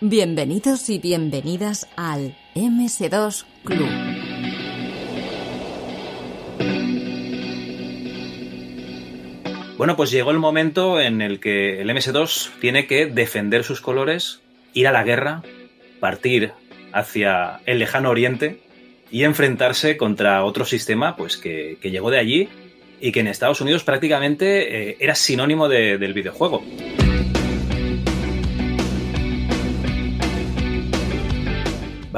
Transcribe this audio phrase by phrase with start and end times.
[0.00, 3.88] Bienvenidos y bienvenidas al MS2 Club.
[9.76, 14.40] Bueno, pues llegó el momento en el que el MS2 tiene que defender sus colores,
[14.74, 15.42] ir a la guerra,
[16.00, 16.52] partir
[16.92, 18.60] hacia el lejano oriente
[19.10, 22.48] y enfrentarse contra otro sistema pues que, que llegó de allí
[23.00, 26.64] y que en Estados Unidos prácticamente eh, era sinónimo de- del videojuego.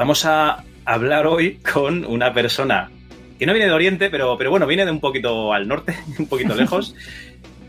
[0.01, 2.89] Vamos a hablar hoy con una persona
[3.37, 6.25] que no viene de Oriente, pero, pero bueno, viene de un poquito al norte, un
[6.25, 6.95] poquito lejos,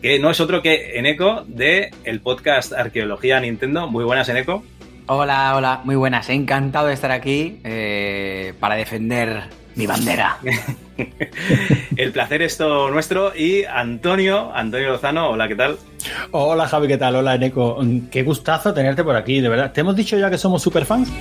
[0.01, 3.87] que no es otro que Eneco de el podcast Arqueología Nintendo.
[3.87, 4.65] Muy buenas, Eneco.
[5.09, 6.31] Hola, hola, muy buenas.
[6.31, 10.39] Encantado de estar aquí eh, para defender mi bandera.
[11.97, 13.37] El placer es todo nuestro.
[13.37, 15.77] Y Antonio, Antonio Lozano, hola, ¿qué tal?
[16.31, 17.15] Hola Javi, ¿qué tal?
[17.17, 17.79] Hola Eneco.
[18.11, 19.71] Qué gustazo tenerte por aquí, de verdad.
[19.71, 21.13] ¿Te hemos dicho ya que somos superfans?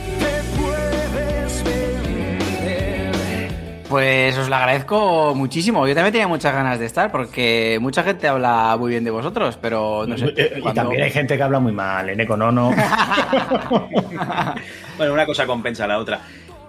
[3.91, 5.85] Pues os lo agradezco muchísimo.
[5.85, 9.57] Yo también tenía muchas ganas de estar porque mucha gente habla muy bien de vosotros,
[9.61, 10.33] pero no sé.
[10.37, 12.71] Eh, Y cuando- también hay gente que habla muy mal, Eneco, no, no.
[14.97, 16.21] Bueno, una cosa compensa a la otra.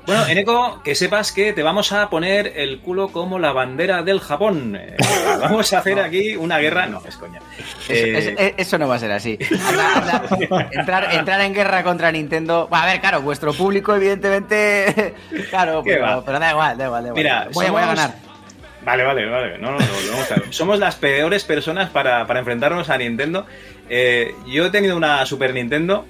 [0.05, 4.19] Bueno, Eneco, que sepas que te vamos a poner el culo como la bandera del
[4.21, 4.77] Japón.
[4.77, 4.97] Eh,
[5.41, 6.87] vamos a hacer aquí una guerra.
[6.87, 7.39] No, es coña.
[7.89, 9.39] Es- Eh, eso no va a ser así.
[9.69, 9.97] Anda,
[10.31, 10.69] anda.
[10.73, 12.67] Entrar, entrar en guerra contra Nintendo.
[12.69, 15.15] Bueno, a ver, claro, vuestro público, evidentemente.
[15.51, 17.13] Claro, ¿Qué pero, da igual, da igual, da igual.
[17.15, 18.15] Mira, voy, a- voy a somos- ganar.
[18.85, 19.59] Vale, vale, vale.
[19.59, 20.53] No, no, no.
[20.53, 23.47] Somos las peores personas para, para enfrentarnos a Nintendo.
[23.89, 26.05] Eh, yo he tenido una Super Nintendo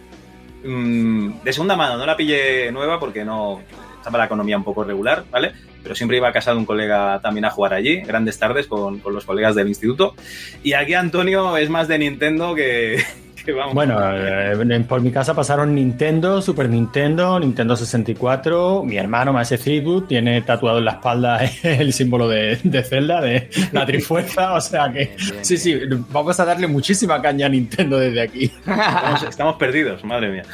[0.64, 3.60] mm, de segunda mano, no la pillé nueva porque no
[4.02, 5.52] estaba la economía un poco regular, ¿vale?
[5.82, 8.98] Pero siempre iba a casa de un colega también a jugar allí, grandes tardes con,
[8.98, 10.14] con los colegas del instituto.
[10.62, 13.02] Y aquí Antonio es más de Nintendo que,
[13.44, 13.74] que vamos.
[13.74, 18.82] Bueno, eh, por mi casa pasaron Nintendo, Super Nintendo, Nintendo 64.
[18.84, 23.50] Mi hermano, Maese Freeboot, tiene tatuado en la espalda el símbolo de, de Zelda, de
[23.72, 24.54] la Trifuerza.
[24.54, 25.80] O sea que, bien, sí, sí,
[26.10, 28.44] vamos a darle muchísima caña a Nintendo desde aquí.
[28.44, 30.44] estamos, estamos perdidos, madre mía.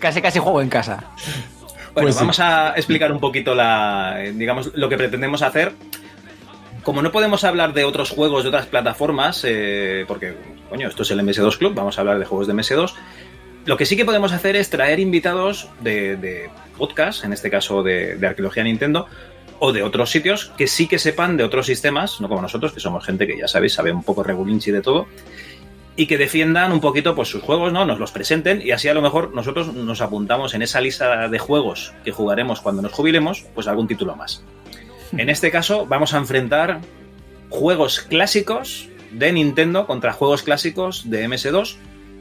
[0.00, 1.04] casi, casi juego en casa.
[1.96, 2.20] Bueno, Pues sí.
[2.20, 5.72] vamos a explicar un poquito la, eh, digamos, lo que pretendemos hacer.
[6.82, 10.34] Como no podemos hablar de otros juegos de otras plataformas, eh, porque,
[10.68, 12.92] coño, esto es el MS2 Club, vamos a hablar de juegos de MS2.
[13.64, 17.82] Lo que sí que podemos hacer es traer invitados de, de podcast, en este caso
[17.82, 19.06] de, de Arqueología Nintendo,
[19.58, 22.80] o de otros sitios que sí que sepan de otros sistemas, no como nosotros, que
[22.80, 25.08] somos gente que ya sabéis, sabe un poco regulinchi de todo,
[25.96, 27.86] y que defiendan un poquito pues, sus juegos, ¿no?
[27.86, 31.38] Nos los presenten y así a lo mejor nosotros nos apuntamos en esa lista de
[31.38, 34.44] juegos que jugaremos cuando nos jubilemos, pues algún título más.
[35.16, 36.80] En este caso vamos a enfrentar
[37.48, 41.76] juegos clásicos de Nintendo contra juegos clásicos de MS2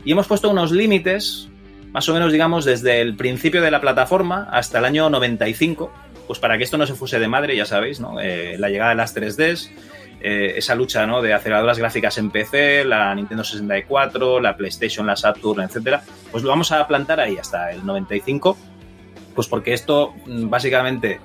[0.06, 1.50] y hemos puesto unos límites,
[1.92, 5.92] más o menos digamos desde el principio de la plataforma hasta el año 95,
[6.28, 8.20] pues para que esto no se fuese de madre, ya sabéis, ¿no?
[8.20, 9.70] Eh, la llegada de las 3Ds,
[10.22, 11.22] eh, esa lucha ¿no?
[11.22, 16.50] de aceleradoras gráficas en PC, la Nintendo 64, la PlayStation, la Saturn, etcétera, pues lo
[16.50, 18.58] vamos a plantar ahí hasta el 95,
[19.36, 21.20] pues porque esto mm, básicamente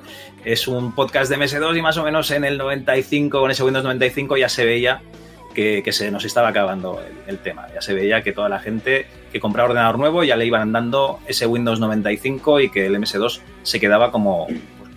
[0.44, 3.84] es un podcast de MS2 y más o menos en el 95, en ese Windows
[3.84, 5.00] 95 ya se veía
[5.54, 9.06] que, se nos estaba acabando el, el tema, ya se veía que toda la gente
[9.32, 13.40] que compraba ordenador nuevo ya le iban dando ese Windows 95 y que el MS2
[13.62, 14.46] se quedaba como,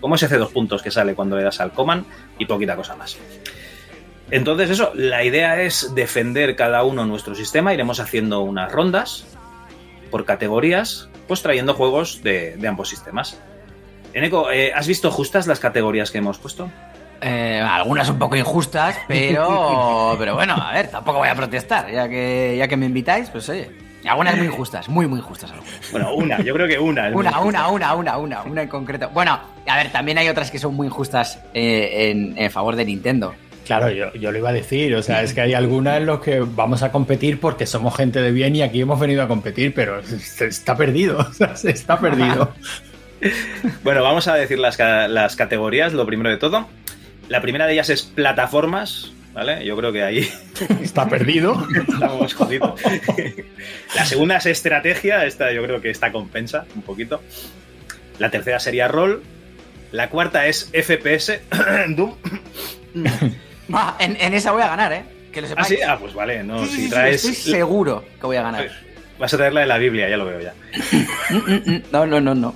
[0.04, 2.06] como ese C2 puntos que sale cuando le das al command
[2.38, 3.18] y poquita cosa más.
[4.32, 9.26] Entonces eso, la idea es defender cada uno nuestro sistema, iremos haciendo unas rondas
[10.12, 13.40] por categorías, pues trayendo juegos de, de ambos sistemas.
[14.14, 16.70] Eneco, eh, ¿has visto justas las categorías que hemos puesto?
[17.22, 22.10] Eh, algunas un poco injustas, pero, pero bueno, a ver, tampoco voy a protestar, ya
[22.10, 23.72] que, ya que me invitáis, pues oye,
[24.08, 25.92] algunas muy injustas, muy, muy injustas algunas.
[25.92, 27.10] Bueno, una, yo creo que una.
[27.10, 29.10] Una, una, una, una, una, una en concreto.
[29.14, 32.86] Bueno, a ver, también hay otras que son muy injustas eh, en, en favor de
[32.86, 33.34] Nintendo.
[33.66, 36.20] Claro, yo, yo lo iba a decir, o sea, es que hay algunas en las
[36.20, 39.74] que vamos a competir porque somos gente de bien y aquí hemos venido a competir,
[39.74, 42.52] pero se- está perdido, o sea, se está perdido.
[43.86, 46.68] Bueno, vamos a decir las, las categorías, lo primero de todo.
[47.30, 49.66] La primera de ellas es plataformas, ¿vale?
[49.66, 50.30] Yo creo que ahí
[50.82, 51.68] Está perdido.
[51.88, 52.80] estamos jodidos.
[53.96, 57.22] La segunda es estrategia, esta yo creo que está compensa un poquito.
[58.20, 59.24] La tercera sería rol.
[59.92, 61.40] La cuarta es FPS,
[61.96, 62.16] Doom.
[63.72, 65.04] Ah, en, en esa voy a ganar, ¿eh?
[65.32, 65.68] Que lo Ah, sepáis.
[65.68, 67.24] sí, ah, pues vale, no, Sí, si traes...
[67.26, 68.70] Estoy seguro que voy a ganar.
[69.20, 70.54] Vas a traer la de la Biblia, ya lo veo ya.
[71.92, 72.56] No, no, no, no.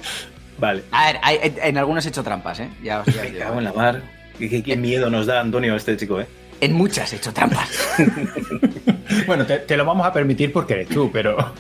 [0.60, 0.84] Vale.
[0.92, 2.70] A ver, hay- en algunos he hecho trampas, ¿eh?
[2.84, 3.40] Ya os, ya os Me digo.
[3.44, 4.02] cago en la mar.
[4.40, 6.28] Qué- qué miedo nos da Antonio este chico, ¿eh?
[6.60, 7.70] En muchas he hecho trampas.
[9.26, 11.54] Bueno, te, te lo vamos a permitir porque eres tú, pero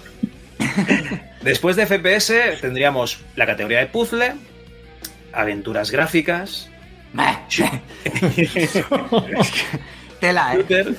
[0.57, 4.33] De Después de FPS tendríamos la categoría de puzzle,
[5.33, 6.69] aventuras gráficas,
[10.19, 10.57] Tela, ¿eh?
[10.57, 10.95] shooter,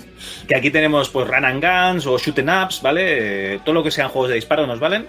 [0.47, 3.55] que aquí tenemos pues run and guns o shoot 'em ups, ¿vale?
[3.55, 5.07] Eh, todo lo que sean juegos de disparo nos valen.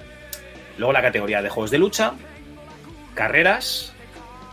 [0.78, 2.14] Luego la categoría de juegos de lucha,
[3.14, 3.94] carreras,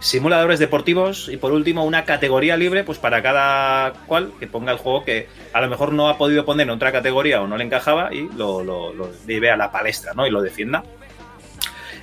[0.00, 4.78] simuladores deportivos y por último una categoría libre pues para cada cual que ponga el
[4.78, 7.64] juego que a lo mejor no ha podido poner en otra categoría o no le
[7.64, 8.92] encajaba y lo,
[9.26, 10.26] lleve a la palestra, ¿no?
[10.26, 10.84] Y lo defienda.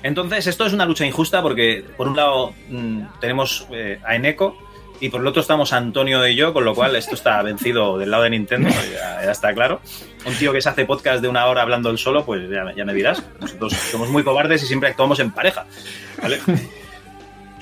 [0.02, 4.58] Entonces, esto es una lucha injusta porque, por un lado, mm, tenemos eh, a Eneco
[5.00, 8.12] y por el otro estamos Antonio y yo, con lo cual esto está vencido del
[8.12, 9.82] lado de Nintendo, ya, está claro.
[10.26, 13.24] Un tío que se hace podcast de una hora hablando solo, pues ya, me dirás.
[13.40, 15.66] Nosotros somos muy cobardes y siempre actuamos en pareja.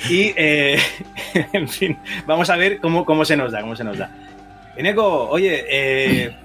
[0.10, 0.78] Y, eh,
[1.54, 4.12] en fin, vamos a ver cómo, cómo se nos da, cómo se nos da.
[4.76, 6.36] Eneco, oye, eh,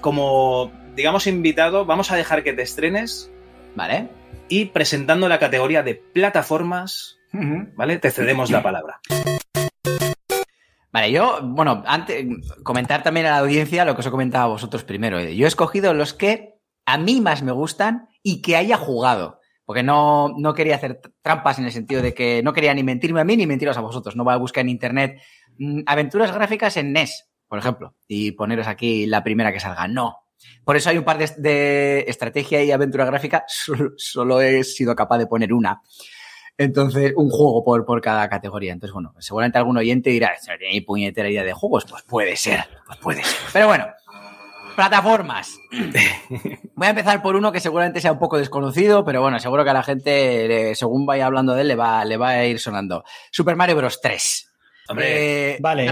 [0.00, 3.30] como, digamos, invitado, vamos a dejar que te estrenes
[3.74, 4.08] Vale.
[4.48, 7.98] y presentando la categoría de plataformas, ¿vale?
[7.98, 9.00] Te cedemos la palabra.
[10.92, 12.26] Vale, yo, bueno, antes,
[12.62, 15.20] comentar también a la audiencia lo que os he comentado a vosotros primero.
[15.20, 19.40] Yo he escogido los que a mí más me gustan y que haya jugado.
[19.72, 23.22] Porque no, no quería hacer trampas en el sentido de que no quería ni mentirme
[23.22, 24.14] a mí ni mentiros a vosotros.
[24.16, 25.18] No voy a buscar en internet
[25.56, 29.88] mm, aventuras gráficas en NES, por ejemplo, y poneros aquí la primera que salga.
[29.88, 30.26] No.
[30.62, 33.46] Por eso hay un par de, estrategia y aventura gráfica.
[33.96, 35.80] Solo, he sido capaz de poner una.
[36.58, 38.74] Entonces, un juego por, por cada categoría.
[38.74, 41.86] Entonces, bueno, seguramente algún oyente dirá, "¿No tiene puñetera idea de juegos?
[41.88, 43.38] Pues puede ser, pues puede ser.
[43.54, 43.86] Pero bueno,
[44.72, 45.58] plataformas.
[46.74, 49.70] Voy a empezar por uno que seguramente sea un poco desconocido, pero bueno, seguro que
[49.70, 52.58] a la gente, eh, según vaya hablando de él, le va, le va a ir
[52.58, 53.04] sonando.
[53.30, 54.00] Super Mario Bros.
[54.00, 54.48] 3.
[54.88, 55.88] Hombre, Eh, Vale,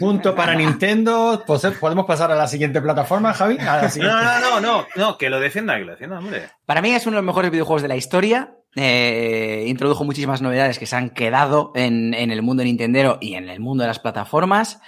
[0.00, 1.42] punto para Nintendo.
[1.46, 3.56] Pues, ¿Podemos pasar a la siguiente plataforma, Javi?
[3.58, 4.16] A la No, siguiente.
[4.16, 6.48] no, no, no, no, que lo defienda, que lo defienda, hombre.
[6.66, 8.56] Para mí es uno de los mejores videojuegos de la historia.
[8.74, 13.48] Eh, introdujo muchísimas novedades que se han quedado en, en el mundo nintendero y en
[13.48, 14.80] el mundo de las plataformas.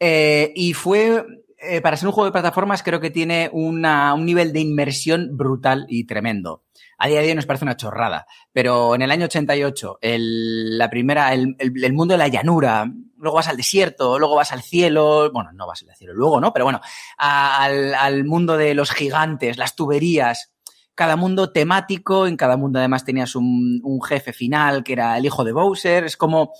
[0.00, 1.24] Eh, y fue,
[1.60, 5.36] eh, para ser un juego de plataformas, creo que tiene una- un nivel de inmersión
[5.36, 6.64] brutal y tremendo.
[6.98, 10.90] A día de hoy nos parece una chorrada, pero en el año 88, el, la
[10.90, 15.30] primera, el, el- mundo de la llanura, luego vas al desierto, luego vas al cielo,
[15.32, 16.52] bueno, no vas al cielo luego, ¿no?
[16.52, 16.80] Pero bueno,
[17.16, 20.52] al, al mundo de los gigantes, las tuberías,
[20.94, 25.24] cada mundo temático, en cada mundo además tenías un, un jefe final que era el
[25.26, 26.52] hijo de Bowser, es como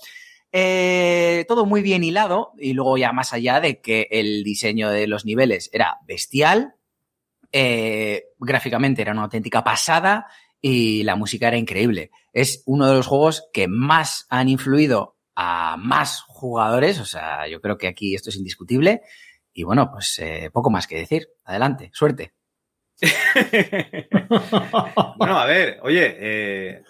[0.51, 5.07] eh, todo muy bien hilado y luego ya más allá de que el diseño de
[5.07, 6.75] los niveles era bestial,
[7.51, 10.27] eh, gráficamente era una auténtica pasada
[10.61, 12.11] y la música era increíble.
[12.33, 17.61] Es uno de los juegos que más han influido a más jugadores, o sea, yo
[17.61, 19.01] creo que aquí esto es indiscutible.
[19.53, 21.27] Y bueno, pues eh, poco más que decir.
[21.43, 22.33] Adelante, suerte.
[25.17, 26.83] Bueno, a ver, oye, eh,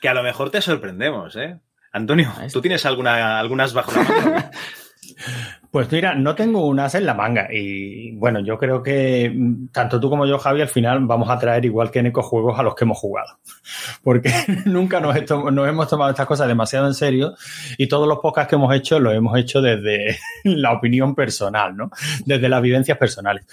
[0.00, 1.60] que a lo mejor te sorprendemos, ¿eh?
[1.98, 2.48] Antonio, está.
[2.52, 4.50] ¿tú tienes alguna, algunas bajo la manga?
[5.70, 9.68] Pues mira, no tengo un as en la manga y bueno, yo creo que mm,
[9.68, 12.62] tanto tú como yo, Javi, al final vamos a traer igual que en juegos a
[12.62, 13.38] los que hemos jugado.
[14.02, 14.32] Porque
[14.64, 15.14] nunca nos,
[15.52, 17.34] nos hemos tomado estas cosas demasiado en serio
[17.76, 21.90] y todos los podcasts que hemos hecho los hemos hecho desde la opinión personal, ¿no?
[22.24, 23.46] Desde las vivencias personales.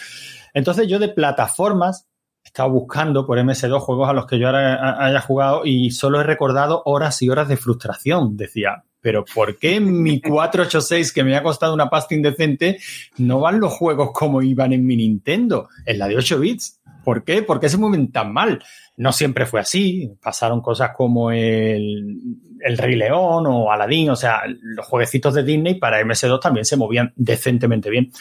[0.54, 2.08] Entonces yo de plataformas
[2.56, 6.22] estado buscando por MS2 juegos a los que yo ahora ha- haya jugado y solo
[6.22, 8.38] he recordado horas y horas de frustración.
[8.38, 12.80] Decía, pero ¿por qué en mi 486 que me ha costado una pasta indecente
[13.18, 16.80] no van los juegos como iban en mi Nintendo, en la de 8 bits?
[17.04, 17.44] ¿Por qué?
[17.44, 18.64] ¿Por qué se mueven tan mal?
[18.98, 20.10] No siempre fue así.
[20.24, 22.18] Pasaron cosas como el,
[22.62, 26.78] el Rey León o Aladdin, o sea, los jueguecitos de Disney para MS2 también se
[26.78, 28.12] movían decentemente bien.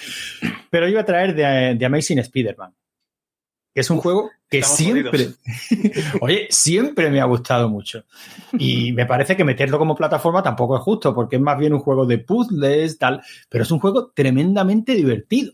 [0.70, 2.74] Pero yo iba a traer de, de Amazing Spider-Man,
[3.74, 5.28] es un juego que estamos siempre,
[6.20, 8.04] oye, siempre me ha gustado mucho.
[8.52, 11.80] Y me parece que meterlo como plataforma tampoco es justo, porque es más bien un
[11.80, 15.52] juego de puzzles, tal, pero es un juego tremendamente divertido.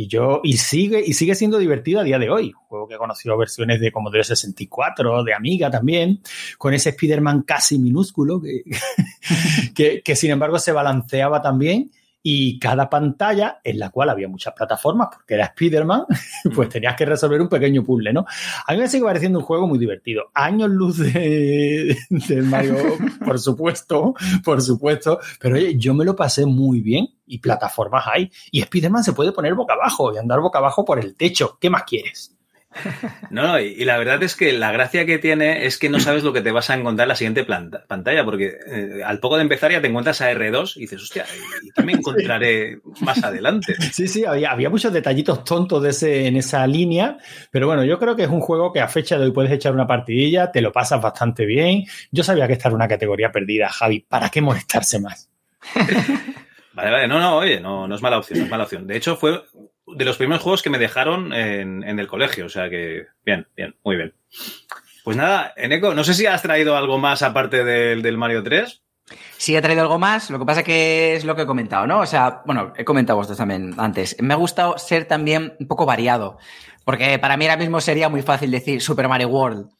[0.00, 2.52] Y yo, y sigue, y sigue siendo divertido a día de hoy.
[2.52, 6.20] Un juego que ha conocido versiones de Commodore 64, de Amiga también,
[6.56, 8.62] con ese Spider-Man casi minúsculo, que,
[9.74, 11.90] que, que sin embargo se balanceaba también.
[12.30, 16.04] Y cada pantalla, en la cual había muchas plataformas, porque era Spider-Man,
[16.54, 18.26] pues tenías que resolver un pequeño puzzle, ¿no?
[18.66, 20.24] A mí me sigue pareciendo un juego muy divertido.
[20.34, 22.76] Años luz de, de Mario,
[23.24, 25.20] por supuesto, por supuesto.
[25.40, 28.30] Pero oye, yo me lo pasé muy bien y plataformas hay.
[28.50, 31.56] Y Spider-Man se puede poner boca abajo y andar boca abajo por el techo.
[31.58, 32.37] ¿Qué más quieres?
[33.30, 36.22] No, no, y, la verdad es que la gracia que tiene es que no sabes
[36.22, 39.36] lo que te vas a encontrar en la siguiente planta, pantalla, porque eh, al poco
[39.36, 41.24] de empezar ya te encuentras a R2 y dices, hostia,
[41.62, 43.74] ¿y qué me encontraré más adelante?
[43.92, 47.18] Sí, sí, había, había muchos detallitos tontos de ese, en esa línea,
[47.50, 49.72] pero bueno, yo creo que es un juego que a fecha de hoy puedes echar
[49.72, 51.84] una partidilla, te lo pasas bastante bien.
[52.10, 55.28] Yo sabía que esta era una categoría perdida, Javi, ¿para qué molestarse más?
[56.74, 58.86] Vale, vale, no, no, oye, no, no es mala opción, no es mala opción.
[58.86, 59.42] De hecho, fue
[59.96, 63.74] de los primeros juegos que me dejaron en, el colegio, o sea que, bien, bien,
[63.84, 64.14] muy bien.
[65.04, 68.82] Pues nada, Eneco, no sé si has traído algo más aparte del, del Mario 3.
[69.36, 70.30] Sí, he traído algo más.
[70.30, 72.00] Lo que pasa que es lo que he comentado, ¿no?
[72.00, 74.16] O sea, bueno, he comentado vosotros también antes.
[74.20, 76.38] Me ha gustado ser también un poco variado.
[76.84, 79.70] Porque para mí ahora mismo sería muy fácil decir Super Mario World.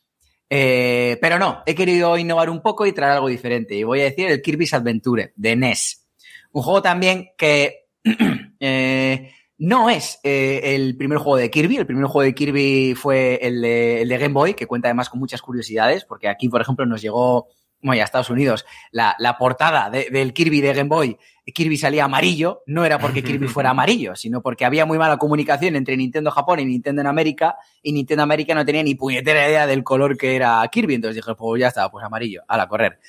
[0.50, 3.74] Eh, pero no, he querido innovar un poco y traer algo diferente.
[3.74, 6.06] Y voy a decir el Kirby's Adventure de NES.
[6.52, 7.88] Un juego también que
[8.60, 11.76] eh, no es eh, el primer juego de Kirby.
[11.76, 15.42] El primer juego de Kirby fue el de, Game Boy, que cuenta además con muchas
[15.42, 17.48] curiosidades, porque aquí, por ejemplo, nos llegó,
[17.82, 21.18] bueno, a Estados Unidos, la, portada del Kirby de Game Boy.
[21.44, 25.76] Kirby salía amarillo, no era porque Kirby fuera amarillo, sino porque había muy mala comunicación
[25.76, 29.66] entre Nintendo Japón y Nintendo en América, y Nintendo América no tenía ni puñetera idea
[29.66, 30.94] del color que era Kirby.
[30.94, 33.00] Entonces dije, pues ya está, pues amarillo, a la correr.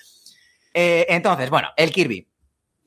[0.74, 2.29] Eh, entonces, bueno, el Kirby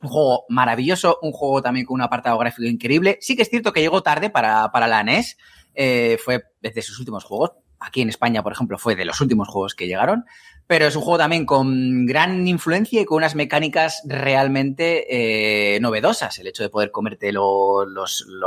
[0.03, 3.19] un juego maravilloso, un juego también con un apartado gráfico increíble.
[3.21, 5.39] Sí que es cierto que llegó tarde para, la NES,
[5.75, 7.53] eh, fue desde sus últimos juegos.
[7.79, 10.25] Aquí en España, por ejemplo, fue de los últimos juegos que llegaron,
[10.69, 16.39] pero es un juego también con gran influencia y con unas mecánicas realmente eh, novedosas.
[16.39, 17.87] El hecho de poder comerte los,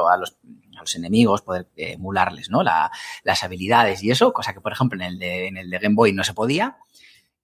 [0.09, 2.63] a, los, enemigos, poder emularles ¿no?
[2.63, 5.95] las habilidades y eso, cosa que, por ejemplo, en el, de, en el de Game
[5.95, 6.77] Boy no se podía.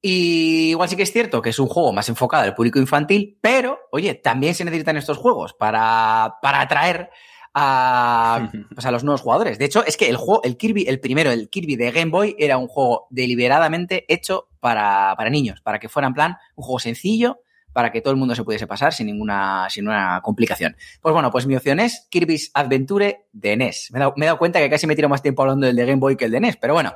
[0.01, 3.37] Y igual sí que es cierto que es un juego más enfocado al público infantil,
[3.39, 7.11] pero, oye, también se necesitan estos juegos para, para atraer
[7.53, 9.59] a, pues a los nuevos jugadores.
[9.59, 12.35] De hecho, es que el juego, el Kirby, el primero, el Kirby de Game Boy,
[12.39, 16.79] era un juego deliberadamente hecho para, para niños, para que fuera en plan un juego
[16.79, 17.41] sencillo,
[17.73, 20.75] para que todo el mundo se pudiese pasar sin ninguna, sin una complicación.
[21.01, 23.89] Pues bueno, pues mi opción es Kirby's Adventure de NES.
[23.91, 26.15] Me he, dado, cuenta que casi me tiro más tiempo hablando del de Game Boy
[26.15, 26.95] que el de NES, pero bueno,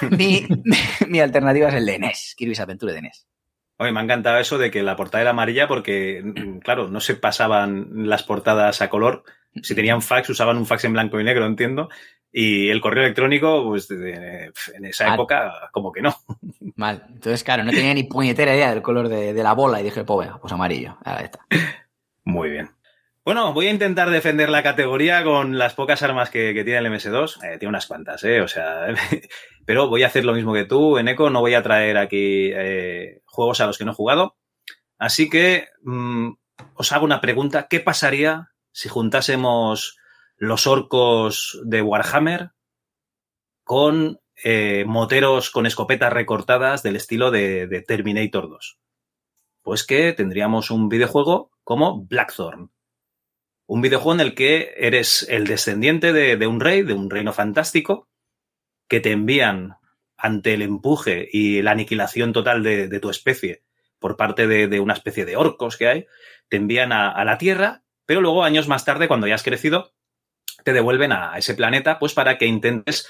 [0.10, 3.26] mi, alternativa es el de NES, Kirby's Adventure de NES.
[3.80, 7.00] Oye, me ha encantado eso de que la portada era amarilla porque, mm, claro, no
[7.00, 9.22] se pasaban las portadas a color.
[9.62, 11.88] Si tenían fax, usaban un fax en blanco y negro, entiendo.
[12.30, 16.14] Y el correo electrónico, pues en esa época, como que no.
[16.76, 17.06] Mal.
[17.08, 20.28] Entonces, claro, no tenía ni puñetera idea del color de, la bola y dije, pues,
[20.40, 20.98] pues amarillo.
[21.22, 21.40] Está.
[22.24, 22.70] Muy bien.
[23.24, 27.44] Bueno, voy a intentar defender la categoría con las pocas armas que, tiene el MS2.
[27.44, 28.40] Eh, tiene unas cuantas, ¿eh?
[28.40, 28.86] O sea,
[29.66, 30.98] pero voy a hacer lo mismo que tú.
[30.98, 34.36] En Eco no voy a traer aquí eh, juegos a los que no he jugado.
[34.98, 36.30] Así que mm,
[36.74, 37.66] os hago una pregunta.
[37.68, 39.98] ¿Qué pasaría si juntásemos
[40.38, 42.52] los orcos de Warhammer
[43.64, 48.78] con eh, moteros con escopetas recortadas del estilo de, Terminator 2.
[49.62, 52.70] Pues que tendríamos un videojuego como Blackthorn.
[53.66, 58.08] Un videojuego en el que eres el descendiente de, un rey, de un reino fantástico,
[58.88, 59.76] que te envían
[60.16, 63.64] ante el empuje y la aniquilación total de, tu especie
[63.98, 66.06] por parte de, una especie de orcos que hay,
[66.48, 69.92] te envían a la Tierra, pero luego años más tarde, cuando ya has crecido,
[70.64, 73.08] te devuelven a ese planeta, pues para que intentes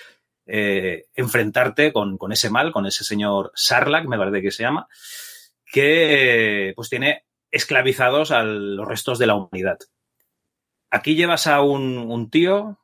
[0.50, 4.88] eh, enfrentarte con, ese mal, con ese señor Sarlacc, me parece que se llama,
[5.66, 9.78] que pues tiene esclavizados a los restos de la humanidad.
[10.90, 12.78] Aquí llevas a un, tío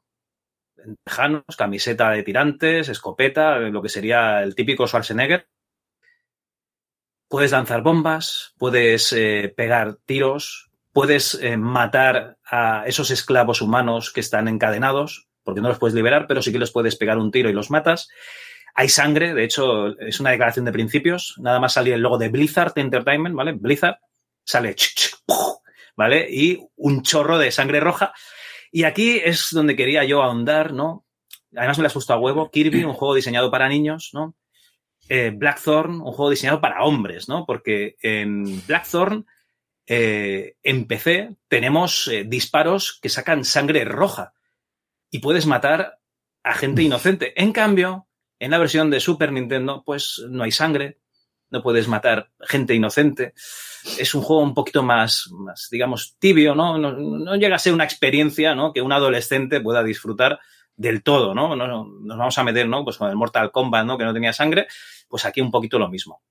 [0.77, 5.49] en tejanos, camiseta de tirantes, escopeta, lo que sería el típico Schwarzenegger.
[7.29, 14.21] Puedes lanzar bombas, puedes eh, pegar tiros, puedes eh, matar a esos esclavos humanos que
[14.21, 17.51] están encadenados, porque no los puedes liberar, pero sí que les puedes pegar un tiro
[17.51, 18.09] y los matas.
[18.77, 21.35] Hay sangre, de hecho, es una declaración de principios.
[21.39, 23.53] Nada más salía el logo de Blizzard Entertainment, ¿vale?
[23.53, 23.99] Blizzard,
[24.45, 24.77] sale,
[25.97, 26.29] ¿vale?
[26.31, 28.13] Y un chorro de sangre roja.
[28.71, 31.05] Y aquí es donde quería yo ahondar, ¿no?
[31.57, 32.51] Además me lo has puesto a huevo.
[32.51, 34.37] Kirby, un juego diseñado para niños, ¿no?
[35.09, 37.47] Eh, Blackthorn, un juego diseñado para hombres, ¿no?
[37.47, 39.27] Porque en Blackthorn
[39.87, 44.33] eh, en PC tenemos eh, disparos que sacan sangre roja
[45.11, 46.01] y puedes matar
[46.43, 47.41] a gente inocente.
[47.41, 50.99] En cambio, en la versión de Super Nintendo, pues no hay sangre,
[51.51, 53.33] no puedes matar gente inocente.
[53.99, 56.79] Es un juego un poquito más, más digamos, tibio, ¿no?
[56.79, 57.37] ¿no?
[57.37, 58.73] llega a ser una experiencia, ¿no?
[58.73, 60.41] Que un adolescente pueda disfrutar
[60.77, 61.55] del todo, ¿no?
[61.55, 62.85] Nos vamos a meter, ¿no?
[62.85, 63.97] Pues con el Mortal Kombat, ¿no?
[63.97, 64.67] Que no tenía sangre,
[65.09, 66.23] pues aquí un poquito lo mismo.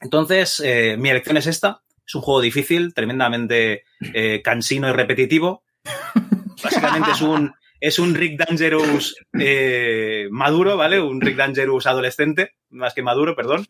[0.00, 1.82] Entonces, eh, mi elección es esta.
[2.10, 5.62] Es un juego difícil, tremendamente eh, cansino y repetitivo.
[6.64, 11.00] Básicamente es un, es un Rick Dangerous eh, maduro, ¿vale?
[11.00, 13.64] Un Rick Dangerous adolescente, más que maduro, perdón,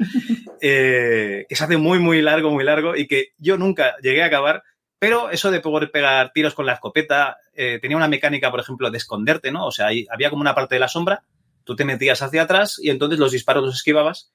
[0.62, 4.28] eh, que se hace muy, muy largo, muy largo y que yo nunca llegué a
[4.28, 4.62] acabar,
[4.98, 8.96] pero eso de poder pegar tiros con la escopeta tenía una mecánica, por ejemplo, de
[8.96, 9.66] esconderte, ¿no?
[9.66, 11.24] O sea, ahí había como una parte de la sombra,
[11.64, 14.32] tú te metías hacia atrás y entonces los disparos los esquivabas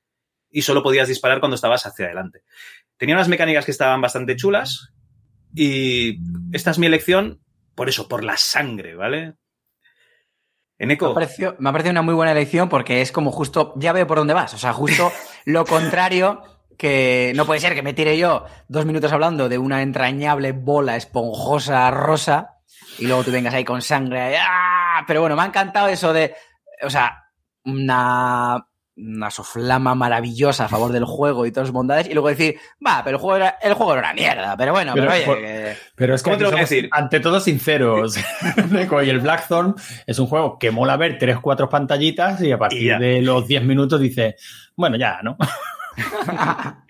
[0.51, 2.43] y solo podías disparar cuando estabas hacia adelante.
[2.97, 4.93] Tenía unas mecánicas que estaban bastante chulas
[5.53, 6.17] y
[6.53, 7.41] esta es mi elección
[7.75, 9.35] por eso, por la sangre, ¿vale?
[10.77, 13.93] Me ha, parecido, me ha parecido una muy buena elección porque es como justo, ya
[13.93, 15.11] veo por dónde vas, o sea, justo
[15.45, 16.41] lo contrario
[16.77, 20.97] que no puede ser que me tire yo dos minutos hablando de una entrañable bola
[20.97, 22.57] esponjosa rosa
[22.97, 24.37] y luego tú vengas ahí con sangre.
[24.37, 25.03] ¡ah!
[25.07, 26.35] Pero bueno, me ha encantado eso de,
[26.81, 27.23] o sea,
[27.63, 32.57] una una soflama maravillosa a favor del juego y todas sus bondades y luego decir,
[32.85, 35.75] va, pero el juego era, el juego era una mierda, pero bueno, pero, oye...
[35.95, 36.87] Pero es que te decir?
[36.91, 38.17] ante todo sinceros,
[39.03, 39.75] y el Blackthorn
[40.07, 43.63] es un juego que mola ver tres, cuatro pantallitas y a partir de los 10
[43.63, 44.35] minutos dices,
[44.75, 45.37] bueno, ya, ¿no?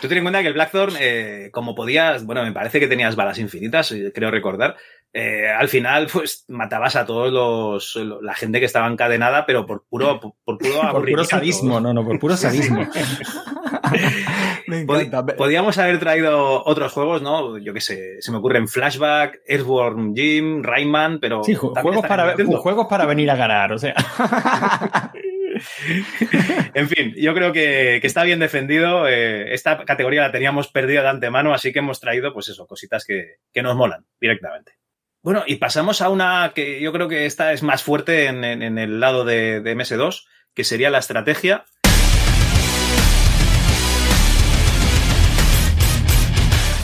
[0.00, 3.16] Tú ten en cuenta que el Blackthorn, eh, como podías, bueno, me parece que tenías
[3.16, 4.76] balas infinitas, eh, creo recordar,
[5.12, 9.86] eh, al final, pues matabas a todos los la gente que estaba encadenada, pero por
[9.88, 12.86] puro por, puro, por puro sadismo, no, no, por puro sadismo.
[15.38, 17.56] Podíamos haber traído otros juegos, ¿no?
[17.58, 22.86] Yo qué sé, se me ocurren Flashback, Earthworm Jim, Rayman, pero sí, juegos para juegos
[22.86, 23.94] para venir a ganar, o sea.
[26.74, 29.08] en fin, yo creo que, está bien defendido.
[29.08, 33.04] Eh, esta categoría la teníamos perdida de antemano, así que hemos traído, pues eso, cositas
[33.04, 34.72] que, que nos molan directamente.
[35.26, 39.00] Bueno, y pasamos a una que yo creo que esta es más fuerte en, el
[39.00, 41.64] lado de, MS2, que sería la estrategia.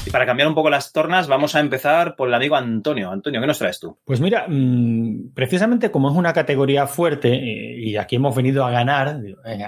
[0.04, 3.12] Y para cambiar un poco las tornas, vamos a empezar por el amigo Antonio.
[3.12, 3.96] Antonio, ¿qué nos traes tú?
[4.04, 8.72] Pues mira, mm, precisamente como es una categoría fuerte eh, y aquí hemos venido a
[8.72, 9.20] ganar,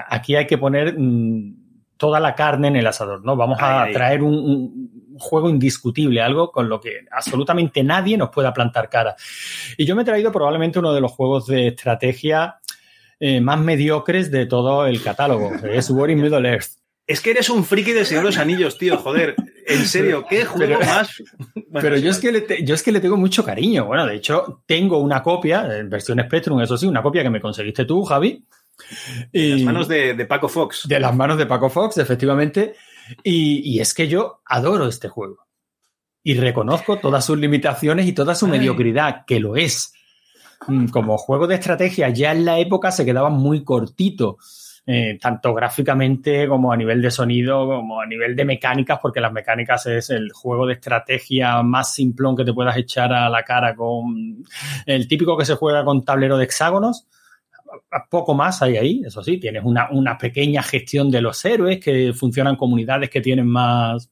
[0.09, 1.64] aquí hay que poner mm,
[1.97, 3.35] toda la carne en el asador, ¿no?
[3.35, 8.89] Vamos a traer un juego indiscutible, algo con lo que absolutamente nadie nos pueda plantar
[8.89, 9.15] cara.
[9.77, 12.57] Y yo me he traído probablemente uno de los juegos de estrategia
[13.19, 16.71] eh, más mediocres de todo el catálogo, es War in Middle Earth.
[17.07, 19.35] Es que eres un friki de Señor de los Anillos, tío, joder.
[19.67, 21.23] En serio, ¿qué juego más?
[21.71, 23.85] pero yo es, que le yo es que le tengo mucho cariño.
[23.85, 27.39] Bueno, de hecho, tengo una copia, en versión Spectrum, eso sí, una copia que me
[27.39, 28.43] conseguiste tú, Javi.
[29.31, 30.87] De las manos de, de Paco Fox.
[30.87, 32.75] De las manos de Paco Fox, efectivamente.
[33.23, 35.45] Y, es que yo adoro este juego.
[36.23, 39.93] Y reconozco todas sus limitaciones y toda su mediocridad, que lo es.
[40.67, 44.37] Mm, como juego de estrategia, ya en la época se quedaba muy cortito.
[44.87, 49.31] Eh, tanto gráficamente como a nivel de sonido, como a nivel de mecánicas, porque las
[49.31, 53.75] mecánicas es el juego de estrategia más simplón que te puedas echar a la cara
[53.75, 54.43] con
[54.85, 57.07] el típico que se juega con tablero de hexágonos,
[58.09, 62.55] poco más hay ahí, eso sí, tienes una, pequeña gestión de los héroes que funcionan
[62.55, 64.09] comunidades que tienen más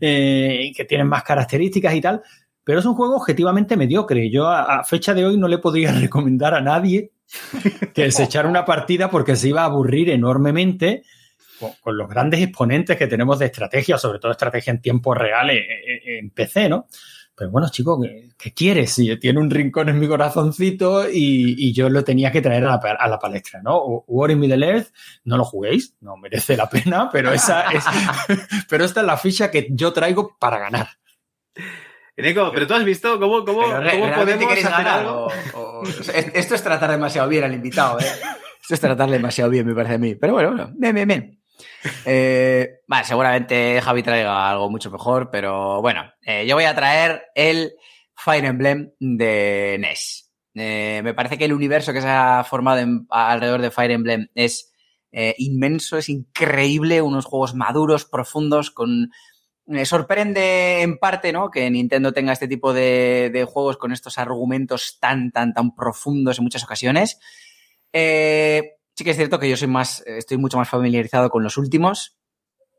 [0.00, 2.22] eh, que tienen más características y tal,
[2.64, 4.30] pero es un juego objetivamente mediocre.
[4.30, 7.12] Yo a, fecha de hoy no le podría recomendar a nadie
[7.94, 11.02] que se echara una partida porque se iba a aburrir enormemente
[11.82, 15.62] con, los grandes exponentes que tenemos de estrategia, sobre todo estrategia en tiempo real en,
[16.04, 16.86] en PC, ¿no?
[17.34, 18.00] Pero bueno, chico,
[18.36, 18.94] ¿qué, quieres?
[19.20, 23.62] tiene un rincón en mi corazoncito y, yo lo tenía que traer a la, palestra,
[23.62, 24.04] ¿no?
[24.06, 24.88] War in Middle Earth,
[25.24, 27.84] no lo juguéis, no merece la pena, pero esa es,
[28.68, 30.88] pero esta es la ficha que yo traigo para ganar.
[32.14, 35.28] Eneco, pero tú has visto cómo, cómo, cómo podemos hacer algo.
[36.34, 38.06] esto es tratar demasiado bien al invitado, ¿eh?
[38.60, 40.14] Esto es tratarle demasiado bien, me parece a mí.
[40.14, 41.41] Pero bueno, bueno, bien, bien, bien.
[42.04, 47.74] Eh, seguramente Javi traiga algo mucho mejor, pero bueno, eh, yo voy a traer el
[48.14, 50.30] Fire Emblem de NES.
[50.54, 54.72] Eh, me parece que el universo que se ha formado alrededor de Fire Emblem es
[55.36, 59.10] inmenso, es increíble, unos juegos maduros, profundos, con...
[59.66, 61.50] Me sorprende en parte, ¿no?
[61.50, 66.38] Que Nintendo tenga este tipo de, de juegos con estos argumentos tan, tan, tan profundos
[66.38, 67.18] en muchas ocasiones.
[67.92, 71.58] Eh, Sí que es cierto que yo soy más, estoy mucho más familiarizado con los
[71.58, 72.16] últimos,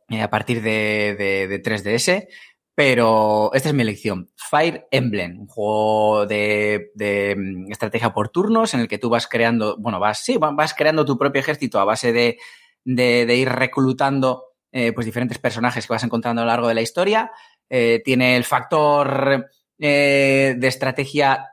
[0.08, 2.30] eh, a partir de, 3DS,
[2.74, 4.32] pero esta es mi elección.
[4.38, 9.76] Fire Emblem, un juego de, mm, estrategia por turnos en el que tú vas creando,
[9.78, 12.38] bueno, vas, sí, vas creando tu propio ejército a base de,
[12.86, 17.32] ir reclutando eh, pues diferentes personajes que vas encontrando a lo largo de la historia.
[17.70, 19.46] Eh, tiene el factor
[19.78, 21.53] de estrategia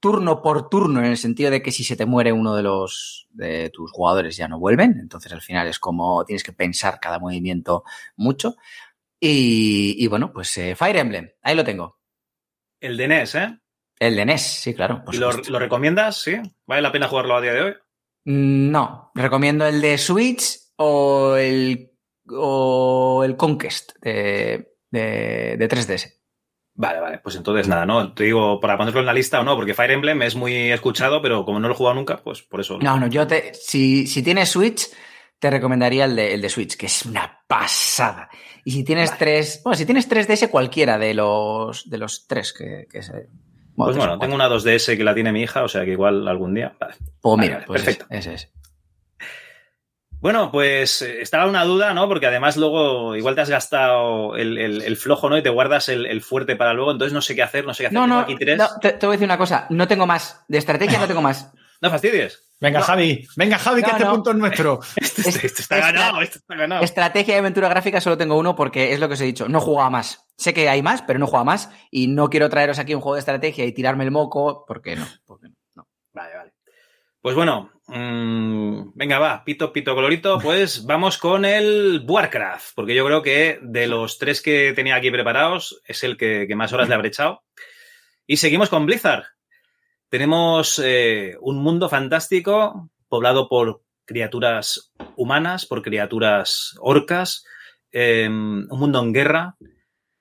[0.00, 3.26] turno por turno, en el sentido de que si se te muere uno de los
[3.30, 4.98] de tus jugadores ya no vuelven.
[5.00, 7.84] Entonces al final es como tienes que pensar cada movimiento
[8.16, 8.56] mucho.
[9.20, 11.98] Y, bueno, pues eh, Fire Emblem, ahí lo tengo.
[12.80, 13.58] El de NES, ¿eh?
[13.98, 15.02] El de NES, sí, claro.
[15.12, 16.22] ¿Y lo, lo recomiendas?
[16.22, 16.36] ¿Sí?
[16.66, 17.74] ¿Vale la pena jugarlo a día de hoy?
[18.26, 21.90] Mm, No, recomiendo el de Switch o el,
[22.30, 26.17] o el Conquest de, de, de 3DS.
[26.80, 28.12] Vale, vale, pues entonces nada, ¿no?
[28.12, 31.20] Te digo, para ponerlo en la lista o no, porque Fire Emblem es muy escuchado,
[31.20, 32.78] pero como no lo he jugado nunca, pues por eso.
[32.78, 33.52] No, no, yo te.
[33.52, 34.88] Si, si tienes Switch,
[35.40, 38.28] te recomendaría el de, el de Switch, que es una pasada.
[38.64, 39.60] Y si tienes tres.
[39.64, 43.26] Bueno, si tienes 3DS, cualquiera de los, de los tres que, que se.
[43.74, 46.28] Pues tres bueno, tengo una 2DS que la tiene mi hija, o sea que igual
[46.28, 46.76] algún día.
[46.78, 46.94] Vale.
[47.20, 48.06] Pues mira, vale, pues perfecto.
[48.10, 48.52] ese, ese es.
[50.20, 52.08] Bueno, pues eh, estaba una duda, ¿no?
[52.08, 55.38] Porque además luego igual te has gastado el, el- el flojo, ¿no?
[55.38, 57.84] Y te guardas el, el fuerte para luego, entonces no sé qué hacer, no sé
[57.84, 57.94] qué hacer.
[57.94, 58.58] No, Tengo no, aquí tres.
[58.58, 59.66] no te, te voy a decir una cosa.
[59.70, 60.44] No tengo más.
[60.48, 61.52] De estrategia no tengo más.
[61.80, 62.42] No fastidies.
[62.58, 62.84] Venga, No.
[62.86, 64.10] Javi, venga, Javi, que este no.
[64.14, 64.80] punto es nuestro.
[64.96, 66.82] Esto, Es- esto está es- ganado, esto está ganado.
[66.82, 69.48] Estrategia y aventura gráfica solo tengo uno porque es lo que os he dicho.
[69.48, 70.26] No jugaba más.
[70.36, 71.70] Sé que hay más, pero no jugaba más.
[71.92, 74.64] Y no quiero traeros aquí un juego de estrategia y tirarme el moco.
[74.66, 75.06] porque no?
[75.24, 75.86] Porque no.
[76.12, 76.52] Vale, vale.
[77.22, 80.38] Pues bueno, mm, venga, va, pito, pito, colorito.
[80.38, 85.10] Pues vamos con el Warcraft, porque yo creo que de los tres que tenía aquí
[85.10, 87.42] preparados es el que, que más horas le habré echado.
[88.26, 89.24] Y seguimos con Blizzard.
[90.08, 97.44] Tenemos eh, un mundo fantástico poblado por criaturas humanas, por criaturas orcas,
[97.92, 99.56] eh, un mundo en guerra,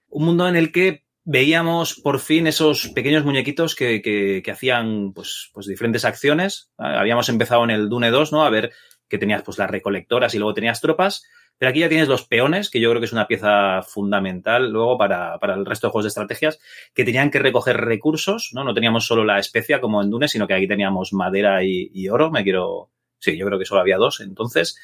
[0.10, 5.50] un mundo en el que veíamos por fin esos pequeños muñequitos que, que- hacían pues,
[5.54, 6.72] pues diferentes acciones.
[6.78, 8.44] Ah, Habíamos empezado en el Dune 2, ¿no?
[8.46, 8.72] A ver
[9.10, 11.24] que tenías pues las recolectoras y luego tenías tropas.
[11.58, 14.98] Pero aquí ya tienes los peones, que yo creo que es una pieza fundamental luego
[14.98, 16.60] para, para el resto de juegos de estrategias,
[16.94, 18.63] que tenían que recoger recursos, ¿no?
[18.63, 22.10] No teníamos solo la especia como en Dune, sino que aquí teníamos madera y, y
[22.10, 22.30] oro.
[22.32, 22.92] Me quiero.
[23.20, 24.78] Sí, yo creo que solo había dos entonces.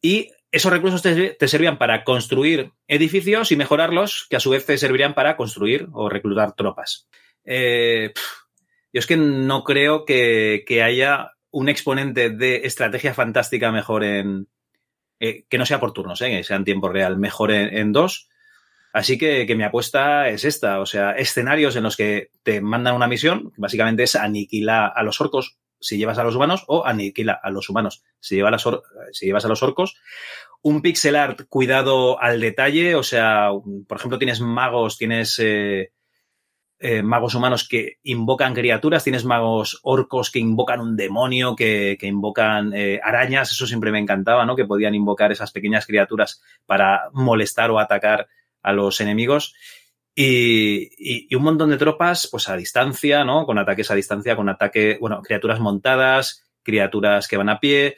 [0.00, 4.78] Y esos recursos te, servían para construir edificios y mejorarlos, que a su vez te
[4.78, 7.08] servirían para construir o reclutar tropas.
[7.44, 8.12] Eh,
[8.92, 14.46] yo es que no creo que, que haya un exponente de estrategia fantástica mejor en.
[15.18, 18.28] eh, que no sea por turnos, eh, que sea en tiempo real, mejor en, dos.
[18.92, 22.94] Así que, que mi apuesta es esta, o sea, escenarios en los que te mandan
[22.94, 27.38] una misión, básicamente es aniquilar a los orcos si llevas a los humanos o aniquila
[27.42, 29.96] a los humanos si llevas a los orcos.
[30.64, 33.50] Un pixel art cuidado al detalle, o sea,
[33.86, 35.92] por ejemplo, tienes magos, tienes eh,
[36.78, 42.06] eh, magos humanos que invocan criaturas, tienes magos orcos que invocan un demonio, que, que
[42.06, 44.56] invocan eh, arañas, eso siempre me encantaba, ¿no?
[44.56, 48.26] Que podían invocar esas pequeñas criaturas para molestar o atacar
[48.62, 49.54] a los enemigos.
[50.14, 53.44] Y, y- y un montón de tropas, pues a distancia, ¿no?
[53.44, 57.96] Con ataques a distancia, con ataque, bueno, criaturas montadas, criaturas que van a pie.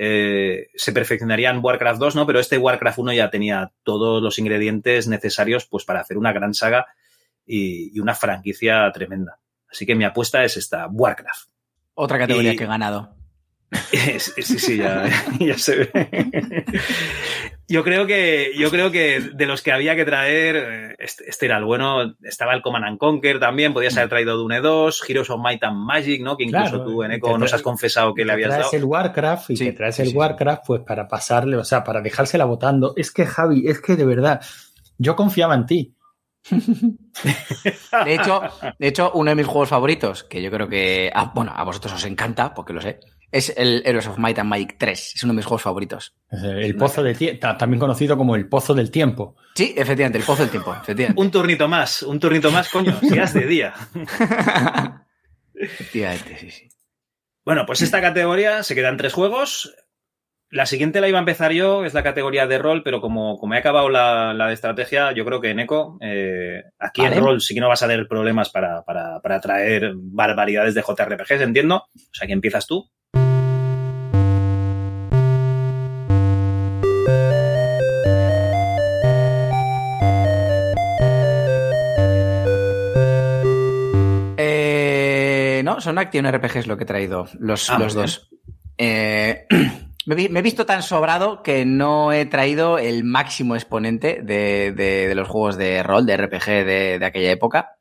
[0.00, 2.24] Eh, se perfeccionaría en Warcraft 2, ¿no?
[2.26, 6.54] Pero este Warcraft 1 ya tenía todos los ingredientes necesarios, pues, para hacer una gran
[6.54, 6.86] saga
[7.44, 9.40] y, y una franquicia tremenda.
[9.68, 11.48] Así que mi apuesta es esta, Warcraft.
[11.94, 13.12] Otra categoría Y- que he ganado.
[14.18, 15.04] Sí, sí, sí, ya,
[15.40, 16.64] ya se ve.
[17.68, 21.46] Yo creo que, yo creo que de los que había que traer, eh, este, este
[21.46, 22.14] era el bueno.
[22.22, 25.76] Estaba el Command and Conquer también, podías haber traído Dune 2, Heroes of Might and
[25.76, 26.36] Magic, ¿no?
[26.36, 28.76] Que incluso Claro, tú en te nos has confesado que le habías traes dado.
[28.76, 31.84] el Warcraft y Sí, te traes sí, el sí, Warcraft pues para pasarle, o sea,
[31.84, 32.94] para dejársela votando.
[32.96, 34.40] Es que Javi, es que de verdad,
[34.96, 35.94] yo confiaba en ti.
[38.04, 38.42] De hecho,
[38.78, 42.04] de hecho, uno de mis juegos favoritos, que yo creo que, bueno, a vosotros os
[42.04, 43.00] encanta, porque lo sé,
[43.30, 45.12] es el Heroes of Might and Magic 3.
[45.16, 46.14] Es uno de mis juegos favoritos.
[46.30, 49.36] El pozo del tiempo, también conocido como el pozo del tiempo.
[49.54, 51.20] Sí, efectivamente, el pozo del tiempo, efectivamente.
[51.20, 53.74] Un turnito más, un turnito más, coño, si has de día.
[55.54, 56.68] efectivamente, sí, sí.
[57.44, 59.74] Bueno, pues esta categoría se quedan tres juegos.
[60.50, 63.54] La siguiente la iba a empezar yo, es la categoría de rol, pero como, como
[63.54, 67.42] he acabado la, la de estrategia, yo creo que en Eco, eh, aquí en rol
[67.42, 71.76] sí que no vas a tener problemas para, para, para traer barbaridades de JRPGs, entiendo.
[71.94, 72.90] O sea, que empiezas tú.
[85.78, 88.30] No, son Action RPGs lo que he traído, los, Ah, los dos.
[88.78, 89.46] Eh,
[90.06, 95.14] me, he visto tan sobrado que no he traído el máximo exponente de, de- de
[95.14, 97.72] los juegos de rol, de RPG de, de aquella época.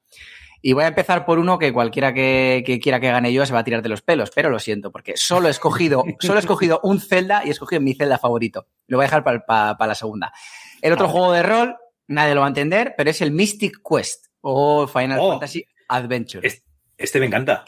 [0.62, 3.54] Y voy a empezar por uno que cualquiera que, que quiera que gane yo se
[3.54, 6.42] va a tirar de los pelos, pero lo siento, porque solo he escogido, solo he
[6.42, 8.68] escogido un Zelda y he escogido mi Zelda favorito.
[8.88, 10.34] Lo voy a dejar para, la segunda.
[10.82, 11.18] El otro Vale.
[11.20, 11.76] juego de rol,
[12.08, 15.32] nadie lo va a entender, pero es el Mystic Quest o Final Oh.
[15.32, 16.46] Fantasy Adventure.
[16.48, 16.64] Es-
[16.98, 17.64] Este me encanta.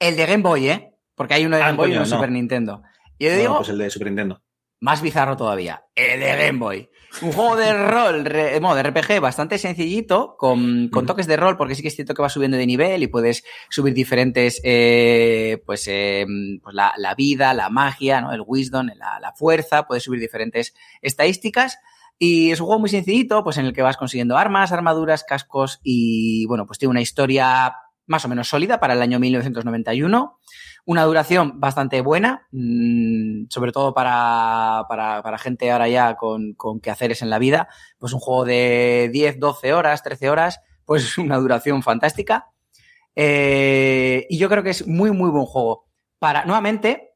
[0.00, 0.94] El de Game Boy, ¿eh?
[1.14, 2.16] Porque hay uno de Ah, Game Boy y uno de no.
[2.16, 2.82] Super Nintendo.
[3.18, 4.42] Y yo No, digo, pues el de Super Nintendo.
[4.80, 6.88] más bizarro todavía, el de Game Boy.
[7.22, 11.82] Un juego de rol, de RPG bastante sencillito, con, con, toques de rol, porque sí
[11.82, 16.24] que es cierto que va subiendo de nivel y puedes subir diferentes, eh, pues, eh,
[16.62, 18.32] pues la, la, vida, la magia, ¿no?
[18.32, 21.78] el wisdom, la, la, fuerza, puedes subir diferentes estadísticas.
[22.16, 25.80] Y es un juego muy sencillito, pues en el que vas consiguiendo armas, armaduras, cascos
[25.82, 27.74] y, bueno, pues tiene una historia
[28.10, 30.40] más o menos sólida para el año 1991.
[30.84, 36.80] Una duración bastante buena, mmm, sobre todo para, para, para, gente ahora ya con, con
[36.80, 37.68] quehaceres en la vida.
[37.98, 42.50] Pues un juego de 10, 12 horas, 13 horas, pues una duración fantástica.
[43.14, 45.86] Eh, y yo creo que es muy, muy buen juego.
[46.18, 47.12] Para, nuevamente,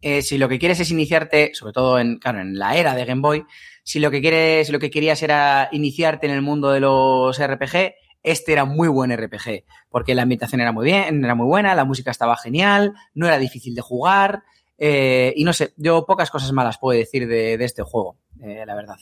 [0.00, 3.04] eh, si lo que quieres es iniciarte, sobre todo en, claro, en la era de
[3.04, 3.44] Game Boy,
[3.84, 7.38] si lo que quieres, si lo que querías era iniciarte en el mundo de los
[7.40, 11.74] RPG, este era muy buen RPG, porque la ambientación era muy bien, era muy buena,
[11.74, 14.42] la música estaba genial, no era difícil de jugar,
[14.78, 18.64] eh, y no sé, yo pocas cosas malas puedo decir de, de este juego, eh,
[18.66, 18.96] la verdad.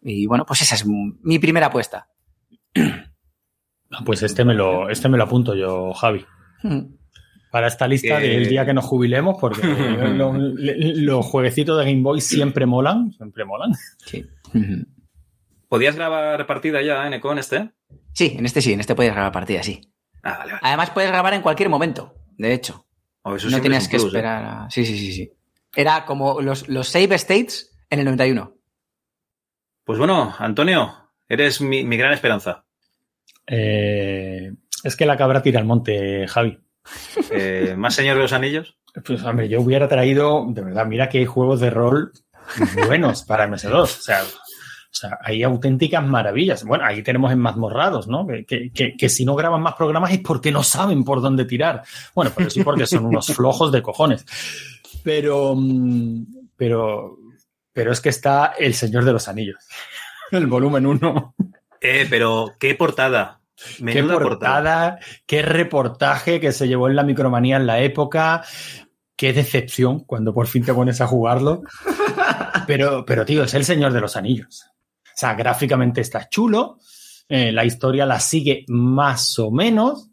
[0.00, 2.08] Y bueno, pues esa es mi primera apuesta.
[4.04, 6.24] Pues este me lo, este me lo apunto yo, Javi.
[7.50, 8.28] Para esta lista eh...
[8.28, 9.66] del día que nos jubilemos, porque
[10.14, 13.72] los, los jueguecitos de Game Boy siempre molan, siempre molan.
[13.98, 14.26] Sí.
[15.68, 17.70] ¿Podías grabar partida ya, Eneco, en este?
[18.14, 19.92] Sí, en este sí, en este puedes grabar partida, sí.
[20.22, 20.60] Ah, vale, vale.
[20.62, 22.86] Además puedes grabar en cualquier momento, de hecho.
[23.22, 24.42] Oh, eso no tenías que plus, esperar.
[24.42, 24.46] ¿eh?
[24.46, 24.70] A...
[24.70, 25.32] Sí, sí, sí, sí.
[25.74, 28.54] Era como los, los save states en el 91.
[29.84, 32.64] Pues bueno, Antonio, eres mi, mi gran esperanza.
[33.46, 36.58] Eh, es que la cabra tira al monte, Javi.
[37.30, 38.78] Eh, ¿Más Señor de los Anillos?
[39.04, 42.12] Pues hombre, yo hubiera traído, de verdad, mira que hay juegos de rol
[42.86, 43.82] buenos para MS2.
[43.82, 44.22] O sea,
[44.94, 46.62] o sea, hay auténticas maravillas.
[46.62, 48.24] Bueno, ahí tenemos en mazmorrados, ¿no?
[48.28, 51.44] Que, que, que, que, si no graban más programas es porque no saben por dónde
[51.46, 51.82] tirar.
[52.14, 54.24] Bueno, pero sí porque son unos flojos de cojones.
[55.02, 56.26] Pero, mm,
[56.56, 57.18] pero,
[57.72, 59.58] pero es que está El Señor de los Anillos,
[60.30, 61.34] el volumen 1.
[61.80, 63.40] Eh, pero qué portada.
[63.80, 68.44] Menuda qué portada, portada, qué reportaje que se llevó en la micromanía en la época.
[69.16, 71.62] Qué decepción cuando por fin te pones a jugarlo.
[72.66, 74.73] Pero, pero tío, es el Señor de los Anillos.
[75.14, 76.78] O sea, gráficamente está chulo,
[77.28, 80.10] eh, la historia la sigue más o menos,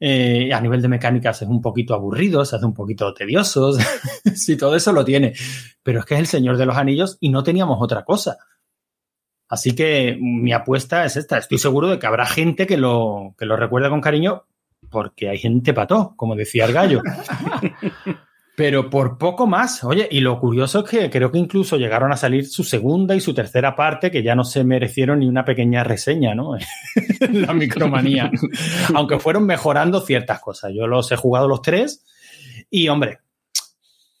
[0.00, 3.72] eh, a nivel de mecánicas es un poquito aburrido, se hace un poquito tedioso,
[4.34, 5.34] sí, todo eso lo tiene,
[5.82, 8.38] pero es que es el Señor de los Anillos y no teníamos otra cosa.
[9.50, 13.46] Así que mi apuesta es esta, estoy seguro de que habrá gente que lo, que
[13.46, 14.44] lo recuerda con cariño
[14.90, 17.02] porque hay gente pató, como decía el gallo.
[18.58, 19.84] pero por poco más.
[19.84, 23.20] Oye, y lo curioso es que creo que incluso llegaron a salir su segunda y
[23.20, 26.56] su tercera parte, que ya no se merecieron ni una pequeña reseña, ¿no?
[27.30, 28.32] la micromanía.
[28.96, 30.72] Aunque fueron mejorando ciertas cosas.
[30.74, 32.04] Yo los he jugado los tres
[32.68, 33.20] y, hombre,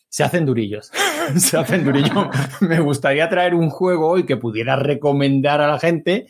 [0.08, 0.92] se hacen durillos.
[1.36, 2.28] se hacen durillos.
[2.60, 6.28] Me gustaría traer un juego hoy que pudiera recomendar a la gente,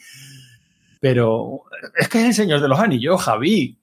[0.99, 3.79] pero es que es el Señor de los Anillos, Javi.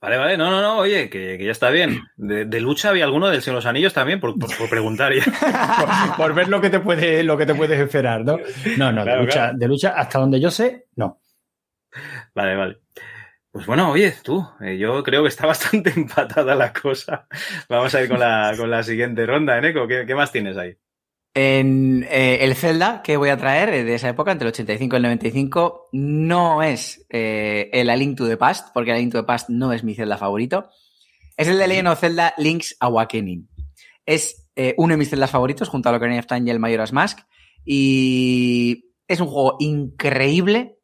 [0.00, 2.00] Vale, vale, no, no, no, oye, que, que ya está bien.
[2.16, 5.12] De, de, lucha había alguno del Señor de los Anillos también, por, por, por preguntar
[5.12, 5.24] ya.
[6.16, 8.38] por, por, ver lo que te puede, lo que te puedes esperar, ¿no?
[8.78, 9.58] No, no, claro, de, lucha, claro.
[9.58, 11.20] de lucha, hasta donde yo sé, no.
[12.34, 12.78] Vale, vale.
[13.50, 17.26] Pues bueno, oye, tú, eh, yo creo que está bastante empatada la cosa.
[17.68, 19.86] Vamos a ir con la, con la siguiente ronda, Eneco.
[19.86, 20.76] ¿Qué, ¿Qué más tienes ahí?
[21.32, 24.98] En eh, el Zelda que voy a traer de esa época, entre el 85 y
[24.98, 29.12] el 95, no es eh, el A Link to the Past, porque el A Link
[29.12, 30.70] to the Past no es mi Zelda favorito.
[31.36, 33.48] Es el de Legend Zelda Link's Awakening.
[34.04, 36.92] Es eh, uno de mis Zeldas favoritos, junto a Ocarina of Time y el Majora's
[36.92, 37.20] Mask.
[37.64, 40.78] Y es un juego increíble,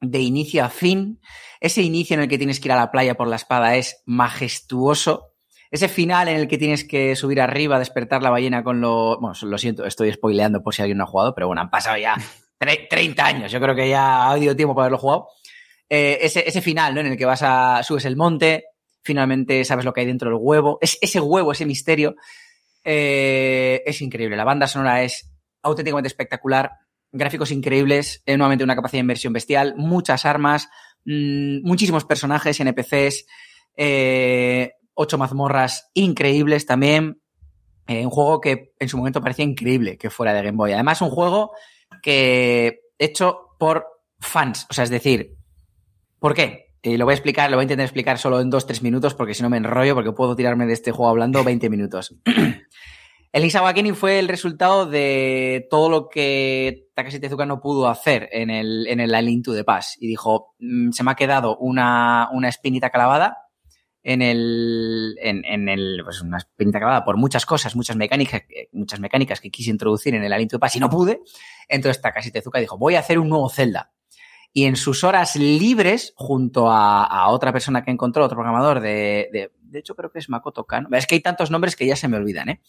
[0.00, 1.20] de inicio a fin.
[1.60, 4.02] Ese inicio en el que tienes que ir a la playa por la espada es
[4.04, 5.35] majestuoso
[5.76, 9.18] ese final en el que tienes que subir arriba, despertar la ballena con lo.
[9.20, 11.96] Bueno, lo siento, estoy spoileando por si alguien no ha jugado, pero bueno, han pasado
[11.96, 12.16] ya
[12.58, 13.52] 30 años.
[13.52, 15.28] Yo creo que ya ha habido tiempo para haberlo jugado.
[15.88, 17.00] Eh, ese, ese, final, ¿no?
[17.00, 17.82] En el que vas a.
[17.82, 18.64] subes el monte,
[19.02, 20.78] finalmente sabes lo que hay dentro del huevo.
[20.80, 22.16] Es, ese huevo, ese misterio,
[22.84, 24.36] eh, es increíble.
[24.36, 25.30] La banda sonora es
[25.62, 26.72] auténticamente espectacular.
[27.12, 30.68] Gráficos increíbles, eh, nuevamente una capacidad de inversión bestial, muchas armas,
[31.04, 33.26] mmm, muchísimos personajes, NPCs,
[33.76, 37.20] eh, ocho mazmorras increíbles también.
[37.86, 40.72] Eh, un juego que en su momento parecía increíble que fuera de Game Boy.
[40.72, 41.52] Además, un juego
[42.02, 43.86] que hecho por
[44.18, 44.66] fans.
[44.68, 45.36] O sea, es decir,
[46.18, 46.74] ¿por qué?
[46.82, 49.14] Y lo voy a explicar, lo voy a intentar explicar solo en dos, tres minutos,
[49.14, 52.14] porque si no me enrollo, porque puedo tirarme de este juego hablando 20 minutos.
[53.32, 58.50] el Link's fue el resultado de todo lo que Takashi Tezuka no pudo hacer en
[58.50, 60.00] el, en el to the Past.
[60.00, 63.45] Y dijo, mmm, se me ha quedado una, una espinita clavada
[64.08, 69.40] en el, en, el, pues una experiencia acabada por muchas cosas, muchas mecánicas, muchas mecánicas
[69.40, 71.22] que quise introducir en el Aliento Pass y no pude.
[71.68, 73.90] Entonces Takashi Tezuka dijo, voy a hacer un nuevo Zelda.
[74.52, 79.50] Y en sus horas libres, junto a, otra persona que encontró, otro programador de, de,
[79.60, 80.88] de hecho creo que es Makoto Kano.
[80.92, 82.60] Es que hay tantos nombres que ya se me olvidan, ¿eh?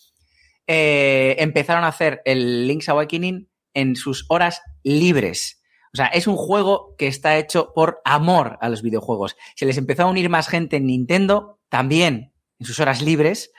[0.65, 5.56] eh empezaron a hacer el Link's Awakening en sus horas libres.
[5.97, 9.35] O sea, es un juego que está hecho por amor a los videojuegos.
[9.55, 13.51] Se les empezó a unir más gente en Nintendo, también en sus horas libres,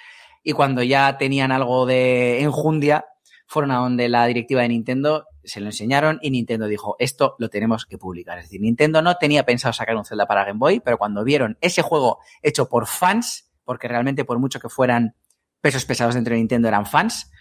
[0.44, 3.06] y cuando ya tenían algo de enjundia,
[3.48, 7.48] fueron a donde la directiva de Nintendo se lo enseñaron y Nintendo dijo, esto lo
[7.48, 8.38] tenemos que publicar.
[8.38, 11.58] Es decir, Nintendo no tenía pensado sacar un Zelda para Game Boy, pero cuando vieron
[11.60, 15.16] ese juego hecho por fans, porque realmente por mucho que fueran
[15.60, 17.32] pesos pesados dentro de Nintendo eran fans,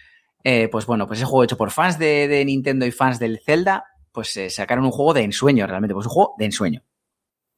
[0.42, 3.84] eh, pues bueno, pues ese juego hecho por fans de Nintendo y fans del Zelda
[4.12, 6.82] pues eh, sacaron un juego de ensueño realmente, pues un juego de ensueño.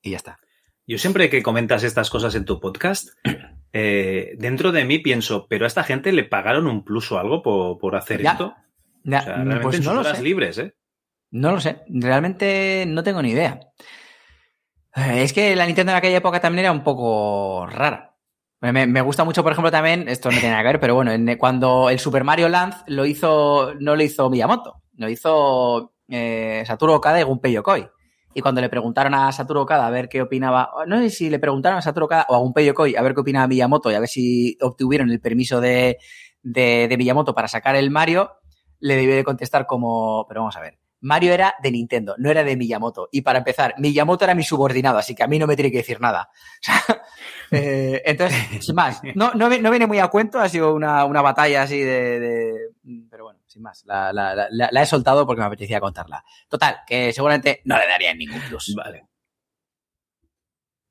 [0.02, 0.38] Y ya está.
[0.86, 3.10] Yo siempre que comentas estas cosas en tu podcast,
[3.72, 7.42] eh, dentro de mí pienso, pero a esta gente le pagaron un plus o algo
[7.42, 8.54] por, hacer esto.
[9.04, 10.22] Ya, realmente pues no lo sé.
[10.22, 10.74] libres, ¿eh?
[11.30, 13.60] No lo sé, realmente no tengo ni idea.
[14.94, 18.16] Es que la Nintendo en aquella época también era un poco rara.
[18.60, 21.12] Me, me, gusta mucho, por ejemplo, también, esto no tiene nada que ver, pero bueno,
[21.38, 26.94] cuando el Super Mario Land lo hizo, no lo hizo Miyamoto, lo hizo eh, Satoru
[26.94, 27.88] Okada y Gunpei Yokoi.
[28.32, 31.38] Y cuando le preguntaron a Satoru Okada a ver qué opinaba, no sé si le
[31.38, 34.00] preguntaron a Satoru Okada o a Gunpei Yokoi a ver qué opinaba Miyamoto y a
[34.00, 35.98] ver si obtuvieron el permiso de,
[36.42, 38.32] de, de Miyamoto para sacar el Mario,
[38.78, 42.44] le debió de contestar como, pero vamos a ver, Mario era de Nintendo, no era
[42.44, 43.08] de Miyamoto.
[43.10, 45.78] Y para empezar, Miyamoto era mi subordinado, así que a mí no me tiene que
[45.78, 46.30] decir nada.
[47.50, 51.22] eh, entonces, sin más, no, no, no, viene muy a cuento, ha sido una, una
[51.22, 52.54] batalla así de, de,
[53.50, 56.24] sin más, la, la, la, la, he soltado porque me apetecía contarla.
[56.48, 58.74] Total, que seguramente no le darían ningún plus.
[58.76, 59.06] Vale.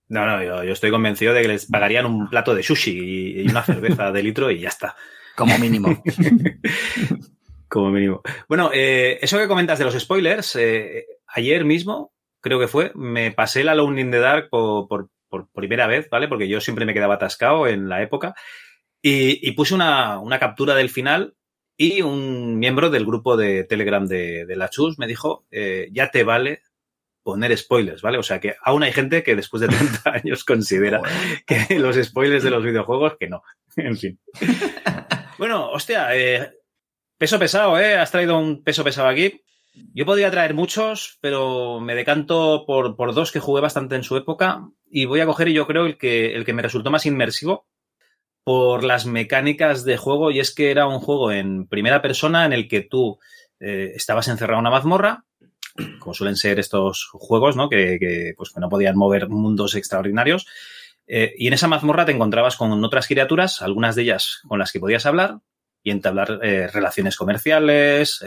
[0.10, 3.50] No, no, yo, yo estoy convencido de que les pagarían un plato de sushi y
[3.50, 4.95] una cerveza de litro y ya está.
[5.36, 6.04] Como mínimo.
[7.69, 8.22] Como mínimo.
[8.50, 13.32] Bueno, eh, eso que comentas de los spoilers, eh, ayer mismo, creo que fue, me
[13.32, 16.28] pasé la Alone in the Dark por, por, por, primera vez, ¿vale?
[16.28, 18.34] Porque yo siempre me quedaba atascado en la época.
[19.02, 21.36] Y, y puse una, una, captura del final
[21.82, 26.12] y un miembro del grupo de Telegram de, de la Chus me dijo, eh, ya
[26.12, 26.62] te vale
[27.24, 28.18] poner spoilers, ¿vale?
[28.18, 31.02] O sea que aún hay gente que después de 30 años considera
[31.46, 33.42] que los spoilers de los videojuegos, que no.
[33.76, 34.20] En fin.
[35.38, 36.52] Bueno, hostia, eh,
[37.18, 37.96] Peso pesado, ¿eh?
[37.96, 39.42] Has traído un peso pesado aquí.
[39.94, 44.18] Yo podría traer muchos, pero me decanto por, por dos que jugué bastante en su
[44.18, 47.68] época y voy a coger, yo creo, el que, el que me resultó más inmersivo
[48.43, 52.54] por las mecánicas de juego y es que era un juego en primera persona en
[52.54, 53.19] el que tú
[53.60, 55.25] eh, estabas encerrado en una mazmorra,
[55.99, 57.69] como suelen ser estos juegos, ¿no?
[57.69, 60.47] Que, pues, no podían mover mundos extraordinarios.
[61.08, 64.71] Eh, y en esa mazmorra te encontrabas con otras criaturas, algunas de ellas con las
[64.71, 65.39] que podías hablar,
[65.82, 68.23] y entablar eh, relaciones comerciales,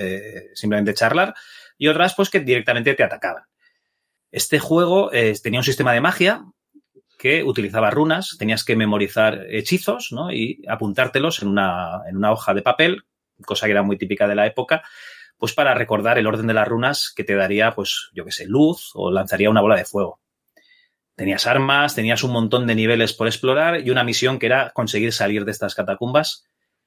[0.55, 1.35] simplemente charlar,
[1.77, 3.45] y otras pues que directamente te atacaban.
[4.31, 5.11] Este juego
[5.43, 6.47] tenía un sistema de magia
[7.23, 10.33] que utilizaba runas, tenías que memorizar hechizos ¿no?
[10.33, 13.05] y apuntártelos en una, en una hoja de papel,
[13.47, 14.83] cosa que era muy típica de la época,
[15.39, 18.47] pues para recordar el orden de las runas que te daría, pues, yo qué sé,
[18.49, 20.21] luz o lanzaría una bola de fuego.
[21.15, 25.13] Tenías armas, tenías un montón de niveles por explorar y una misión que era conseguir
[25.13, 26.45] salir de estas catacumbas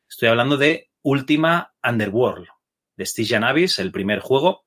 [0.10, 2.48] Estoy hablando de Ultima Underworld,
[2.98, 4.66] de Stygian Abyss, el primer juego.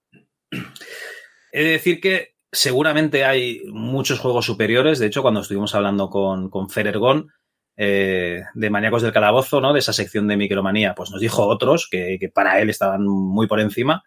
[1.53, 4.99] He de decir que seguramente hay muchos juegos superiores.
[4.99, 7.31] De hecho, cuando estuvimos hablando con, Ferergon,
[7.77, 9.73] eh, de Maníacos del Calabozo, ¿no?
[9.73, 13.61] De esa sección de micromanía, pues nos dijo otros que, para él estaban muy por
[13.61, 14.05] encima.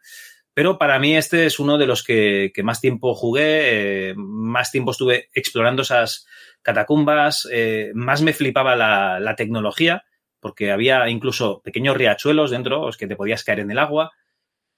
[0.54, 4.72] Pero para mí este es uno de los que, que más tiempo jugué, eh, más
[4.72, 6.28] tiempo estuve explorando esas
[6.62, 10.04] catacumbas, eh, más me flipaba la, la tecnología
[10.42, 14.12] porque había incluso pequeños riachuelos dentro, los que te podías caer en el agua,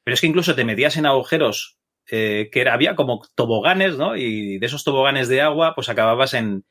[0.04, 4.16] pero es que incluso te metías en agujeros eh, que era, había como toboganes, ¿no?
[4.16, 6.66] Y de esos toboganes de agua, pues acababas en,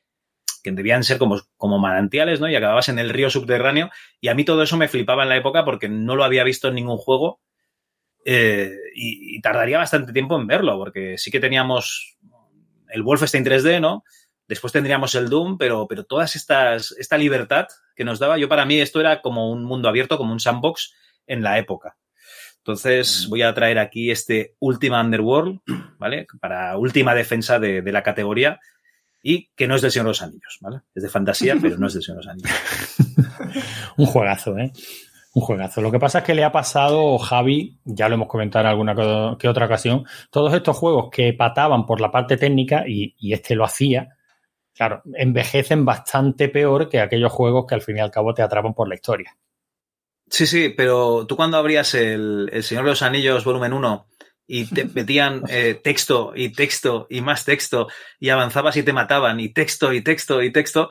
[0.63, 2.49] que debían ser como, como manantiales, ¿no?
[2.49, 3.89] Y acababas en el río subterráneo.
[4.21, 6.69] Y a mí todo eso me flipaba en la época porque no lo había visto
[6.69, 7.41] en ningún juego.
[8.25, 12.17] Eh, y, y, tardaría bastante tiempo en verlo, porque sí que teníamos
[12.89, 14.03] el Wolfenstein 3D, ¿no?
[14.47, 18.65] Después tendríamos el Doom, pero, pero todas estas, esta libertad que nos daba, yo para
[18.65, 20.93] mí esto era como un mundo abierto, como un sandbox
[21.27, 21.97] en la época.
[22.63, 25.59] Entonces voy a traer aquí este Ultima Underworld,
[25.99, 26.27] ¿vale?
[26.39, 28.59] Para última defensa de, de la categoría
[29.21, 30.81] y que no es del Señor de los Anillos, ¿vale?
[30.95, 33.65] Es de fantasía, pero no es del Señor de los Anillos.
[33.97, 34.71] un juegazo, ¿eh?
[35.33, 35.81] Un juegazo.
[35.81, 39.37] Lo que pasa es que le ha pasado, Javi, ya lo hemos comentado en alguna
[39.37, 43.55] que otra ocasión, todos estos juegos que pataban por la parte técnica y, y este
[43.55, 44.15] lo hacía,
[44.73, 48.73] claro, envejecen bastante peor que aquellos juegos que al fin y al cabo te atrapan
[48.73, 49.35] por la historia.
[50.33, 54.07] Sí, sí, pero tú cuando abrías el, el Señor de los Anillos volumen 1
[54.47, 57.87] y te metían eh, texto y texto y más texto
[58.19, 60.89] y avanzabas y te mataban y texto y texto y texto.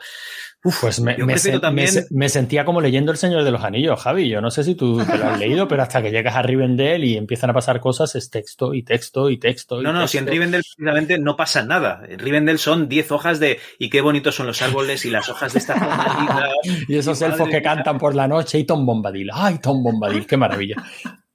[0.65, 1.93] Uf, pues me, me, sen, también...
[1.93, 4.29] me, me, sentía como leyendo El Señor de los Anillos, Javi.
[4.29, 7.03] Yo no sé si tú te lo has leído, pero hasta que llegas a Rivendell
[7.03, 9.81] y empiezan a pasar cosas es texto y texto y texto.
[9.81, 10.13] Y no, no, texto.
[10.13, 12.03] si en Rivendell precisamente no pasa nada.
[12.09, 15.53] En Rivendell son 10 hojas de y qué bonitos son los árboles y las hojas
[15.53, 16.51] de esta forma.
[16.89, 19.31] y esos elfos que cantan por la noche y Tom Bombadil.
[19.35, 20.27] ¡Ay, Tom Bombadil!
[20.27, 20.77] ¡Qué maravilla!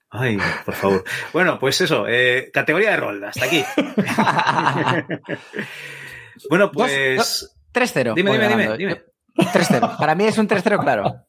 [0.10, 1.04] Ay, por favor.
[1.34, 3.62] Bueno, pues eso, eh, categoría de rol, hasta aquí.
[6.50, 7.54] bueno, pues.
[7.74, 8.16] 3-0.
[8.16, 9.07] Dime, dime, dime, dime.
[9.38, 9.98] 3-0.
[9.98, 11.28] Para mí es un 3-0 claro.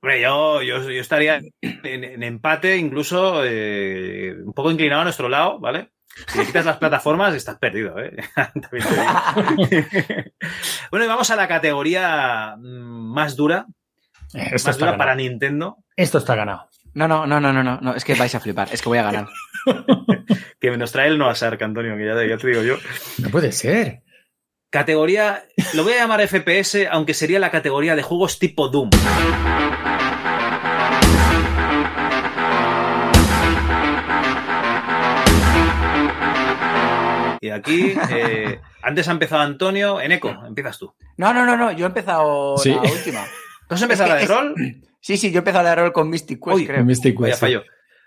[0.00, 5.28] Hombre, yo, yo, yo estaría en, en, empate, incluso eh, un poco inclinado a nuestro
[5.28, 5.92] lado, ¿vale?
[6.26, 8.16] Si le quitas las plataformas, estás perdido, ¿eh?
[10.90, 13.66] bueno, y vamos a la categoría más dura.
[14.34, 15.78] Esto más dura para Nintendo.
[15.96, 16.68] Esto está ganado.
[16.94, 19.04] No, no, no, no, no, no, es que vais a flipar, es que voy a
[19.04, 19.28] ganar.
[20.60, 22.76] que nos trae el Noah Sark, Antonio, que ya te digo yo.
[23.18, 24.02] No puede ser.
[24.76, 25.44] Categoría,
[25.74, 28.88] lo voy a llamar FPS, aunque sería la categoría de juegos tipo Doom.
[37.40, 40.94] Y aquí, eh, antes ha empezado Antonio, Eneco, empiezas tú.
[41.16, 42.70] No, no, no, no, yo he empezado Sí.
[42.70, 43.24] la última.
[43.68, 44.54] ¿Tú has empezado Es la de es- rol?
[45.00, 46.84] Sí, sí, yo he empezado la de rol con Mystic Quest, Uy, creo.
[46.84, 47.40] Mystic Quest.
[47.40, 47.64] fallo.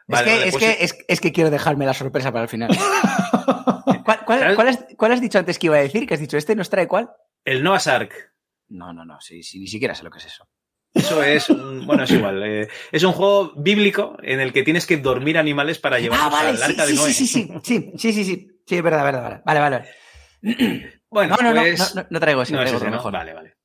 [0.07, 2.69] Es, que, pues que, quiero dejarme la sorpresa para el final.
[4.25, 6.07] ¿Cuál, has, dicho antes que iba a decir?
[6.07, 6.55] ¿Que has dicho este?
[6.55, 7.09] ¿Nos trae cuál?
[7.43, 8.33] El Noah Sark.
[8.67, 10.47] No, no, no, sí, sí, ni siquiera sé lo que es eso.
[10.93, 11.47] Eso es,
[11.85, 12.41] bueno, es igual.
[12.43, 16.29] Eh, es un juego bíblico en el que tienes que dormir animales para llevarlos ah,
[16.29, 17.13] vale, al sí, arca sí, de Noé.
[17.13, 20.91] Sí, sí, sí, sí, sí, sí, sí, es verdad, verdad, vale, vale, vale.
[21.07, 21.95] Bueno, no, no, pues...
[21.95, 23.13] no, no, no, traigo eso, no es ese, mejor.
[23.13, 23.55] Vale, vale.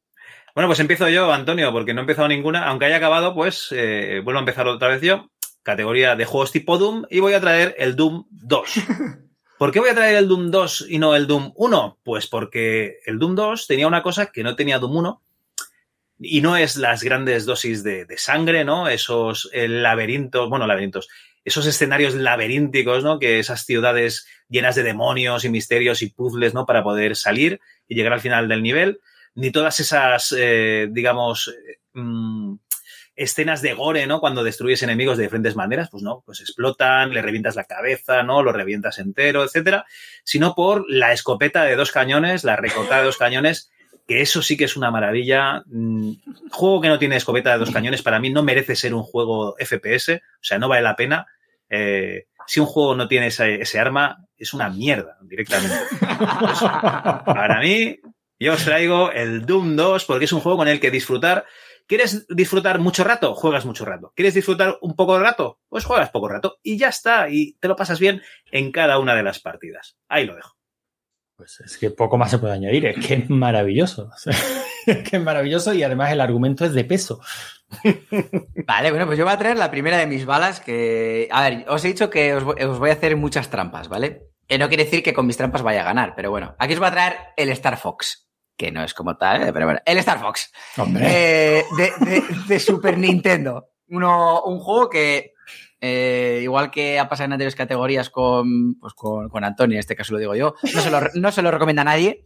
[0.54, 2.66] Bueno, pues empiezo yo, Antonio, porque no he empezado ninguna.
[2.68, 5.30] Aunque haya acabado, pues eh, vuelvo a empezar otra vez yo.
[5.62, 8.70] Categoría de juegos tipo Doom y voy a traer el Doom 2.
[9.58, 11.98] ¿Por qué voy a traer el Doom 2 y no el Doom 1?
[12.02, 15.22] Pues porque el Doom 2 tenía una cosa que no tenía Doom 1
[16.18, 18.88] y no es las grandes dosis de, de sangre, ¿no?
[18.88, 21.08] Esos eh, laberintos, bueno, laberintos,
[21.44, 23.18] esos escenarios laberínticos, ¿no?
[23.18, 26.66] Que esas ciudades llenas de demonios y misterios y puzzles, ¿no?
[26.66, 29.00] Para poder salir y llegar al final del nivel,
[29.34, 32.54] ni todas esas, eh, digamos, eh, mm,
[33.20, 34.18] escenas de gore, ¿no?
[34.18, 38.42] Cuando destruyes enemigos de diferentes maneras, pues no, pues explotan, le revientas la cabeza, ¿no?
[38.42, 39.84] Lo revientas entero, etcétera,
[40.24, 43.70] sino por la escopeta de dos cañones, la recortada de dos cañones,
[44.08, 45.62] que eso sí que es una maravilla.
[45.66, 46.12] Mm,
[46.50, 49.54] Juego que no tiene escopeta de dos cañones, para mí no merece ser un juego
[49.58, 51.26] FPS, o sea, no vale la pena.
[51.68, 55.76] Eh, si un juego no tiene ese, arma, es una mierda, directamente.
[56.00, 56.68] Entonces,
[57.26, 58.00] para mí,
[58.38, 61.44] yo os traigo el Doom 2 porque es un juego con el que disfrutar.
[61.90, 63.34] ¿Quieres disfrutar mucho rato?
[63.34, 64.12] Juegas mucho rato.
[64.14, 65.58] ¿Quieres disfrutar un poco de rato?
[65.68, 66.58] Pues juegas poco rato.
[66.62, 67.28] Y ya está.
[67.28, 68.22] Y te lo pasas bien
[68.52, 69.96] en cada una de las partidas.
[70.08, 70.56] Ahí lo dejo.
[71.34, 72.86] Pues es que poco más se puede añadir.
[72.86, 74.08] Es que es maravilloso.
[74.86, 77.20] Es que es maravilloso y además el argumento es de peso.
[78.66, 81.28] Vale, bueno, pues yo voy a traer la primera de mis balas que...
[81.30, 84.28] A ver, os he dicho que os, voy- os voy a hacer muchas trampas, ¿vale?
[84.46, 86.78] Que no quiere decir que con mis trampas vaya a ganar, pero bueno, aquí os
[86.78, 88.29] voy a traer el Star Fox,
[88.60, 90.52] que no es como tal, pero bueno, el Star Fox.
[90.76, 91.06] Hombre.
[91.08, 93.70] Eh, de, de- de Super Nintendo.
[93.88, 95.32] Uno, un juego que,
[95.80, 99.96] eh, igual que ha pasado en anteriores categorías con, pues con, con Antonio, en este
[99.96, 102.22] caso lo digo yo, no se lo, no se lo recomienda a nadie.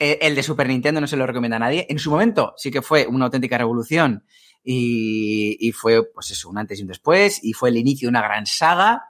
[0.00, 1.86] Eh, el de Super Nintendo no se lo recomienda a nadie.
[1.88, 4.24] En su momento sí que fue una auténtica revolución
[4.64, 8.10] y, y fue, pues eso, un antes y un después, y fue el inicio de
[8.10, 9.04] una gran saga,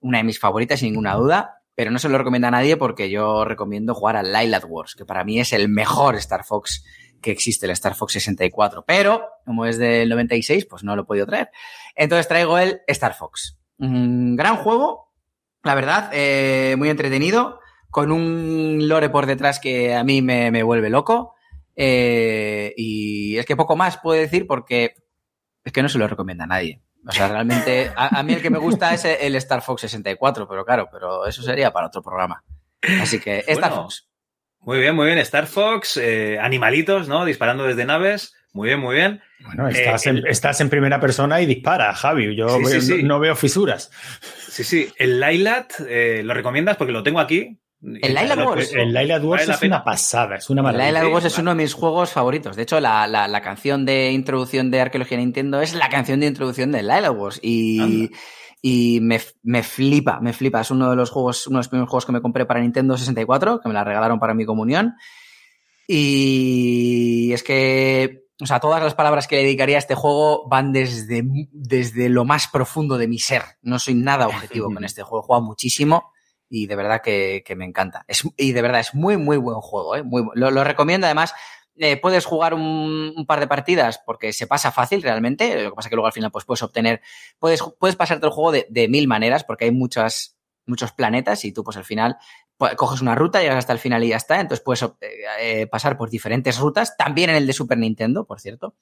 [0.00, 3.10] una de mis favoritas sin ninguna duda, pero no se lo recomienda a nadie porque
[3.10, 6.84] yo recomiendo jugar al Lylat Wars, que para mí es el mejor Star Fox
[7.20, 11.06] que existe, el Star Fox 64, pero como es del 96, pues no lo he
[11.06, 11.50] podido traer.
[11.94, 13.58] Entonces traigo el Star Fox.
[13.78, 15.12] Un gran juego,
[15.62, 17.60] la verdad, eh, muy entretenido,
[17.90, 21.34] con un lore por detrás que a mí me, me vuelve loco.
[21.76, 24.94] Eh, y es que poco más puedo decir porque
[25.64, 26.82] es que no se lo recomienda a nadie.
[27.06, 30.46] O sea, realmente, a, a mí el que me gusta es el Star Fox 64,
[30.48, 32.42] pero claro, pero eso sería para otro programa.
[33.00, 33.82] Así que Star Bueno.
[33.84, 34.06] Fox.
[34.60, 35.18] Muy bien, muy bien.
[35.18, 37.24] Star Fox, eh, animalitos, ¿no?
[37.24, 38.34] Disparando desde naves.
[38.52, 39.22] Muy bien, muy bien.
[39.44, 42.36] Bueno, estás, Eh, en, el- estás en primera persona y dispara, Javi.
[42.36, 43.02] Yo Sí, sí, veo- sí.
[43.02, 43.90] No, no veo fisuras.
[44.48, 44.92] Sí, sí.
[44.98, 46.76] El Lylat, eh, ¿lo recomiendas?
[46.76, 47.58] Porque lo tengo aquí.
[47.82, 48.72] El Lo- Wars.
[48.74, 50.88] El Lylat Wars es una pasada, es una La maravilla.
[50.90, 52.54] Isla sí, Wars es uno de mis juegos favoritos.
[52.56, 56.26] De hecho, la, la, la canción de introducción de Arqueología Nintendo es la canción de
[56.26, 57.38] introducción de Lila Wars.
[57.42, 58.16] Y, Anda.
[58.60, 60.60] y me, me flipa, me flipa.
[60.60, 62.98] Es uno de los juegos, uno de los primeros juegos que me compré para Nintendo
[62.98, 64.94] 64, que me la regalaron para mi comunión.
[65.88, 70.72] Y es que, o sea, todas las palabras que le dedicaría a este juego van
[70.72, 73.42] desde, desde lo más profundo de mi ser.
[73.62, 75.24] No soy nada objetivo con este juego.
[75.24, 76.09] He jugado muchísimo
[76.50, 78.04] y de verdad que, que me encanta.
[78.08, 79.96] Es, y de verdad es muy, muy buen juego.
[79.96, 80.02] ¿eh?
[80.02, 81.32] Muy, lo, lo recomiendo además.
[81.76, 85.62] Eh, puedes jugar un, un, par de partidas porque se pasa fácil realmente.
[85.62, 87.00] Lo que pasa es que luego al final pues puedes obtener,
[87.38, 90.36] puedes, puedes pasarte el juego de, de mil maneras porque hay muchas,
[90.66, 92.18] muchos planetas y tú pues al final
[92.76, 94.40] coges una ruta, llegas hasta el final y ya está.
[94.40, 98.74] Entonces puedes eh, pasar por diferentes rutas, también en el de Super Nintendo, por cierto.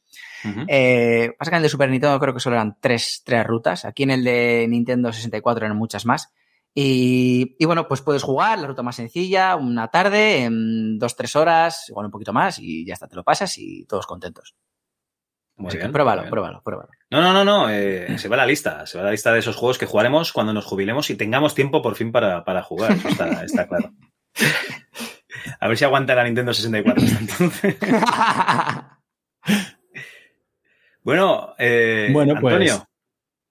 [0.45, 0.65] Uh -huh.
[0.69, 3.85] eh, pasa que en el de Super Nintendo creo que solo eran tres, tres rutas.
[3.85, 6.33] Aquí en el de Nintendo 64 eran muchas más.
[6.81, 11.35] Y, y, bueno, pues puedes jugar la ruta más sencilla, una tarde, en dos, tres
[11.35, 14.55] horas, igual un poquito más, y ya está, te lo pasas y todos contentos.
[15.57, 16.31] Muy Así bien, que pruébalo, muy bien.
[16.31, 16.89] pruébalo, pruébalo.
[17.11, 17.69] No, no, no, no.
[17.69, 18.87] Eh, se va a la lista.
[18.87, 21.57] Se va a la lista de esos juegos que jugaremos cuando nos jubilemos y tengamos
[21.57, 22.93] tiempo por fin para, para jugar.
[22.93, 23.91] Eso está, está claro.
[25.59, 27.77] A ver si aguanta la Nintendo 64 hasta entonces.
[31.03, 32.88] bueno, eh, bueno, pues, Antonio.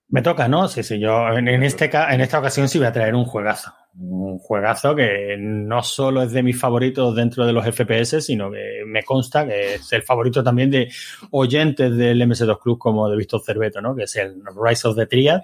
[0.10, 0.70] Me toca, ¿no?
[0.70, 3.74] Sí, sí, yo en, este, en esta ocasión sí voy a traer un juegazo.
[4.00, 8.84] Un juegazo que no solo es de mis favoritos dentro de los FPS, sino que
[8.86, 10.90] me consta que es el favorito también de
[11.32, 13.96] oyentes del MS2 Club como de Víctor Cerveto, ¿no?
[13.96, 15.42] Que es el Rise of the Triad,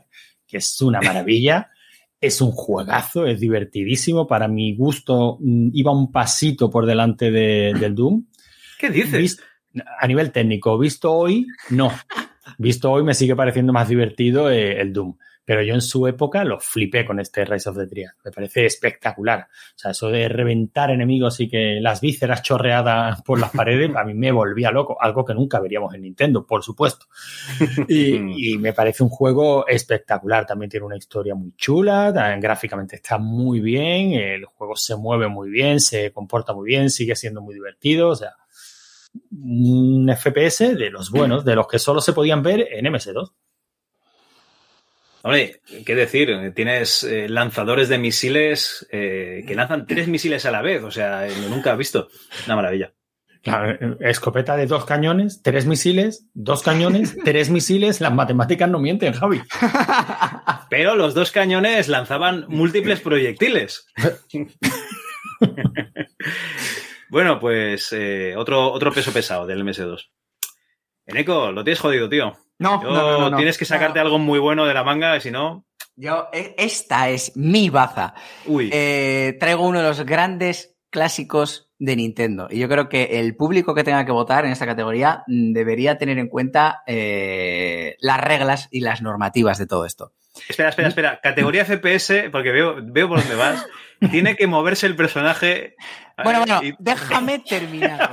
[0.47, 1.69] que es una maravilla.
[2.21, 4.27] es un juegazo, es divertidísimo.
[4.27, 8.27] Para mi gusto, mm, iba un pasito por delante de, del Doom.
[8.79, 9.19] ¿Qué dices?
[9.19, 9.41] Vist,
[9.99, 11.91] a nivel técnico, visto hoy, no.
[12.57, 15.15] Visto hoy me sigue pareciendo más divertido eh, el Doom.
[15.45, 18.11] Pero yo en su época lo flipé con este Rise of the Triad.
[18.23, 19.41] Me parece espectacular.
[19.41, 24.05] O sea, eso de reventar enemigos y que las vísceras chorreadas por las paredes, a
[24.05, 24.95] mí me volvía loco.
[25.01, 27.07] Algo que nunca veríamos en Nintendo, por supuesto.
[27.89, 28.15] Y,
[28.53, 30.45] y me parece un juego espectacular.
[30.45, 32.13] También tiene una historia muy chula.
[32.13, 34.13] También gráficamente está muy bien.
[34.13, 38.09] El juego se mueve muy bien, se comporta muy bien, sigue siendo muy divertido.
[38.09, 38.33] O sea,
[39.31, 43.31] un FPS de los buenos, de los que solo se podían ver en MS2.
[45.25, 46.53] Hombre, ¿qué decir?
[46.53, 50.83] Tienes eh, lanzadores de misiles eh, que lanzan tres misiles a la vez.
[50.83, 52.09] O sea, nunca he visto.
[52.45, 52.93] Una maravilla.
[53.41, 57.99] Claro, escopeta de dos cañones, tres misiles, dos cañones, tres misiles.
[57.99, 59.41] Las matemáticas no mienten, Javi.
[60.69, 63.87] Pero los dos cañones lanzaban múltiples proyectiles.
[67.13, 70.09] bueno, pues eh, otro, otro peso pesado del MS2.
[71.05, 72.33] Eneco, lo tienes jodido, tío.
[72.57, 75.29] No, Yo, no, no, no, Tienes que sacarte algo muy bueno de la manga, si
[75.29, 75.63] no.
[75.95, 78.15] Yo, e, esta es mi baza.
[78.47, 78.71] Uy.
[78.73, 82.47] Eh, traigo uno de los grandes clásicos de Nintendo.
[82.49, 85.99] Y yo creo que el público que tenga que votar en esta categoría mm, debería
[85.99, 90.13] tener en cuenta eh, las reglas y las normativas de todo esto.
[90.47, 91.19] Espera, espera, espera.
[91.21, 93.65] Categoría FPS, porque veo, veo por dónde vas.
[94.11, 95.75] Tiene que moverse el personaje.
[96.23, 96.73] Bueno, bueno, y...
[96.79, 98.11] déjame terminar.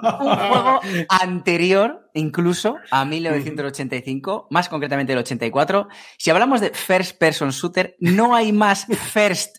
[0.20, 5.88] Un juego anterior, incluso, a 1985, más concretamente el 84.
[6.16, 9.58] Si hablamos de First Person Shooter, no hay más First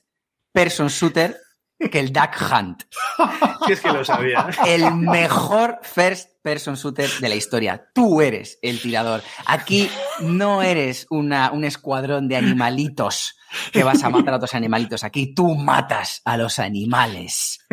[0.51, 1.37] Person Shooter
[1.79, 2.83] que el Duck Hunt.
[3.65, 4.47] Si es que lo sabía.
[4.67, 7.89] El mejor first person shooter de la historia.
[7.93, 9.23] Tú eres el tirador.
[9.47, 13.35] Aquí no eres una, un escuadrón de animalitos
[13.71, 15.03] que vas a matar a otros animalitos.
[15.03, 17.65] Aquí tú matas a los animales.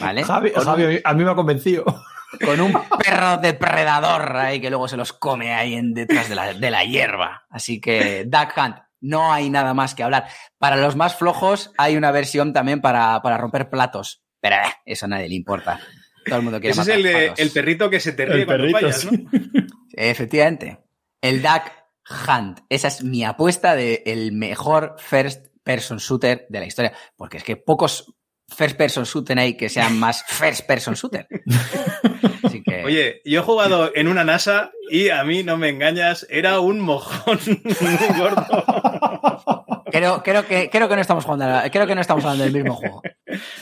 [0.00, 0.24] ¿Vale?
[0.24, 1.84] Javi, Javi a mí me ha convencido.
[2.44, 6.52] Con un perro depredador ahí que luego se los come ahí en detrás de la,
[6.52, 7.46] de la hierba.
[7.48, 10.26] Así que Duck Hunt, no hay nada más que hablar.
[10.58, 14.22] Para los más flojos hay una versión también para, para romper platos.
[14.40, 15.80] Pero eh, eso a nadie le importa.
[16.24, 18.64] Todo el mundo quiere Ese matar es el, perrito que se te ríe el cuando
[18.64, 19.30] perrito, fallas, ¿no?
[19.92, 20.78] Efectivamente.
[21.20, 21.72] El Duck
[22.28, 22.60] Hunt.
[22.68, 26.92] Esa es mi apuesta de el mejor first person shooter de la historia.
[27.16, 28.15] Porque es que pocos
[28.48, 31.26] first person shooter hay que sean más first person shooter.
[32.42, 32.84] Así que...
[32.84, 36.80] Oye, yo he jugado en una NASA y a mí no me engañas, era un
[36.80, 38.46] mojón muy gordo.
[39.90, 42.74] Creo, creo, que, creo que no estamos jugando, creo que no estamos hablando del mismo
[42.74, 43.02] juego.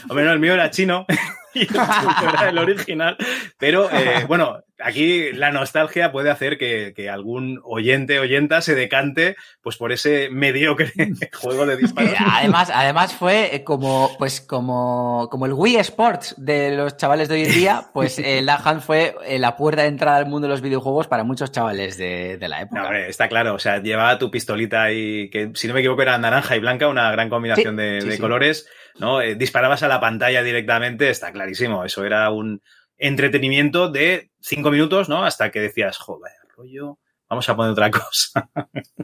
[0.09, 1.07] Hombre, no, el mío era chino
[2.45, 3.17] y el original.
[3.59, 9.37] Pero eh, bueno, aquí la nostalgia puede hacer que, que, algún oyente, oyenta se decante
[9.63, 10.93] pues por ese mediocre
[11.33, 12.15] juego de disparos.
[12.19, 17.45] Además, además fue como, pues como, como el Wii Sports de los chavales de hoy
[17.45, 21.07] en día, pues el Hunt fue la puerta de entrada al mundo de los videojuegos
[21.07, 22.81] para muchos chavales de, de la época.
[22.81, 23.55] No, hombre, está claro.
[23.55, 26.89] O sea, llevaba tu pistolita y que, si no me equivoco, era naranja y blanca,
[26.89, 28.21] una gran combinación sí, de, sí, de sí.
[28.21, 28.69] colores.
[28.99, 29.21] ¿No?
[29.21, 31.85] Eh, disparabas a la pantalla directamente, está clarísimo.
[31.85, 32.63] Eso era un
[32.99, 35.25] entretenimiento de cinco minutos, ¿no?
[35.25, 38.49] Hasta que decías, joder, rollo, vamos a poner otra cosa.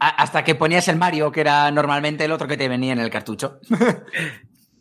[0.00, 3.10] Hasta que ponías el Mario, que era normalmente el otro que te venía en el
[3.10, 3.60] cartucho.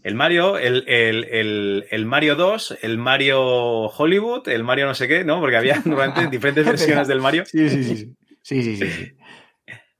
[0.02, 3.42] El Mario, el, el, el, el, Mario 2, el Mario
[3.88, 5.42] Hollywood, el Mario no sé qué, ¿no?
[5.42, 7.44] Porque había durante diferentes versiones del Mario.
[7.46, 8.16] Sí, sí, sí.
[8.42, 8.90] Sí, sí, sí.
[8.90, 9.12] sí.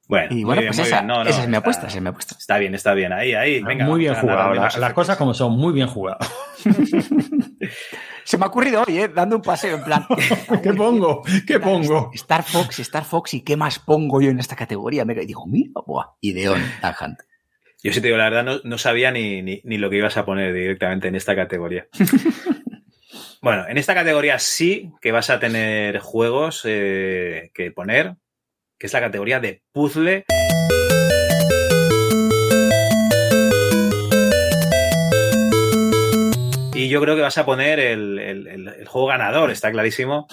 [0.10, 1.02] Bueno, y bueno, bien, pues esa.
[1.04, 2.36] No, no, esa es mi está- apuesta, esa es mi apuesta.
[2.38, 3.14] Está bien, está bien.
[3.14, 3.62] Ahí, ahí.
[3.62, 4.56] Venga, muy bien jugado.
[4.56, 6.18] la- las cosas como son, muy bien jugado.
[8.24, 9.08] Se me ha ocurrido hoy, ¿eh?
[9.08, 10.06] Dando un paseo en plan.
[10.64, 11.24] ¿Qué pongo?
[11.48, 12.12] ¿Qué pongo?
[12.14, 15.06] Star Fox, Star Fox, ¿y qué más pongo yo en esta categoría?
[15.06, 16.62] Me digo, mira, buah, ideón,
[17.02, 17.20] Hunt.
[17.82, 20.18] Yo sí te digo, la verdad, no, no sabía ni, ni, ni lo que ibas
[20.18, 21.88] a poner directamente en esta categoría.
[23.42, 28.16] bueno, en esta categoría sí que vas a tener juegos eh, que poner,
[28.80, 30.24] que es la categoría de puzzle.
[36.74, 40.28] Y yo creo que vas a poner el, el- el- juego ganador, está clarísimo.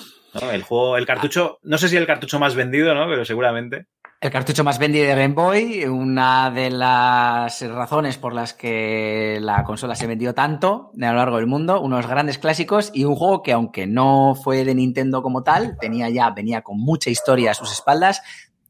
[0.53, 3.09] El juego, el cartucho, no sé si el cartucho más vendido, ¿no?
[3.09, 3.87] Pero seguramente.
[4.19, 9.63] El cartucho más vendido de Game Boy, una de las razones por las que la
[9.63, 13.43] consola se vendió tanto a lo largo del mundo, unos grandes clásicos y un juego
[13.43, 17.55] que aunque no fue de Nintendo como tal, tenía ya, venía con mucha historia a
[17.55, 18.23] sus espaldas,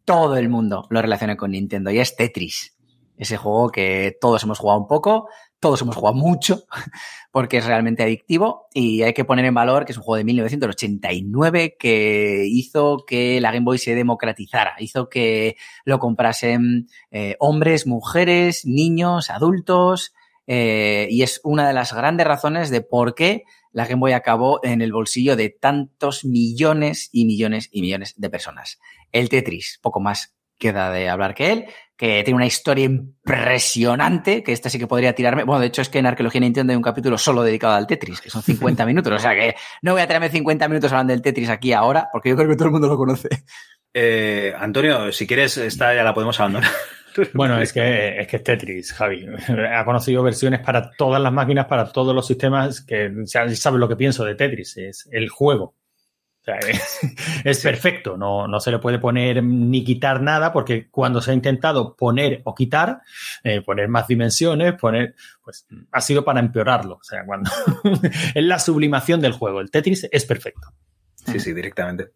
[0.05, 2.77] todo el mundo lo relaciona con Nintendo y es Tetris.
[3.17, 5.29] Ese juego que todos hemos jugado un poco,
[5.61, 6.65] todos hemos jugado mucho,
[7.33, 10.25] porque es realmente adictivo y hay que poner en valor que es un juego de
[10.25, 17.87] 1989 que hizo que la Game Boy se democratizara, hizo que lo comprasen eh, hombres,
[17.87, 20.13] mujeres, niños, adultos
[20.47, 24.61] eh, y es una de las grandes razones de por qué la Game Boy acabó
[24.63, 28.79] en el bolsillo de tantos millones y millones y millones de personas.
[29.13, 34.53] El Tetris, poco más queda de hablar que él, que tiene una historia impresionante, que
[34.53, 35.45] esta sí que podría tirarme.
[35.45, 38.21] Bueno, de hecho es que en Arqueología Nintendo hay un capítulo solo dedicado al Tetris,
[38.21, 41.23] que son 50 minutos, o sea que no voy a tirarme 50 minutos hablando del
[41.23, 43.29] Tetris aquí ahora, porque yo creo que todo el mundo lo conoce.
[43.95, 46.71] Eh, Antonio, si quieres, esta ya la podemos abandonar.
[47.33, 49.27] Bueno, es que, es que es Tetris, Javi.
[49.73, 53.89] Ha conocido versiones para todas las máquinas, para todos los sistemas, que ya sabes lo
[53.89, 55.75] que pienso de Tetris, es el juego.
[56.47, 57.01] Sea, es,
[57.45, 61.35] es perfecto, no, no se le puede poner ni quitar nada, porque cuando se ha
[61.35, 63.01] intentado poner o quitar,
[63.43, 66.95] eh, poner más dimensiones, poner, pues ha sido para empeorarlo.
[66.95, 67.51] O sea, cuando
[68.35, 69.61] es la sublimación del juego.
[69.61, 70.69] El Tetris es perfecto.
[71.17, 72.13] Sí, sí, directamente.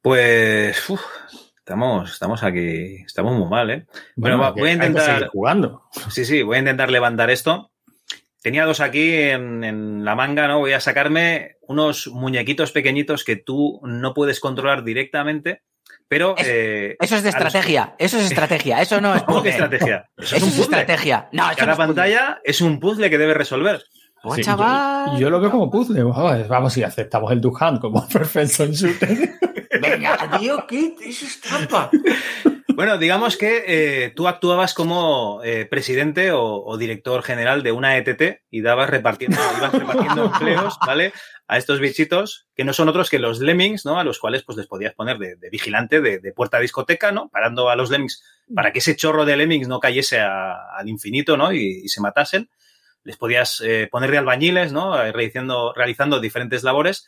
[0.00, 1.02] Pues uf,
[1.58, 3.86] estamos, estamos aquí, estamos muy mal, ¿eh?
[4.16, 5.82] Bueno, va- voy a hay que intentar- seguir jugando.
[6.08, 7.70] Sí, sí, voy a intentar levantar esto.
[8.42, 10.60] Tenía dos aquí en, en la manga, ¿no?
[10.60, 15.62] Voy a sacarme unos muñequitos pequeñitos que tú no puedes controlar directamente,
[16.08, 16.34] pero...
[16.38, 19.50] Es- eh, Eso es de los- estrategia, eso es estrategia, eso no es ¿Cómo que
[19.50, 19.64] puzzle.
[19.66, 20.10] estrategia?
[20.16, 21.28] Eso, Eso es un estrategia.
[21.32, 23.82] No, eso no Cada es pantalla es un puzzle que debes resolver.
[24.22, 25.12] Buah, Sí, chaval.
[25.14, 26.02] Yo, yo lo veo como puzzle.
[26.02, 29.30] Vamos, vamos si aceptamos el Duck Hunt como Perfection Shooter.
[29.80, 30.94] Venga, tío, ¿qué?
[31.06, 31.90] Eso es trampa.
[32.80, 37.98] Bueno, digamos que eh, tú actuabas como eh, presidente o, o director general de una
[37.98, 41.12] ETT y dabas repartiendo, ibas repartiendo empleos, ¿vale?
[41.46, 43.98] A estos bichitos que no son otros que los lemmings, ¿no?
[44.00, 47.12] A los cuales pues les podías poner de, de vigilante de, de puerta a discoteca,
[47.12, 47.28] ¿no?
[47.28, 48.22] Parando a los lemmings
[48.54, 51.52] para que ese chorro de lemmings no cayese a- al infinito, ¿no?
[51.52, 52.48] Y, y se matasen.
[53.04, 54.98] Les podías eh, poner de albañiles, ¿no?
[55.02, 57.06] Eh, Realizando, realizando diferentes labores.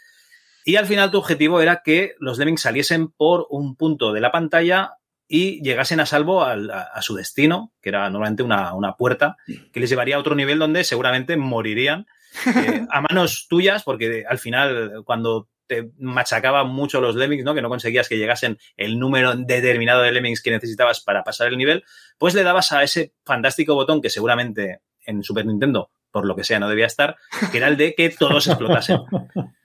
[0.67, 4.31] Y al final tu objetivo era que los lemmings saliesen por un punto de la
[4.31, 4.99] pantalla
[5.35, 9.39] y llegasen a salvo al- a, a su destino, que era normalmente una, una puerta,
[9.73, 12.07] que les llevaría a otro nivel donde seguramente morirían
[12.55, 17.55] eh, a manos tuyas, porque al final, cuando te machacaban mucho los lemmings, ¿no?
[17.55, 21.57] Que no conseguías que llegasen el número determinado de lemmings que necesitabas para pasar el
[21.57, 21.83] nivel,
[22.19, 26.45] pues le dabas a ese fantástico botón que seguramente en Super Nintendo, por lo que
[26.45, 27.17] sea, no debía estar,
[27.51, 28.99] que era el de que todos explotasen.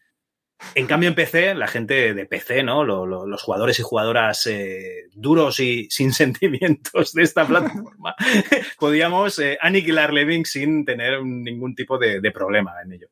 [0.76, 2.84] En cambio, en PC, la gente de PC, ¿no?
[2.84, 8.16] Lo- lo- los jugadores y jugadoras eh, duros y sin sentimientos de esta plataforma,
[8.80, 13.08] podíamos eh, aniquilar Lemmings sin tener ningún tipo de, de problema en ello.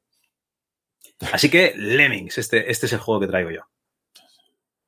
[1.31, 3.61] Así que Lemmings, este, este es el juego que traigo yo.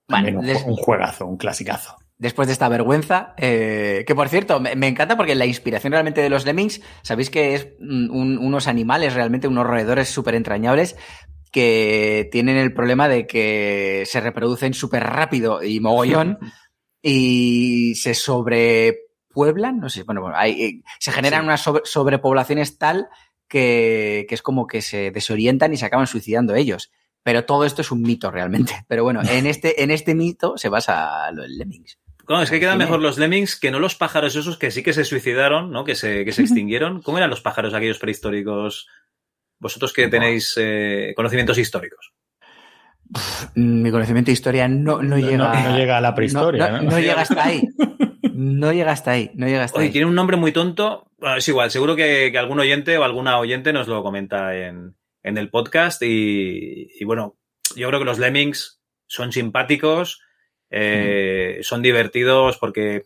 [0.09, 1.95] Vale, un, juegazo, un clasicazo.
[2.17, 6.21] después de esta vergüenza, eh, que por cierto, me, me encanta porque la inspiración realmente
[6.21, 10.95] de los lemmings, sabéis que es mm, un- unos animales, realmente unos roedores súper entrañables,
[11.57, 16.37] que tienen el problema de que se reproducen súper rápido y mogollón
[17.01, 21.45] y se sobrepueblan, no sé, bueno, hay, eh, se generan Sí.
[21.47, 23.07] unas sobre- sobrepoblaciones tal
[23.47, 26.91] que, que es como que se desorientan y se acaban suicidando ellos.
[27.23, 28.73] Pero todo esto es un mito realmente.
[28.87, 31.97] Pero bueno, en este, en este mito se basa los lemmings.
[32.29, 34.91] No, es que quedan mejor los Lemmings que no los pájaros esos que sí que
[34.93, 35.85] se suicidaron, ¿no?
[35.85, 37.01] Que se, que se extinguieron.
[37.01, 38.87] ¿Cómo eran los pájaros aquellos prehistóricos?
[39.59, 42.13] Vosotros que tenéis eh, conocimientos históricos.
[43.55, 45.61] Mm, Mi conocimiento de historia no, no llega.
[45.69, 46.91] no llega a la prehistoria, no, ¿no?
[46.91, 47.67] no llega hasta ahí.
[48.33, 49.31] No llega hasta ahí.
[49.33, 49.91] No llega hasta Oye, ahí.
[49.91, 53.39] tiene un nombre muy tonto, Bueno, es igual, seguro que, que algún oyente o alguna
[53.39, 57.37] oyente nos lo comenta en, en el podcast y, y, bueno,
[57.75, 60.21] yo creo que los Lemmings son simpáticos,
[60.69, 61.63] eh, mm.
[61.63, 63.05] son divertidos porque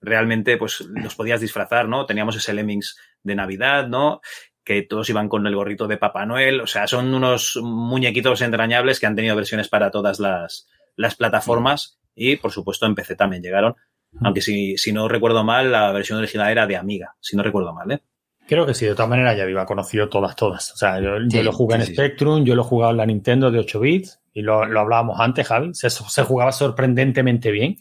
[0.00, 2.06] realmente pues los podías disfrazar, ¿no?
[2.06, 4.20] Teníamos ese Lemmings de Navidad, ¿no?
[4.64, 8.98] Que todos iban con el gorrito de Papá Noel, o sea, son unos muñequitos entrañables
[8.98, 13.42] que han tenido versiones para todas las, las plataformas y por supuesto en PC también
[13.42, 13.74] llegaron.
[14.22, 17.72] Aunque si, si no recuerdo mal, la versión original era de Amiga, si no recuerdo
[17.72, 18.00] mal, ¿eh?
[18.46, 20.72] Creo que sí, de todas maneras ya iba conocido todas, todas.
[20.72, 23.50] O sea, yo, yo lo jugué en Spectrum, yo lo he jugado en la Nintendo
[23.50, 25.72] de 8 bits y lo, lo hablábamos antes, Javi.
[25.72, 27.78] Se, se, jugaba sorprendentemente bien,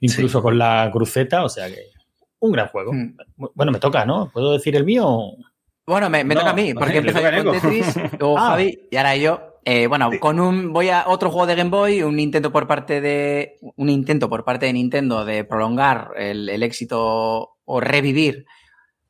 [0.00, 1.90] incluso con la cruceta, o sea que
[2.40, 2.92] un gran juego.
[2.92, 3.16] Mm.
[3.54, 4.30] Bueno, me toca, ¿no?
[4.32, 5.30] ¿Puedo decir el mío?
[5.90, 8.50] Bueno, me, me no, toca a mí, porque empezó con Tetris, luego ah.
[8.50, 9.40] Javi y ahora yo.
[9.64, 13.00] Eh, bueno, con un voy a otro juego de Game Boy, un intento por parte
[13.00, 18.46] de un intento por parte de Nintendo de prolongar el, el éxito o revivir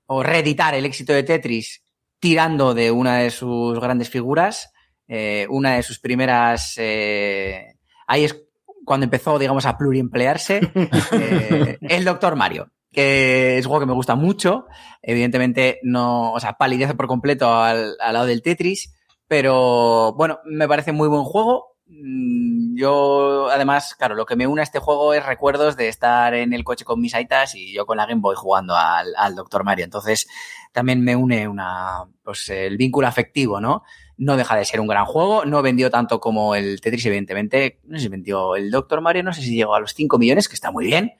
[0.06, 1.84] o reeditar el éxito de Tetris
[2.18, 4.72] tirando de una de sus grandes figuras,
[5.08, 6.74] eh, una de sus primeras...
[6.76, 7.74] Eh,
[8.06, 8.42] ahí es
[8.84, 10.60] cuando empezó, digamos, a pluriemplearse,
[11.12, 14.66] eh, el Doctor Mario, que es un juego que me gusta mucho,
[15.02, 18.94] evidentemente no, o sea, palidece por completo al, al lado del Tetris,
[19.28, 24.62] pero bueno, me parece muy buen juego, Mm, yo, además, claro, lo que me une
[24.62, 27.84] a este juego es recuerdos de estar en el coche con mis aitas y yo
[27.84, 29.84] con la Game Boy jugando al, al Doctor Mario.
[29.84, 30.28] Entonces,
[30.72, 33.82] también me une una, pues, el vínculo afectivo, ¿no?
[34.16, 37.80] No deja de ser un gran juego, no vendió tanto como el Tetris, evidentemente.
[37.84, 40.48] No sé si vendió el Doctor Mario, no sé si llegó a los 5 millones,
[40.48, 41.14] que está muy bien.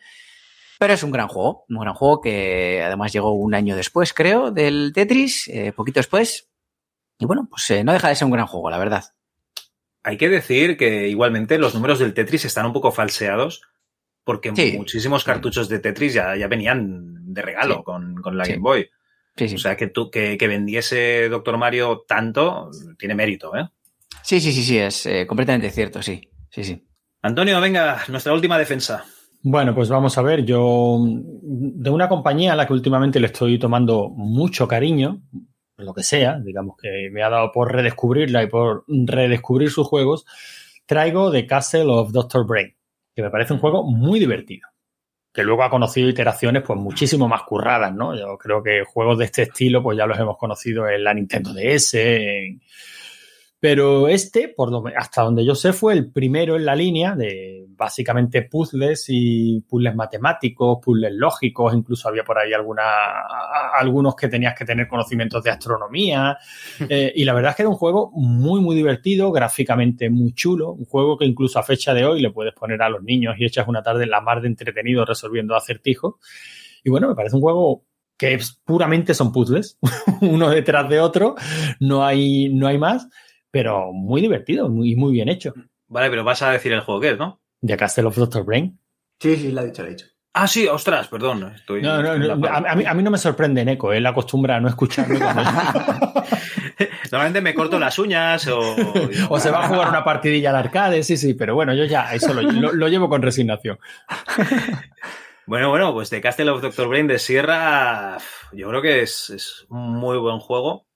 [0.80, 4.50] Pero es un gran juego, un gran juego que además llegó un año después, creo,
[4.50, 6.48] del Tetris, eh, poquito después.
[7.18, 9.04] Y bueno, pues eh, no deja de ser un gran juego, la verdad.
[10.02, 13.60] Hay que decir que igualmente los números del Tetris están un poco falseados
[14.24, 14.72] porque sí.
[14.78, 17.82] muchísimos cartuchos de Tetris ya, ya venían de regalo sí.
[17.84, 18.52] con, con, la sí.
[18.52, 18.88] Game Boy.
[19.38, 23.68] O sea, que, tú, que, que, vendiese Doctor Mario tanto tiene mérito, ¿eh?
[24.22, 26.30] Sí, sí, sí, sí, es eh, completamente cierto, sí.
[26.48, 26.86] Sí, sí.
[27.20, 29.04] Antonio, venga, nuestra última defensa.
[29.42, 33.58] Bueno, pues vamos a ver, yo de una compañía a la que últimamente le estoy
[33.58, 35.22] tomando mucho cariño,
[35.78, 40.26] lo que sea, digamos que me ha dado por redescubrirla y por redescubrir sus juegos,
[40.84, 42.46] traigo The Castle of Dr.
[42.46, 42.76] Brain,
[43.14, 44.68] que me parece un juego muy divertido.
[45.32, 48.14] Que luego ha conocido iteraciones pues muchísimo más curradas, ¿no?
[48.18, 51.54] Yo creo que juegos de este estilo pues ya los hemos conocido en la Nintendo
[51.54, 52.60] DS, en,
[53.60, 57.66] pero este, por lo, hasta donde yo sé, fue el primero en la línea de
[57.68, 62.82] básicamente puzzles y puzzles matemáticos, puzzles lógicos, incluso había por ahí alguna,
[63.78, 66.38] algunos que tenías que tener conocimientos de astronomía.
[66.88, 70.72] Eh, y la verdad es que era un juego muy, muy divertido, gráficamente muy chulo,
[70.72, 73.44] un juego que incluso a fecha de hoy le puedes poner a los niños y
[73.44, 76.14] echas una tarde en la mar de entretenido resolviendo acertijos.
[76.82, 77.84] Y bueno, me parece un juego
[78.16, 79.78] que es, puramente son puzzles,
[80.22, 81.36] uno detrás de otro,
[81.80, 83.08] no hay, no hay más
[83.50, 85.54] pero muy divertido y muy, muy bien hecho.
[85.88, 87.40] Vale, pero vas a decir el juego que es, ¿no?
[87.60, 88.44] De Castle of Dr.
[88.44, 88.78] Brain.
[89.18, 90.06] Sí, sí, lo ha dicho, lo ha dicho.
[90.32, 91.52] Ah, sí, ostras, perdón.
[91.54, 94.56] Estoy no, no, no a, a, mí, a, mí, no me sorprende Neko, él acostumbra
[94.56, 95.18] a no escucharme.
[97.10, 98.76] Normalmente me corto las uñas o...
[99.28, 102.14] o se va a jugar una partidilla al arcade, sí, sí, pero bueno, yo ya
[102.14, 103.78] eso lo, lo, lo llevo con resignación.
[105.50, 106.86] Bueno, bueno, pues de Castle of Dr.
[106.86, 108.18] Brain de Sierra,
[108.52, 110.86] yo creo que es, es un muy buen juego.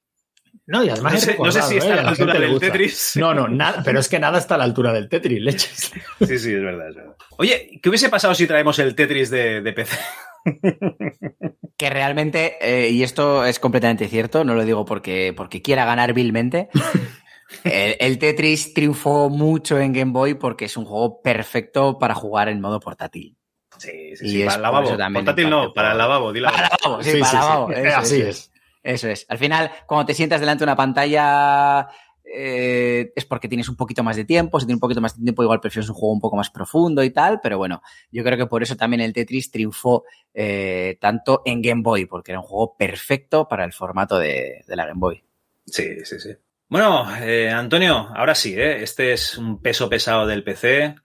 [0.66, 1.98] No, y además no sé, no sé si está ¿eh?
[1.98, 3.12] a la altura del Tetris.
[3.16, 5.92] No, no, nada, pero es que nada está a la altura del Tetris, leches.
[6.20, 7.16] Sí, sí, es verdad, es verdad.
[7.36, 9.98] Oye, ¿qué hubiese pasado si traemos el Tetris de, de PC?
[11.76, 16.14] que realmente, eh, y esto es completamente cierto, no lo digo porque, porque quiera ganar
[16.14, 16.70] vilmente.
[17.64, 22.48] el, el, Tetris triunfó mucho en Game Boy porque es un juego perfecto para jugar
[22.48, 23.36] en modo portátil.
[23.76, 24.96] Sí, sí, sí, para el lavabo.
[25.12, 26.48] Portátil no, para el lavabo, dilo.
[26.48, 27.68] Para el lavabo, sí, sí para el lavabo.
[27.68, 28.53] Sí, Así es.
[28.84, 28.94] Es.
[28.94, 29.26] Eso es.
[29.28, 31.88] Al final, cuando te sientas delante de una pantalla,
[32.24, 34.60] eh, es porque tienes un poquito más de tiempo.
[34.60, 37.02] Si tienes un poquito más de tiempo, igual prefieres un juego un poco más profundo
[37.02, 37.40] y tal.
[37.42, 41.82] Pero bueno, yo creo que por eso también el Tetris triunfó eh, tanto en Game
[41.82, 45.22] Boy, porque era un juego perfecto para el formato de, la Game Boy.
[45.66, 46.30] Sí, sí, sí.
[46.68, 50.96] Bueno, eh, Antonio, ahora sí, este es un peso pesado del PC.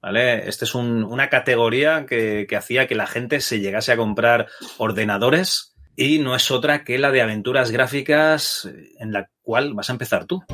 [0.00, 0.48] ¿Vale?
[0.48, 4.46] Este es un, una categoría que hacía que la gente se llegase a comprar
[4.78, 8.68] ordenadores y no es otra que la de aventuras gráficas
[8.98, 10.44] en la cual vas a empezar tú.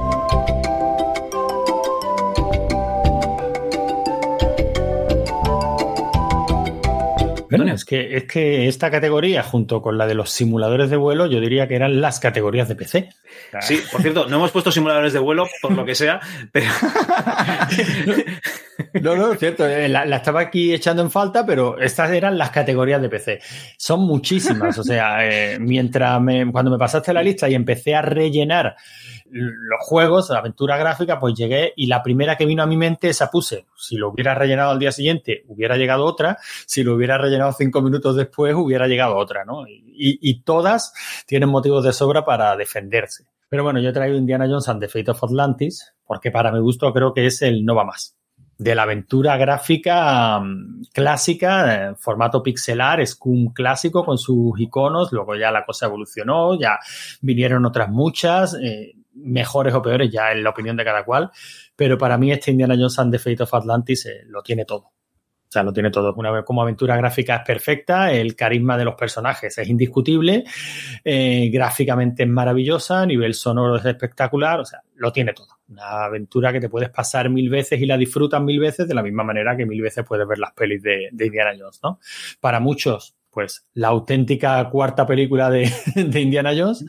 [7.52, 11.40] Es que, es que esta categoría, junto con la de los simuladores de vuelo, yo
[11.40, 13.10] diría que eran las categorías de PC.
[13.60, 16.70] Sí, por cierto, no hemos puesto simuladores de vuelo, por lo que sea, pero.
[19.00, 19.66] No, no, es cierto.
[19.66, 23.40] Eh, la, la, estaba aquí echando en falta, pero estas eran las categorías de PC.
[23.76, 24.78] Son muchísimas.
[24.78, 28.76] O sea, eh, mientras me, cuando me pasaste la lista y empecé a rellenar
[29.32, 33.08] los juegos, la aventura gráfica, pues llegué y la primera que vino a mi mente
[33.08, 33.66] esa puse.
[33.76, 36.38] Si lo hubiera rellenado al día siguiente, hubiera llegado otra.
[36.66, 39.66] Si lo hubiera rellenado cinco minutos después, hubiera llegado otra, ¿no?
[39.66, 40.92] Y, y todas
[41.26, 43.24] tienen motivos de sobra para defenderse.
[43.48, 46.60] Pero bueno, yo he traído Indiana Jones and the Fate of Atlantis, porque para mi
[46.60, 48.16] gusto creo que es el no va más
[48.62, 55.34] de la aventura gráfica um, clásica, en formato pixelar, Scum clásico con sus iconos, luego
[55.34, 56.78] ya la cosa evolucionó, ya
[57.20, 61.30] vinieron otras muchas, eh, mejores o peores, ya en la opinión de cada cual,
[61.76, 64.84] pero para mí este Indiana Jones and the Fate of Atlantis eh, lo tiene todo.
[64.84, 66.14] O sea, lo tiene todo.
[66.14, 70.44] Una, como aventura gráfica es perfecta, el carisma de los personajes es indiscutible,
[71.04, 75.48] eh, gráficamente es maravillosa, nivel sonoro es espectacular, o sea, lo tiene todo.
[75.68, 79.02] Una aventura que te puedes pasar mil veces y la disfrutas mil veces de la
[79.02, 81.98] misma manera que mil veces puedes ver las pelis de, de Indiana Jones, ¿no?
[82.40, 86.86] Para muchos, pues la auténtica cuarta película de, de Indiana Jones,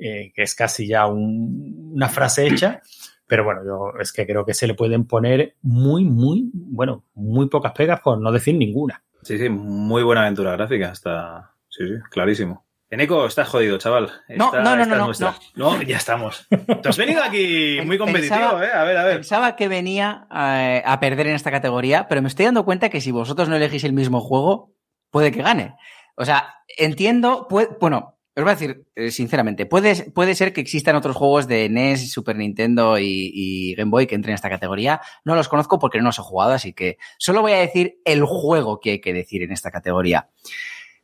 [0.00, 2.80] eh, que es casi ya un, una frase hecha.
[3.26, 7.48] Pero bueno, yo es que creo que se le pueden poner muy, muy, bueno, muy
[7.48, 9.04] pocas pegas, por no decir ninguna.
[9.22, 12.66] Sí, sí, muy buena aventura gráfica, está, sí, sí, clarísimo.
[12.92, 14.10] Eneco, estás jodido, chaval.
[14.30, 15.20] No, Esta- no, no, esta no, es
[15.54, 16.44] no, ya estamos.
[16.48, 18.70] Te has venido aquí muy competitivo, Pensaba- ¿eh?
[18.74, 19.16] A ver, a ver.
[19.18, 23.00] Pensaba que venía eh, a perder en esta categoría, pero me estoy dando cuenta que
[23.00, 24.72] si vosotros no elegís el mismo juego,
[25.10, 25.76] puede que gane.
[26.16, 30.60] O sea, entiendo, puede- bueno, os voy a decir eh, sinceramente, puede, puede ser que
[30.60, 35.00] existan otros juegos de NES, Super Nintendo y, Game Boy que entren en esta categoría.
[35.24, 38.24] No los conozco porque no los he jugado, así que solo voy a decir el
[38.24, 40.28] juego que hay que decir en esta categoría.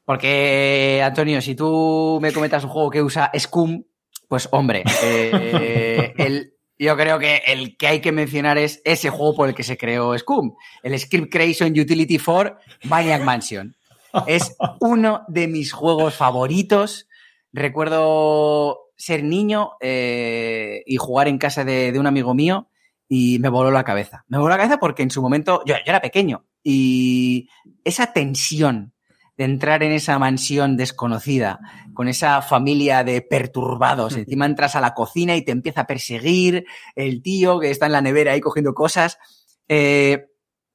[0.04, 3.82] Porque, Antonio, si tú me comentas un juego que usa Scum,
[4.28, 9.34] pues hombre, eh, el, yo creo que el que hay que mencionar es ese juego
[9.34, 10.54] por el que se creó Scum,
[10.84, 13.74] el Script Creation Utility for Maniac Mansion.
[14.26, 17.06] Es uno de mis juegos favoritos.
[17.56, 22.68] Recuerdo ser niño eh, y jugar en casa de, de un amigo mío
[23.08, 24.24] y me voló la cabeza.
[24.28, 27.48] Me voló la cabeza porque en su momento yo, yo era pequeño y
[27.82, 28.92] esa tensión
[29.38, 31.60] de entrar en esa mansión desconocida
[31.94, 34.16] con esa familia de perturbados.
[34.16, 37.92] Encima entras a la cocina y te empieza a perseguir el tío que está en
[37.92, 39.18] la nevera ahí cogiendo cosas.
[39.68, 40.26] Eh,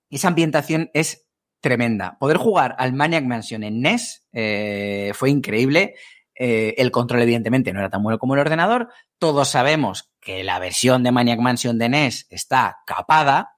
[0.09, 1.27] esa ambientación es
[1.59, 2.17] tremenda.
[2.19, 5.93] Poder jugar al Maniac Mansion en NES eh, fue increíble.
[6.43, 8.89] Eh, el control, evidentemente, no era tan bueno como el ordenador.
[9.19, 13.57] Todos sabemos que la versión de Maniac Mansion de NES está capada,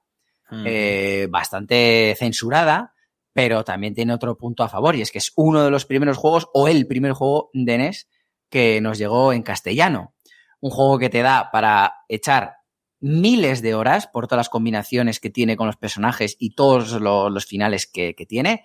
[0.50, 0.64] Mm.
[0.66, 2.92] eh, bastante censurada,
[3.32, 6.18] pero también tiene otro punto a favor, y es que es uno de los primeros
[6.18, 8.08] juegos, o el primer juego de NES
[8.50, 10.14] que nos llegó en castellano.
[10.60, 12.56] Un juego que te da para echar
[13.00, 17.30] miles de horas por todas las combinaciones que tiene con los personajes y todos lo-
[17.30, 18.62] los finales que, que tiene,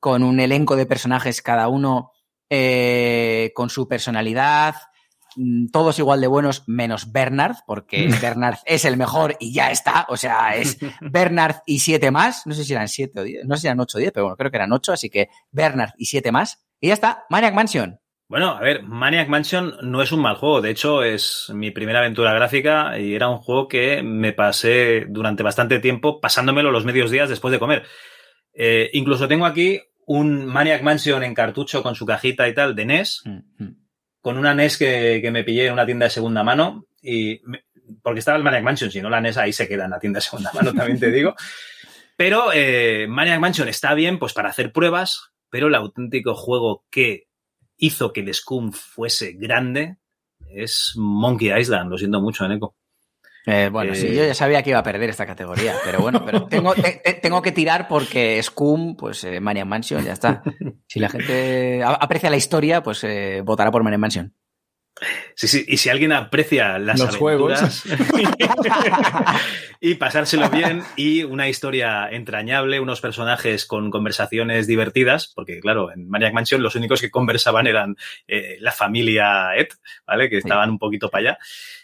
[0.00, 2.12] con un elenco de personajes cada uno
[2.50, 4.74] eh, con su personalidad,
[5.36, 10.06] mm, todos igual de buenos menos Bernard, porque Bernard es el mejor y ya está,
[10.08, 13.56] o sea, es Bernard y siete más, no sé si eran siete o diez, no
[13.56, 15.92] sé si eran ocho o diez, pero bueno, creo que eran ocho, así que Bernard
[15.98, 18.00] y siete más, y ya está, Maniac Mansion.
[18.28, 20.60] Bueno, a ver, Maniac Mansion no es un mal juego.
[20.60, 25.42] De hecho, es mi primera aventura gráfica y era un juego que me pasé durante
[25.42, 27.84] bastante tiempo pasándomelo los medios días después de comer.
[28.52, 29.80] Eh, incluso tengo aquí
[30.10, 33.22] un Maniac Mansion en cartucho con su cajita y tal de NES,
[34.20, 37.64] con una NES que, que me pillé en una tienda de segunda mano y me-
[38.02, 40.18] porque estaba el Maniac Mansion, si no la NES ahí se queda en la tienda
[40.18, 41.34] de segunda mano, también te digo.
[42.16, 47.28] Pero eh, Maniac Mansion está bien pues para hacer pruebas, pero el auténtico juego que
[47.76, 49.98] hizo que el Scum fuese grande
[50.50, 52.76] es Monkey Island, lo siento mucho, Eneco.
[53.50, 56.24] Eh, bueno, Eh, sí, yo ya sabía que iba a perder esta categoría, pero bueno,
[56.24, 60.42] pero tengo, te- te- tengo que tirar porque Scum, pues eh, Maniac Mansion, ya está.
[60.86, 64.34] Si la gente aprecia la historia, pues eh, votará por Maniac Mansion.
[65.36, 67.84] Sí, sí, y si alguien aprecia las Los aventuras
[69.80, 76.08] y pasárselo bien y una historia entrañable, unos personajes con conversaciones divertidas, porque claro, en
[76.08, 77.96] Maniac Mansion los únicos que conversaban eran
[78.26, 79.68] eh, la familia Ed,
[80.06, 80.28] ¿vale?
[80.28, 81.38] Que estaban un poquito para allá.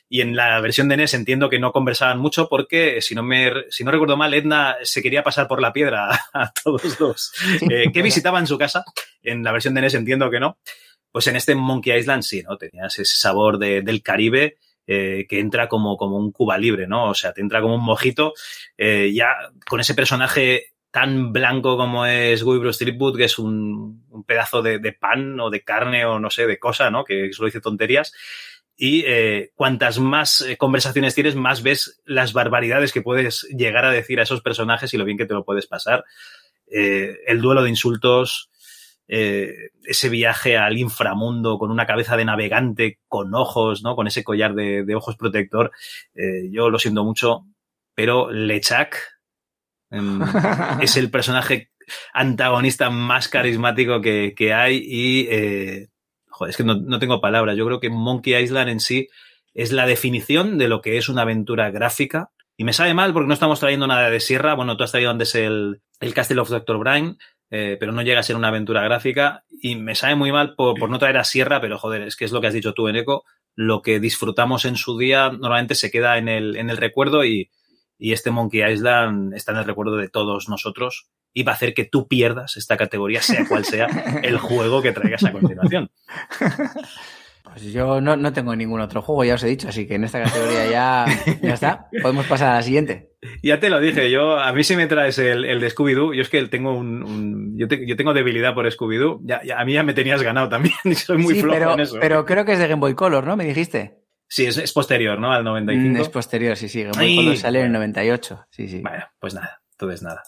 [0.08, 3.50] Y en la versión de NES entiendo que no conversaban mucho porque, si no, me,
[3.70, 7.32] si no recuerdo mal, Edna se quería pasar por la piedra a todos los
[7.70, 8.84] eh, que visitaban su casa.
[9.22, 10.58] En la versión de NES entiendo que no.
[11.10, 12.56] Pues en este Monkey Island sí, ¿no?
[12.56, 17.10] Tenías ese sabor de- del Caribe eh, que entra como, como un Cuba libre, ¿no?
[17.10, 18.34] O sea, te entra como un mojito,
[18.76, 19.28] eh, ya
[19.66, 24.78] con ese personaje tan blanco como es Guybrush Street que es un, un pedazo de,
[24.78, 27.04] de, pan o de carne o no sé, de cosa, ¿no?
[27.04, 28.12] Que solo dice tonterías.
[28.76, 33.92] Y eh, cuantas más eh, conversaciones tienes, más ves las barbaridades que puedes llegar a
[33.92, 36.04] decir a esos personajes y lo bien que te lo puedes pasar.
[36.66, 38.50] Eh, el duelo de insultos,
[39.06, 43.96] eh, ese viaje al inframundo con una cabeza de navegante, con ojos, ¿no?
[43.96, 45.72] Con ese collar de, de ojos protector.
[46.14, 47.44] Eh, yo lo siento mucho,
[47.94, 48.96] pero Lechak
[49.90, 50.22] em,
[50.80, 51.70] es el personaje
[52.14, 55.88] antagonista más carismático que, que hay y eh,
[56.34, 57.56] joder, es que no, no, tengo palabras.
[57.56, 59.08] Yo creo que Monkey Island en sí
[59.54, 62.30] es la definición de lo que es una aventura gráfica.
[62.56, 64.54] Y me sabe mal porque no estamos trayendo nada de Sierra.
[64.54, 66.78] Bueno, tú has traído antes el, el Castle of Dr.
[66.78, 67.18] Brian,
[67.50, 69.44] eh, pero no llega a ser una aventura gráfica.
[69.50, 72.24] Y me sabe muy mal por, por, no traer a Sierra, pero joder, es que
[72.24, 73.24] es lo que has dicho tú, Eneco.
[73.54, 77.50] Lo que disfrutamos en su día normalmente se queda en el, en el recuerdo y,
[77.98, 81.74] y este Monkey Island está en el recuerdo de todos nosotros y va a hacer
[81.74, 83.86] que tú pierdas esta categoría, sea cual sea
[84.22, 85.90] el juego que traigas a continuación.
[87.42, 90.04] Pues yo no, no, tengo ningún otro juego, ya os he dicho, así que en
[90.04, 91.06] esta categoría ya,
[91.42, 91.88] ya está.
[92.02, 93.10] Podemos pasar a la siguiente.
[93.42, 96.22] Ya te lo dije, yo a mí si me traes el, el de Scooby-Doo, yo
[96.22, 99.64] es que tengo un, un yo, te, yo, tengo debilidad por Scooby-Doo, ya, ya, a
[99.64, 101.96] mí ya me tenías ganado también, soy muy sí, flojo pero, en eso.
[102.00, 103.36] Pero creo que es de Game Boy Color, ¿no?
[103.36, 104.03] Me dijiste.
[104.28, 105.32] Sí, es, es posterior, ¿no?
[105.32, 105.98] Al 95.
[105.98, 106.82] Mm, es posterior, sí, sí.
[106.82, 108.46] Game Boy Color sale en el 98.
[108.50, 108.80] Sí, sí.
[108.80, 110.22] Bueno, pues nada, entonces nada.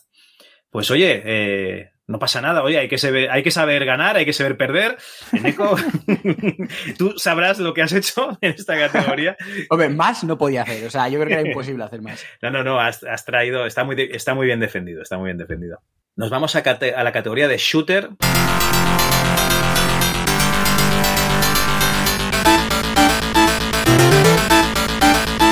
[0.71, 4.25] Pues oye, eh, no pasa nada, oye, hay que, saber, hay que saber ganar, hay
[4.25, 4.97] que saber perder.
[5.33, 5.77] Eneco,
[6.99, 9.37] tú sabrás lo que has hecho en esta categoría.
[9.71, 12.25] Hombre, más no podía hacer, o sea, yo creo que era imposible hacer más.
[12.43, 15.39] No, no, no, has, has traído, está muy, está muy bien defendido, está muy bien
[15.39, 15.81] defendido.
[16.15, 18.11] Nos vamos a, a la categoría de shooter.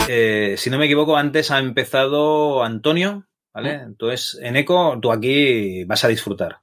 [0.09, 3.75] Eh, si no me equivoco, antes ha empezado Antonio, ¿vale?
[3.75, 6.61] Entonces, en Eco, tú aquí vas a disfrutar.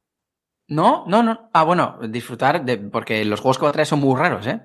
[0.68, 1.50] No, no, no.
[1.54, 4.62] Ah, bueno, disfrutar de, porque los juegos que va a traer son muy raros, ¿eh?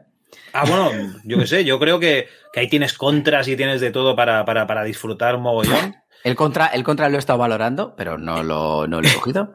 [0.53, 0.91] Ah, bueno,
[1.25, 4.45] yo qué sé, yo creo que, que, ahí tienes contras y tienes de todo para,
[4.45, 5.97] para, para disfrutar mogollón.
[6.23, 9.55] El contra, el contra lo he estado valorando, pero no lo, no lo he cogido.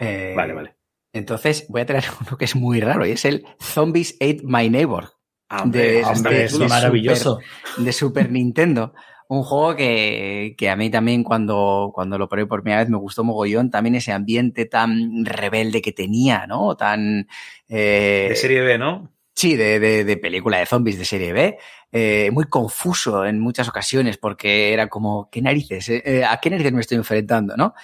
[0.00, 0.76] eh, vale, vale.
[1.12, 4.68] Entonces voy a traer uno que es muy raro y es el Zombies Ate My
[4.68, 5.13] Neighbor.
[5.62, 7.38] Hombre, de, hombre, de, es de maravilloso.
[7.64, 8.94] Super, de Super Nintendo.
[9.28, 12.98] Un juego que, que, a mí también cuando, cuando lo probé por primera vez me
[12.98, 13.70] gustó mogollón.
[13.70, 16.76] También ese ambiente tan rebelde que tenía, ¿no?
[16.76, 17.26] Tan...
[17.68, 19.10] Eh, de serie B, ¿no?
[19.34, 21.58] Sí, de, de, de, película de zombies de serie B.
[21.90, 25.88] Eh, muy confuso en muchas ocasiones porque era como, ¿qué narices?
[25.88, 27.74] Eh, ¿A qué narices me estoy enfrentando, no?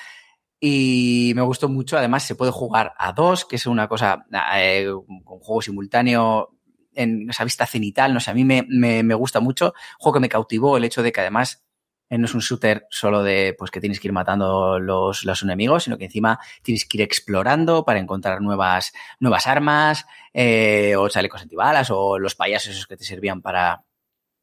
[0.61, 1.97] Y me gustó mucho.
[1.97, 6.51] Además, se puede jugar a dos, que es una cosa, eh, un juego simultáneo
[6.95, 9.67] en esa vista cenital, no sé, a mí me, me, me, gusta mucho.
[9.67, 11.65] Un juego que me cautivó el hecho de que además
[12.11, 15.43] eh, no es un shooter solo de pues que tienes que ir matando los, los
[15.43, 21.09] enemigos, sino que encima tienes que ir explorando para encontrar nuevas, nuevas armas, eh, o
[21.09, 23.85] chalecos antibalas, o los payasos esos que te servían para,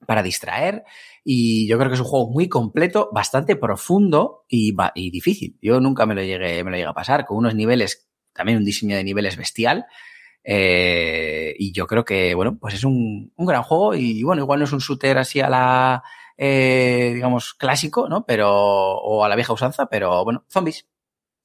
[0.06, 0.84] para distraer.
[1.26, 5.58] Y yo creo que es un juego muy completo, bastante profundo y, y difícil.
[5.62, 8.66] Yo nunca me lo llegué, me lo llegué a pasar, con unos niveles, también un
[8.66, 9.86] diseño de niveles bestial.
[10.44, 14.60] Eh, y yo creo que, bueno, pues es un, un, gran juego y, bueno, igual
[14.60, 16.04] no es un shooter así a la,
[16.38, 18.26] eh, digamos, clásico, ¿no?
[18.26, 20.88] Pero, o a la vieja usanza, pero bueno, zombies.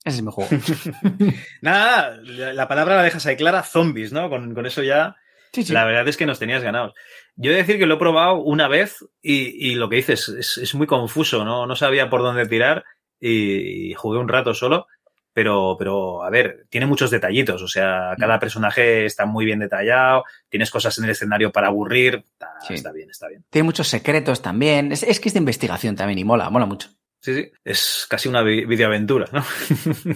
[0.04, 0.50] Ese es mi juego.
[1.62, 4.28] Nada, la palabra la dejas ahí clara, zombies, ¿no?
[4.28, 5.16] Con, con eso ya,
[5.52, 5.72] sí, sí.
[5.72, 6.94] la verdad es que nos tenías ganados.
[7.36, 10.28] Yo he de decir que lo he probado una vez y, y lo que dices
[10.28, 11.66] es, es, muy confuso, ¿no?
[11.66, 12.84] No sabía por dónde tirar
[13.18, 14.86] y, y jugué un rato solo
[15.32, 20.24] pero, pero, a ver, tiene muchos detallitos, o sea, cada personaje está muy bien detallado,
[20.48, 22.74] tienes cosas en el escenario para aburrir, está, sí.
[22.74, 23.44] está bien, está bien.
[23.48, 26.90] Tiene muchos secretos también, es, es, que es de investigación también y mola, mola mucho.
[27.20, 29.44] Sí, sí, es casi una videoaventura, ¿no?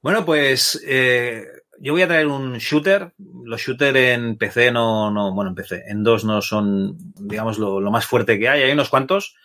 [0.00, 1.44] bueno, pues eh,
[1.80, 3.12] yo voy a traer un shooter,
[3.44, 7.80] los shooters en PC no, no, bueno, en PC, en dos no son, digamos, lo,
[7.80, 9.36] lo más fuerte que hay, hay unos cuantos,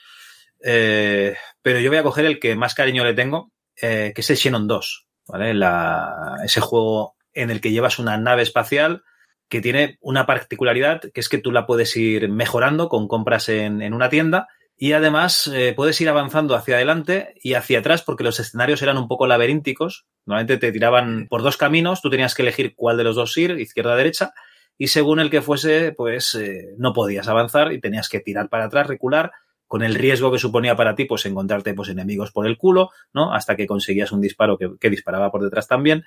[0.64, 3.52] eh, pero yo voy a coger el que más cariño le tengo,
[3.82, 5.54] eh, que es el Xenon 2, ¿vale?
[5.54, 9.04] La, ese juego en el que llevas una nave espacial
[9.50, 13.82] que tiene una particularidad que es que tú la puedes ir mejorando con compras en,
[13.82, 14.48] en una tienda
[14.80, 18.98] y además eh, puedes ir avanzando hacia adelante y hacia atrás porque los escenarios eran
[18.98, 20.06] un poco laberínticos.
[20.26, 23.60] Normalmente te tiraban por dos caminos, tú tenías que elegir cuál de los dos ir,
[23.60, 24.34] izquierda o derecha,
[24.78, 28.66] y según el que fuese, pues eh, no podías avanzar y tenías que tirar para
[28.66, 29.32] atrás, recular
[29.68, 33.34] con el riesgo que suponía para ti, pues encontrarte pues enemigos por el culo, ¿no?
[33.34, 36.06] Hasta que conseguías un disparo que, que disparaba por detrás también,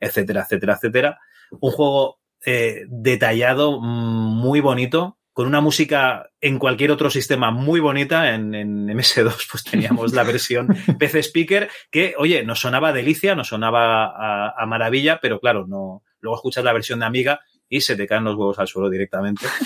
[0.00, 1.18] etcétera, etcétera, etcétera.
[1.60, 8.34] Un juego eh, detallado, muy bonito, con una música en cualquier otro sistema muy bonita.
[8.34, 13.48] En, en MS2 pues teníamos la versión PC Speaker que, oye, nos sonaba delicia, nos
[13.48, 16.02] sonaba a, a, maravilla, pero claro, no.
[16.20, 17.40] Luego escuchas la versión de Amiga
[17.72, 19.46] y se te caen los huevos al suelo directamente.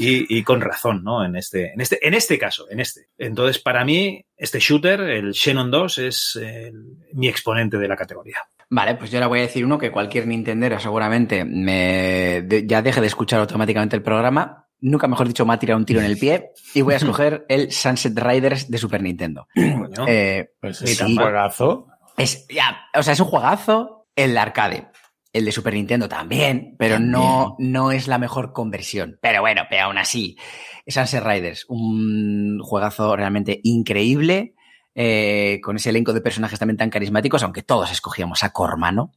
[0.00, 1.24] Y, y, con razón, ¿no?
[1.24, 3.08] En este, en este, en este caso, en este.
[3.18, 8.36] Entonces, para mí, este shooter, el Xenon 2, es el, mi exponente de la categoría.
[8.70, 12.80] Vale, pues yo ahora voy a decir uno que cualquier Nintendero seguramente me de, ya
[12.80, 14.68] deje de escuchar automáticamente el programa.
[14.80, 17.44] Nunca mejor dicho, me ha tirado un tiro en el pie y voy a escoger
[17.48, 19.48] el Sunset Riders de Super Nintendo.
[19.56, 21.88] Bueno, eh, pues es un juegazo.
[22.16, 24.86] Es, ya, o sea, es un juegazo el arcade.
[25.32, 29.18] El de Super Nintendo también, pero no, no es la mejor conversión.
[29.20, 30.38] Pero bueno, pero aún así,
[30.86, 34.54] Sunset Riders, un juegazo realmente increíble,
[34.94, 39.12] eh, con ese elenco de personajes también tan carismáticos, aunque todos escogíamos a Cormano,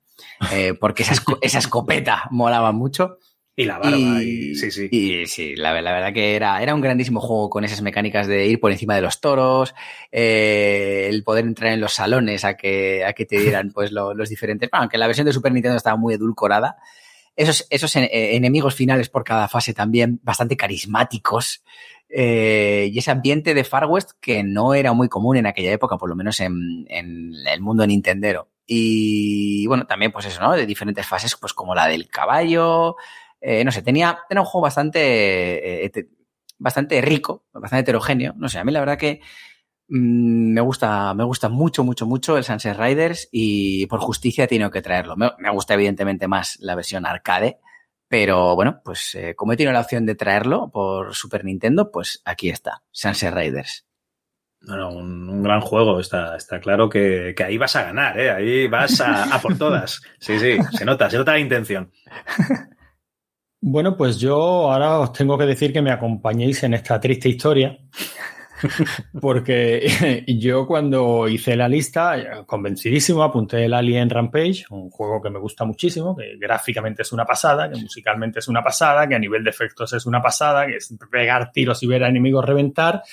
[0.52, 3.18] eh, porque esa, esco esa, escopeta molaba mucho.
[3.56, 4.88] Y la barba, y, y sí, sí.
[4.90, 8.48] Y sí, la, la, verdad que era, era un grandísimo juego con esas mecánicas de
[8.48, 9.76] ir por encima de los toros,
[10.12, 14.14] eh, el poder entrar en los salones a que, a que te dieran pues lo,
[14.14, 14.70] los diferentes.
[14.70, 16.78] Bueno, aunque la versión de Super Nintendo estaba muy edulcorada.
[17.36, 21.64] Esos, esos en, eh, enemigos finales por cada fase también bastante carismáticos.
[22.08, 25.98] Eh, y ese ambiente de Far West que no era muy común en aquella época,
[25.98, 28.50] por lo menos en, en el mundo nintendero.
[28.66, 30.54] Y bueno, también pues eso, ¿no?
[30.54, 32.96] De diferentes fases, pues como la del caballo,
[33.42, 35.92] eh, no sé, tenía, era un juego bastante, eh,
[36.60, 38.34] bastante rico, bastante heterogéneo.
[38.38, 39.20] No sé, a mí la verdad que
[39.88, 44.48] mmm, me gusta, me gusta mucho, mucho, mucho el Sunset Riders y por justicia he
[44.48, 45.18] tenido que traerlo.
[45.18, 47.60] Me, me gusta evidentemente más la versión arcade,
[48.08, 52.22] pero bueno, pues eh, como he tenido la opción de traerlo por Super Nintendo, pues
[52.26, 53.88] aquí está, Sunset Riders.
[54.62, 56.00] No, no, un, un, gran juego.
[56.00, 58.30] Está, está claro que, que, ahí vas a ganar, ¿eh?
[58.30, 60.02] Ahí vas a, a por todas.
[60.20, 61.92] Sí, sí, se nota, se nota la intención.
[63.64, 67.78] Bueno, pues yo ahora os tengo que decir que me acompañéis en esta triste historia.
[69.20, 75.40] Porque yo cuando hice la lista, convencidísimo, apunté el Alien Rampage, un juego que me
[75.40, 79.44] gusta muchísimo, que gráficamente es una pasada, que musicalmente es una pasada, que a nivel
[79.44, 83.04] de efectos es una pasada, que es pegar tiros y ver a enemigos reventar.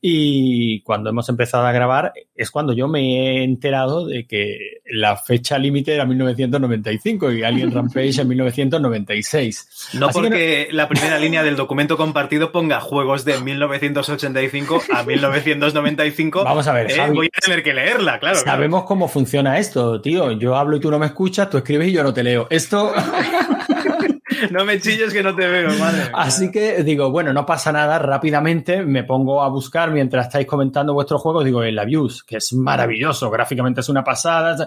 [0.00, 5.16] Y cuando hemos empezado a grabar es cuando yo me he enterado de que la
[5.16, 9.90] fecha límite era 1995 y Alien Rampage en 1996.
[9.94, 10.76] No Así porque no...
[10.76, 16.44] la primera línea del documento compartido ponga juegos de 1985 a 1995.
[16.44, 18.38] Vamos a ver, eh, Javi, voy a tener que leerla, claro.
[18.38, 18.86] Sabemos claro.
[18.86, 20.32] cómo funciona esto, tío.
[20.32, 22.46] Yo hablo y tú no me escuchas, tú escribes y yo no te leo.
[22.50, 22.92] Esto.
[24.50, 26.10] no me chilles que no te veo, madre.
[26.14, 30.94] Así que digo, bueno, no pasa nada, rápidamente me pongo a buscar mientras estáis comentando
[30.94, 34.66] vuestros juegos, digo, el Abuse, que es maravilloso, gráficamente es una pasada,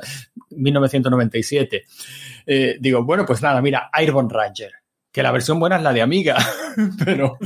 [0.50, 1.84] 1997.
[2.46, 4.81] Eh, digo, bueno, pues nada, mira, Airborne Ranger
[5.12, 6.38] que la versión buena es la de Amiga,
[7.06, 7.38] pero,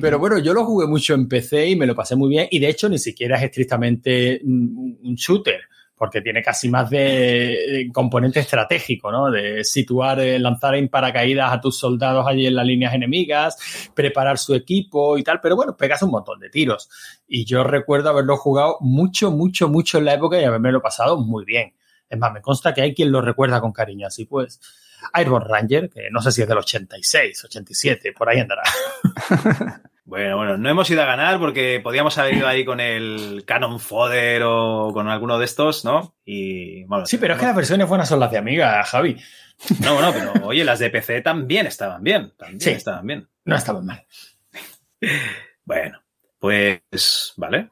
[0.00, 2.58] pero bueno, yo lo jugué mucho en PC y me lo pasé muy bien y
[2.58, 5.60] de hecho ni siquiera es estrictamente un shooter,
[6.00, 9.30] porque tiene casi más de componente estratégico, ¿no?
[9.30, 14.38] De situar, eh, lanzar en paracaídas a tus soldados allí en las líneas enemigas, preparar
[14.38, 16.88] su equipo y tal, pero bueno, pegas un montón de tiros.
[17.28, 21.18] Y yo recuerdo haberlo jugado mucho, mucho, mucho en la época y haberme lo pasado
[21.18, 21.74] muy bien.
[22.08, 24.58] Es más, me consta que hay quien lo recuerda con cariño, así pues.
[25.12, 28.62] Airborne Ranger, que no sé si es del 86, 87, por ahí andará.
[30.10, 33.78] Bueno, bueno, no hemos ido a ganar porque podíamos haber ido ahí con el Canon
[33.78, 36.16] Fodder o con alguno de estos, ¿no?
[36.24, 37.06] Y bueno.
[37.06, 39.16] Sí, pero es que las versiones buenas son las de Amiga, Javi.
[39.78, 42.32] No, bueno, pero oye, las de PC también estaban bien.
[42.36, 43.28] También sí, estaban bien.
[43.44, 44.04] No estaban mal.
[45.64, 46.02] Bueno,
[46.40, 47.70] pues vale.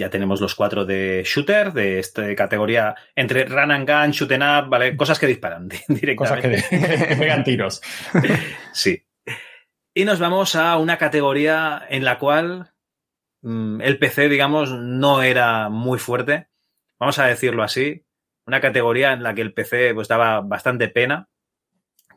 [0.00, 4.42] Ya tenemos los cuatro de shooter, de esta categoría entre run and gun, shoot and
[4.42, 4.96] up, ¿vale?
[4.96, 6.16] Cosas que disparan directamente.
[6.16, 7.82] Cosas que, que pegan tiros.
[8.72, 9.04] Sí.
[9.92, 12.72] Y nos vamos a una categoría en la cual
[13.42, 16.48] mmm, el PC, digamos, no era muy fuerte.
[16.98, 18.06] Vamos a decirlo así.
[18.46, 21.28] Una categoría en la que el PC pues daba bastante pena,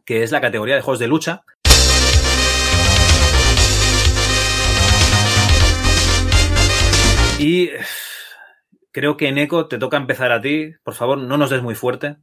[0.05, 1.43] que es la categoría de juegos de lucha.
[7.39, 7.69] Y
[8.91, 10.71] creo que en Eco te toca empezar a ti.
[10.83, 12.17] Por favor, no nos des muy fuerte.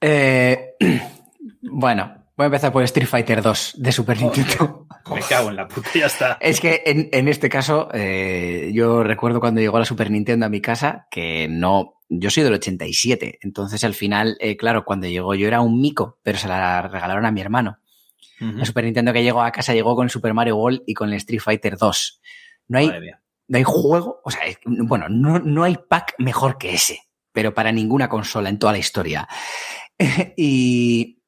[0.00, 0.74] Eh,
[1.62, 4.88] bueno, Voy a empezar por Street Fighter 2 de Super Nintendo.
[5.14, 6.36] Me cago en la puta, ya está.
[6.40, 10.48] Es que en, en este caso, eh, yo recuerdo cuando llegó la Super Nintendo a
[10.48, 12.00] mi casa que no.
[12.08, 16.18] Yo soy del 87, entonces al final, eh, claro, cuando llegó yo era un mico,
[16.22, 17.78] pero se la regalaron a mi hermano.
[18.40, 18.58] Uh -huh.
[18.58, 21.16] La Super Nintendo que llegó a casa llegó con Super Mario World y con el
[21.16, 22.20] Street Fighter 2.
[22.68, 22.90] No hay,
[23.48, 27.00] no hay juego, o sea, bueno, no, no hay pack mejor que ese,
[27.32, 29.28] pero para ninguna consola en toda la historia.
[30.36, 31.24] y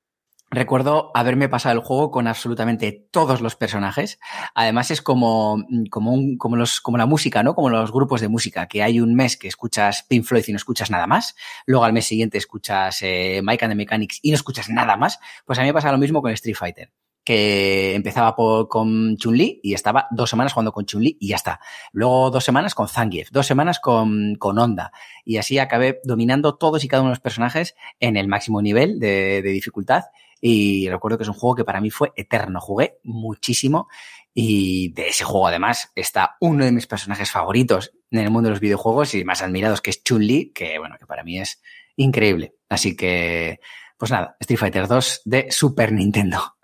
[0.49, 4.21] Recuerdo haberme pasado el juego con absolutamente todos los personajes.
[4.55, 5.59] Además es como,
[5.91, 7.57] como, un, como, los, como la música, ¿no?
[7.57, 10.57] Como los grupos de música, que hay un mes que escuchas Pink Floyd y no
[10.57, 11.35] escuchas nada más.
[11.67, 15.19] Luego al mes siguiente escuchas eh, Mike and the Mechanics y no escuchas nada más.
[15.45, 16.93] Pues a mí me pasa lo mismo con Street Fighter
[17.27, 21.59] que empezaba por, con Chun-Li y estaba dos semanas jugando con Chun-Li y ya está.
[21.90, 24.93] Luego dos semanas con Zangief, dos semanas con, con Honda.
[25.24, 29.01] Y así acabé dominando todos y cada uno de los personajes en el máximo nivel
[29.01, 30.05] de, de dificultad.
[30.40, 32.61] Y recuerdo que es un juego que para mí fue eterno.
[32.61, 33.89] Jugué muchísimo
[34.32, 38.53] y de ese juego además está uno de mis personajes favoritos en el mundo de
[38.53, 41.61] los videojuegos y más admirados que es Chun-Li, que bueno, que para mí es
[41.97, 42.55] increíble.
[42.69, 43.59] Así que,
[43.98, 46.56] pues nada, Street Fighter 2 de Super Nintendo.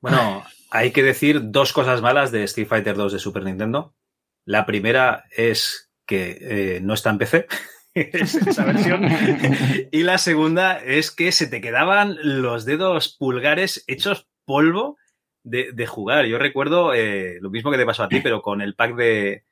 [0.00, 3.94] Bueno, hay que decir dos cosas malas de Street Fighter 2 de Super Nintendo.
[4.44, 6.38] La primera es que
[6.76, 7.46] eh, no está en PC.
[7.94, 9.06] esa versión.
[9.92, 14.96] y la segunda es que se te quedaban los dedos pulgares hechos polvo
[15.42, 16.26] de, de jugar.
[16.26, 19.44] Yo recuerdo eh, lo mismo que te pasó a ti, pero con el pack de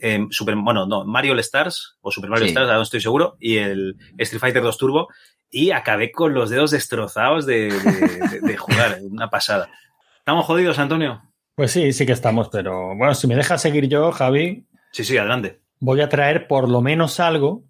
[0.00, 2.50] eh, Super, bueno, no, Mario All Stars o Super Mario Sí.
[2.50, 5.08] Stars, ahora no estoy seguro, y el Street Fighter 2 Turbo.
[5.50, 8.98] Y acabé con los dedos destrozados de, de- de- de jugar.
[9.02, 9.70] Una pasada.
[10.24, 11.22] ¿Estamos jodidos, Antonio?
[11.54, 15.18] Pues sí, sí que estamos, pero bueno, si me dejas seguir yo, Javi, Sí, sí,
[15.18, 15.60] adelante.
[15.80, 17.64] voy a traer por lo menos algo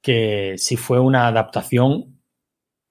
[0.00, 2.18] que si fue una adaptación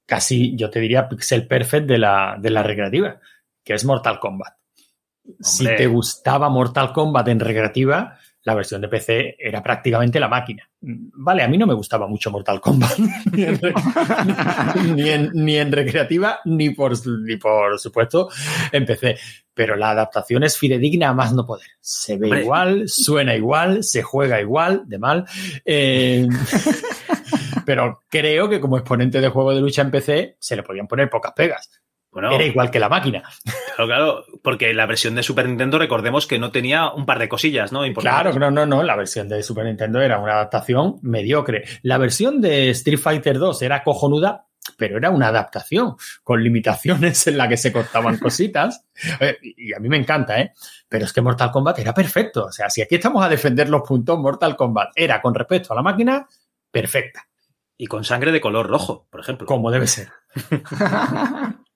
[0.05, 3.19] casi, yo te diría, pixel perfect de la, de la recreativa,
[3.63, 4.53] que es Mortal Kombat.
[5.39, 10.68] Si te gustaba Mortal Kombat en recreativa, la versión de PC era prácticamente la máquina.
[10.81, 12.97] Vale, a mí no me gustaba mucho Mortal Kombat,
[13.31, 13.59] ni, en,
[14.95, 16.93] ni en- ni en recreativa, ni por,
[17.23, 18.30] ni por supuesto
[18.72, 19.18] en PC.
[19.53, 21.68] Pero la adaptación es fidedigna a más no poder.
[21.80, 22.41] Se ve Hombre.
[22.41, 25.26] igual, suena igual, se juega igual, de mal.
[25.65, 26.27] Eh,
[27.65, 31.09] pero creo que como exponente de juego de lucha en PC se le podían poner
[31.09, 31.69] pocas pegas.
[32.11, 33.23] Bueno, Era igual que la máquina.
[33.75, 37.29] claro, claro, porque la versión de Super Nintendo, recordemos que no tenía un par de
[37.29, 37.85] cosillas, ¿no?
[37.85, 38.33] Importantes.
[38.35, 38.83] Claro, no, no, no.
[38.83, 41.63] La versión de Super Nintendo era una adaptación mediocre.
[41.83, 44.45] La versión de Street Fighter 2 era cojonuda,
[44.77, 48.85] pero era una adaptación con limitaciones en la que se cortaban cositas.
[49.19, 50.51] Eh, Y a mí me encanta, ¿eh?
[50.88, 52.45] Pero es que Mortal Kombat era perfecto.
[52.45, 55.75] O sea, si aquí estamos a defender los puntos, Mortal Kombat era con respecto a
[55.77, 56.27] la máquina
[56.69, 57.27] perfecta,
[57.77, 59.47] Y con sangre de color rojo, por ejemplo.
[59.47, 60.09] como debe ser.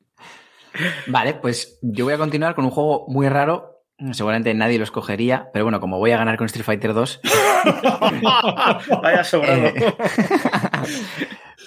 [1.07, 3.83] Vale, pues yo voy a continuar con un juego muy raro.
[4.11, 7.21] Seguramente nadie lo escogería, pero bueno, como voy a ganar con Street Fighter 2,
[9.01, 9.67] Vaya sobrado.
[9.67, 9.95] Eh,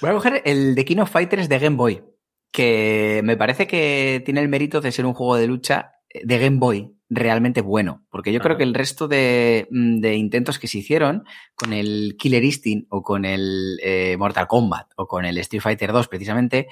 [0.00, 2.04] Voy a coger el de King of Fighters de Game Boy,
[2.52, 6.58] que me parece que tiene el mérito de ser un juego de lucha de Game
[6.58, 10.78] Boy realmente bueno, porque yo creo que el resto de, mm, de intentos que se
[10.78, 11.24] hicieron
[11.54, 15.92] con el Killer Instinct o con el eh, Mortal Kombat o con el Street Fighter
[15.92, 16.68] 2 precisamente,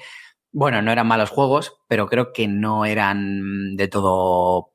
[0.57, 4.73] bueno, no eran malos juegos, pero creo que no eran de todo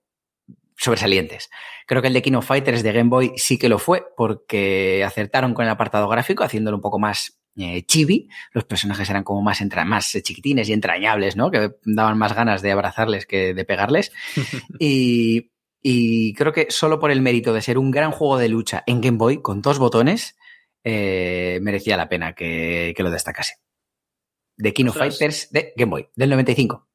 [0.77, 1.51] sobresalientes.
[1.89, 5.03] Creo que el de King of Fighters de Game Boy sí que lo fue, porque
[5.05, 8.29] acertaron con el apartado gráfico, haciéndolo un poco más eh, chibi.
[8.53, 11.51] Los personajes eran como más, entra más chiquitines y entrañables, ¿no?
[11.51, 14.13] Que daban más ganas de abrazarles que de pegarles.
[14.79, 15.51] y,
[15.83, 19.01] y creo que solo por el mérito de ser un gran juego de lucha en
[19.01, 20.37] Game Boy, con dos botones,
[20.85, 23.55] eh, merecía la pena que, que lo destacase.
[24.63, 25.19] De King of Ostras.
[25.19, 26.89] Fighters de Game Boy, del 95.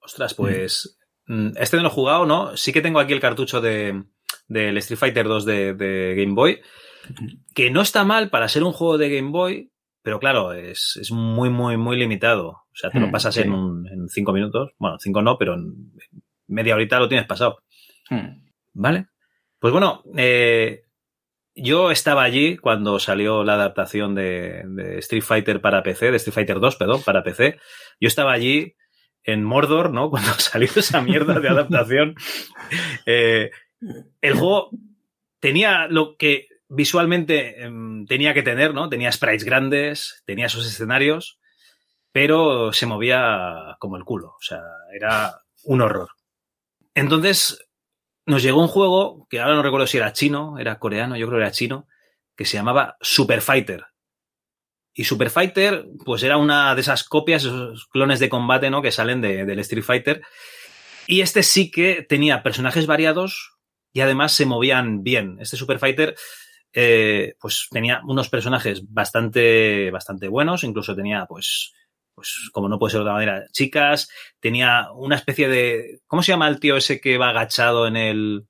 [0.00, 0.98] Ostras, pues.
[1.26, 2.56] mm, Este no lo he jugado, ¿no?
[2.56, 4.04] Sí que tengo aquí el cartucho de
[4.48, 6.60] del Street Fighter 2 de, de Game Boy.
[7.54, 9.72] Que no está mal para ser un juego de Game Boy,
[10.02, 12.48] pero claro, es, es muy, muy, muy limitado.
[12.48, 13.42] O sea, te lo Hmm, pasas sí.
[13.42, 14.72] en, un- en cinco minutos.
[14.78, 15.92] Bueno, cinco no, pero en
[16.48, 17.62] media horita lo tienes pasado.
[18.10, 18.44] Hmm.
[18.74, 19.06] Vale.
[19.58, 20.84] Pues bueno, eh,
[21.62, 26.34] yo estaba allí cuando salió la adaptación de, de Street Fighter para PC, de Street
[26.34, 27.58] Fighter 2, perdón, para PC.
[28.00, 28.76] Yo estaba allí
[29.24, 30.10] en Mordor, ¿no?
[30.10, 32.14] Cuando salió esa mierda de adaptación.
[33.06, 33.50] Eh,
[34.20, 34.70] el juego
[35.40, 38.88] tenía lo que visualmente em, tenía que tener, ¿no?
[38.88, 41.40] Tenía sprites grandes, tenía esos escenarios,
[42.12, 44.28] pero se movía como el culo.
[44.28, 44.62] O sea,
[44.94, 46.10] era un horror.
[46.94, 47.69] Entonces,
[48.30, 51.38] nos llegó un juego que ahora no recuerdo si era chino, era coreano, yo creo
[51.38, 51.86] que era chino,
[52.36, 53.84] que se llamaba Super Fighter.
[54.94, 58.82] Y Super Fighter, pues era una de esas copias, esos clones de combate, ¿no?
[58.82, 60.22] Que salen de- del Street Fighter.
[61.06, 63.52] Y este sí que tenía personajes variados
[63.92, 65.36] y además se movían bien.
[65.40, 66.14] Este Super Fighter,
[66.72, 71.72] eh, pues tenía unos personajes bastante, bastante buenos, incluso tenía, pues,
[72.20, 74.10] pues, como no puede ser de otra manera, chicas,
[74.40, 76.00] tenía una especie de.
[76.06, 78.46] ¿Cómo se llama el tío ese que va agachado en el.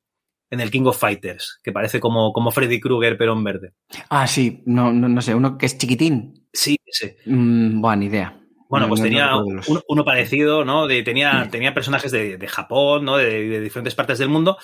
[0.53, 3.73] En el King of Fighters, que parece como, como Freddy Krueger, pero en verde.
[4.09, 6.49] Ah, sí, no, no, no sé, uno que es chiquitín.
[6.53, 7.19] Sí, ese.
[7.27, 8.40] Mm, buena idea.
[8.71, 9.37] Bueno, No, pues tenía
[9.69, 10.87] un- uno parecido, ¿no?
[10.87, 13.17] De, tenía, tenía personajes de, de Japón, ¿no?
[13.19, 14.57] De, de diferentes partes del mundo.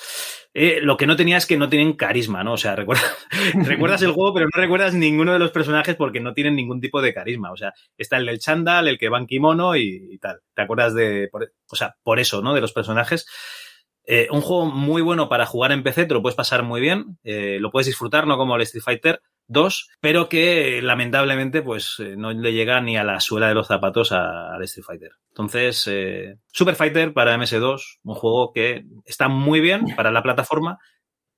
[0.54, 2.54] Eh, lo que no tenía es que no tienen carisma, ¿no?
[2.54, 3.04] O sea, recuerdas,
[3.54, 7.02] recuerdas el juego, pero no recuerdas ninguno de los personajes porque no tienen ningún tipo
[7.02, 7.52] de carisma.
[7.52, 10.40] O sea, está el del chándal, el que va en kimono y, y tal.
[10.54, 12.54] ¿Te acuerdas de, por- o sea, por eso, ¿no?
[12.54, 13.26] De los personajes.
[14.06, 17.18] Eh, un juego muy bueno para jugar en PC, te lo puedes pasar muy bien,
[17.24, 21.96] eh, lo puedes disfrutar, no como el Street Fighter 2, pero que eh, lamentablemente pues
[22.16, 25.10] no le llega ni a la suela de los zapatos al Street Fighter.
[25.30, 25.90] Entonces,
[26.52, 30.78] Super Fighter para MS2, un juego que está muy bien para la plataforma,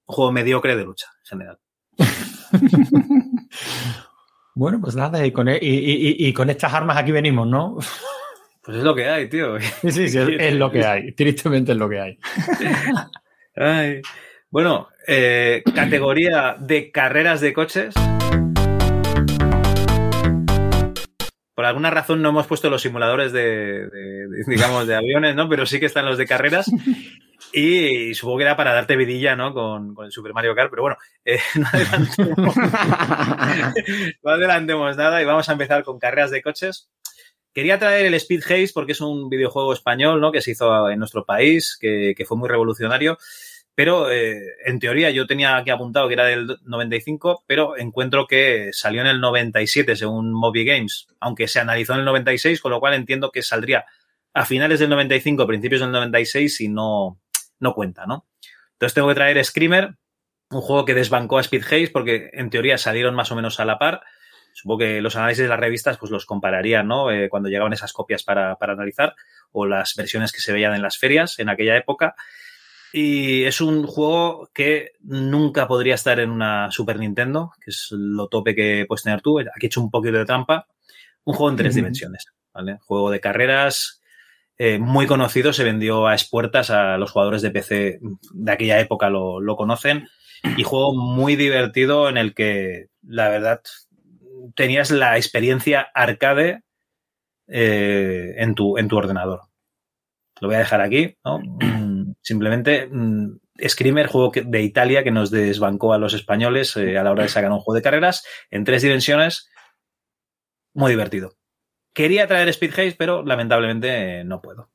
[0.06, 1.58] un juego mediocre de lucha en general.
[4.54, 7.76] Bueno, pues nada, y con, e- y con estas armas aquí venimos, ¿no?
[8.68, 9.58] Pues es lo que hay, tío.
[9.80, 11.12] Sí, sí, sí, es, es lo que hay.
[11.12, 12.18] Tristemente es lo que hay.
[13.56, 14.02] Ay.
[14.50, 17.94] Bueno, eh, categoría de carreras de coches.
[21.54, 25.48] Por alguna razón no hemos puesto los simuladores de, de- de, digamos, de aviones, ¿no?
[25.48, 26.70] Pero sí que están los de carreras.
[27.54, 29.54] Y supongo que era para darte vidilla, ¿no?
[29.54, 30.68] Con, con el Super Mario Kart.
[30.68, 32.56] Pero bueno, eh, no, adelantemos,
[34.22, 36.90] no adelantemos nada y vamos a empezar con carreras de coches.
[37.52, 40.30] Quería traer el Speed Haze porque es un videojuego español, ¿no?
[40.32, 43.18] Que se hizo en nuestro país, que, fue muy revolucionario.
[43.74, 48.70] Pero eh, en teoría yo tenía aquí apuntado que era del 95, pero encuentro que
[48.72, 52.80] salió en el 97 según Moby Games, aunque se analizó en el 96, con lo
[52.80, 53.84] cual entiendo que saldría
[54.34, 57.20] a finales del 95, principios del 96 y no,
[57.60, 58.26] no cuenta, ¿no?
[58.72, 59.96] Entonces tengo que traer Screamer,
[60.50, 63.64] un juego que desbancó a Speed Haze porque en teoría salieron más o menos a
[63.64, 64.02] la par.
[64.58, 67.12] Supongo que los análisis de las revistas pues los compararían, ¿no?
[67.12, 69.14] Eh, cuando llegaban esas copias para, para analizar
[69.52, 72.16] o las versiones que se veían en las ferias en aquella época.
[72.92, 78.26] Y es un juego que nunca podría estar en una Super Nintendo, que es lo
[78.26, 79.38] tope que puedes tener tú.
[79.38, 80.66] Aquí he hecho un poquito de trampa.
[81.22, 82.78] Un juego en tres dimensiones, ¿vale?
[82.80, 84.02] Juego de carreras
[84.56, 88.00] eh, muy conocido, se vendió a expuertas a los jugadores de PC
[88.32, 90.08] de aquella época lo, lo conocen.
[90.56, 93.60] Y juego muy divertido en el que, la verdad,
[94.54, 96.62] tenías la experiencia arcade
[97.46, 99.42] eh, en, tu, en tu ordenador.
[100.40, 101.40] Lo voy a dejar aquí, ¿no?
[102.22, 107.10] Simplemente mm, Screamer, juego de Italia que nos desbancó a los españoles eh, a la
[107.10, 109.50] hora de sacar un juego de carreras en tres dimensiones.
[110.74, 111.32] Muy divertido.
[111.94, 114.70] Quería traer Speed Haze, pero lamentablemente eh, no puedo.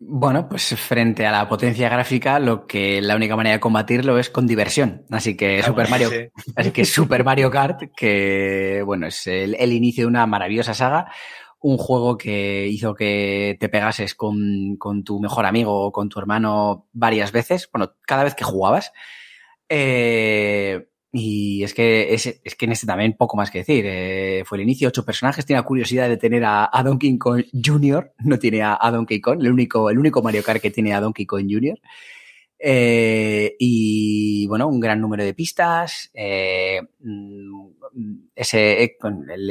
[0.00, 4.30] Bueno, pues frente a la potencia gráfica, lo que la única manera de combatirlo es
[4.30, 5.04] con diversión.
[5.10, 6.28] Así que Super Mario, Sí.
[6.56, 11.10] así que Super Mario Kart, que bueno, es el, el inicio de una maravillosa saga,
[11.60, 16.20] un juego que hizo que te pegases con, con tu mejor amigo o con tu
[16.20, 18.92] hermano varias veces, bueno, cada vez que jugabas.
[19.68, 23.84] Eh, y es que, es, es que en este también poco más que decir.
[23.86, 25.46] Eh, fue el inicio, ocho personajes.
[25.46, 29.88] Tenía curiosidad de tener a, Donkey Kong Jr., no tiene a, Donkey Kong, el único,
[29.90, 31.78] el único Mario Kart que tiene a Donkey Kong Jr.
[32.60, 36.10] Eh, y bueno, un gran número de pistas.
[36.12, 37.68] eh, mm,
[38.34, 38.96] ese,
[39.30, 39.50] el,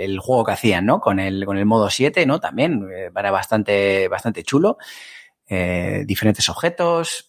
[0.00, 1.00] el- juego que hacían, ¿no?
[1.00, 2.40] Con el, con el modo 7, ¿no?
[2.40, 4.78] También era bastante, bastante chulo.
[5.48, 7.27] Diferentes objetos.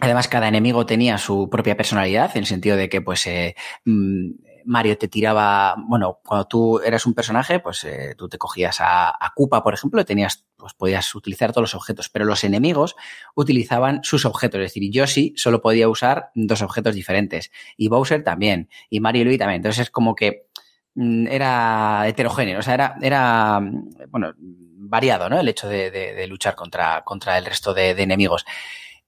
[0.00, 4.30] Además, cada enemigo tenía su propia personalidad, en el sentido de que, pues, eh, mm,
[4.64, 9.08] Mario te tiraba, bueno, cuando tú eras un personaje, pues eh, tú te cogías a,
[9.08, 12.94] a por ejemplo, y tenías, pues podías utilizar todos los objetos, pero los enemigos
[13.34, 18.68] utilizaban sus objetos, es decir, Yoshi solo podía usar dos objetos diferentes, y Bowser también,
[18.90, 19.56] y Mario y Luigi también.
[19.56, 20.46] Entonces es como que
[20.94, 25.40] mm, era heterogéneo, o sea, era, era mm, bueno, variado, ¿no?
[25.40, 28.44] El hecho de, de- de luchar contra, contra el resto de, de enemigos.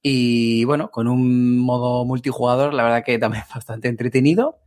[0.02, 4.58] Y bueno, con un modo multijugador, la verdad que también bastante entretenido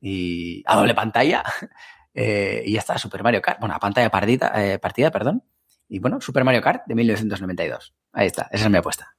[0.00, 1.42] y a doble pantalla.
[2.12, 3.60] Eh, y ya está, Super Mario Kart.
[3.60, 5.44] Bueno, a pantalla partida, eh, partida, perdón.
[5.88, 7.94] Y bueno, Super Mario Kart de 1992.
[8.12, 9.14] Ahí está, esa es mi apuesta.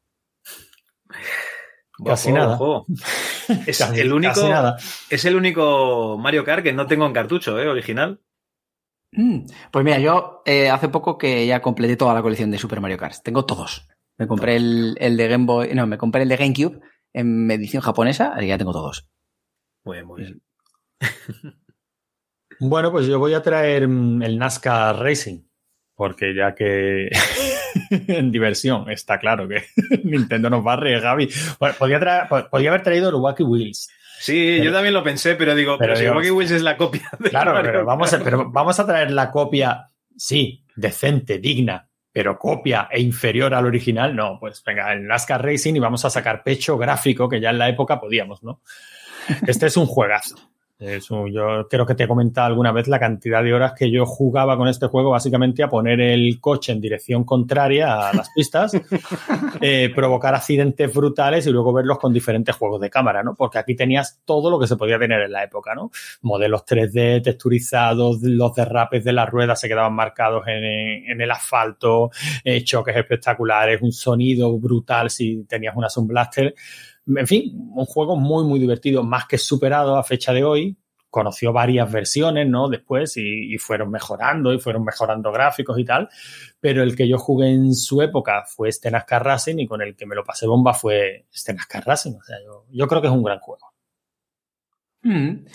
[2.05, 2.57] Casi nada.
[3.67, 4.77] Es Casi- el único, casi nada.
[5.09, 7.67] es el único Mario Kart que no tengo en cartucho, ¿eh?
[7.67, 8.19] Original.
[9.13, 12.81] Mm, Pues mira, yo eh, hace poco que ya completé toda la colección de Super
[12.81, 13.23] Mario Kart.
[13.23, 13.87] Tengo todos.
[14.21, 16.79] Me compré el, el de Game Boy, no, me compré el de GameCube
[17.13, 19.09] en edición japonesa, y ya tengo todos.
[19.83, 20.41] Muy bien, muy bien.
[22.59, 25.39] Bueno, pues yo voy a traer mm, el NASCAR Racing,
[25.95, 27.09] porque ya que
[27.89, 29.63] en diversión está claro que
[30.03, 31.27] Nintendo nos barre, Gaby.
[31.59, 33.89] Bueno, podía, traer- po- podía haber traído el Wacky Wheels.
[34.19, 36.61] Sí, Pero- yo también lo pensé, pero digo, pero, pero si digo- Rocky Wheels es
[36.61, 40.63] la copia de Claro, Mario pero vamos, a, pero vamos a traer la copia, sí,
[40.75, 45.79] decente, digna, pero copia e inferior al original, no, pues venga, el NASCAR Racing y
[45.79, 48.61] vamos a sacar pecho gráfico, que ya en la época podíamos, ¿no?
[49.47, 50.50] Este es un juegazo.
[50.81, 54.03] Eso, yo creo que te he comentado alguna vez la cantidad de horas que yo
[54.03, 58.71] jugaba con este juego, básicamente a poner el coche en dirección contraria a las pistas,
[59.61, 63.35] eh, provocar accidentes brutales y luego verlos con diferentes juegos de cámara, ¿no?
[63.35, 65.91] Porque aquí tenías todo lo que se podía tener en la época, ¿no?
[66.23, 72.09] Modelos 3D, texturizados, los derrapes de las ruedas se quedaban marcados en, en el asfalto,
[72.43, 76.55] eh, choques espectaculares, un sonido brutal si tenías una Sun Blaster
[77.17, 80.77] en fin, un juego muy, muy divertido, más que superado a fecha de hoy.
[81.09, 82.69] Conoció varias versiones, ¿no?
[82.69, 86.07] Después y, fueron mejorando y fueron mejorando gráficos y tal.
[86.59, 90.05] Pero el que yo jugué en su época fue NASCAR Racing y con el que
[90.05, 92.13] me lo pasé bomba fue NASCAR Racing.
[92.13, 92.37] O sea,
[92.71, 93.73] yo, creo que es un gran juego.
[95.03, 95.45] Mm.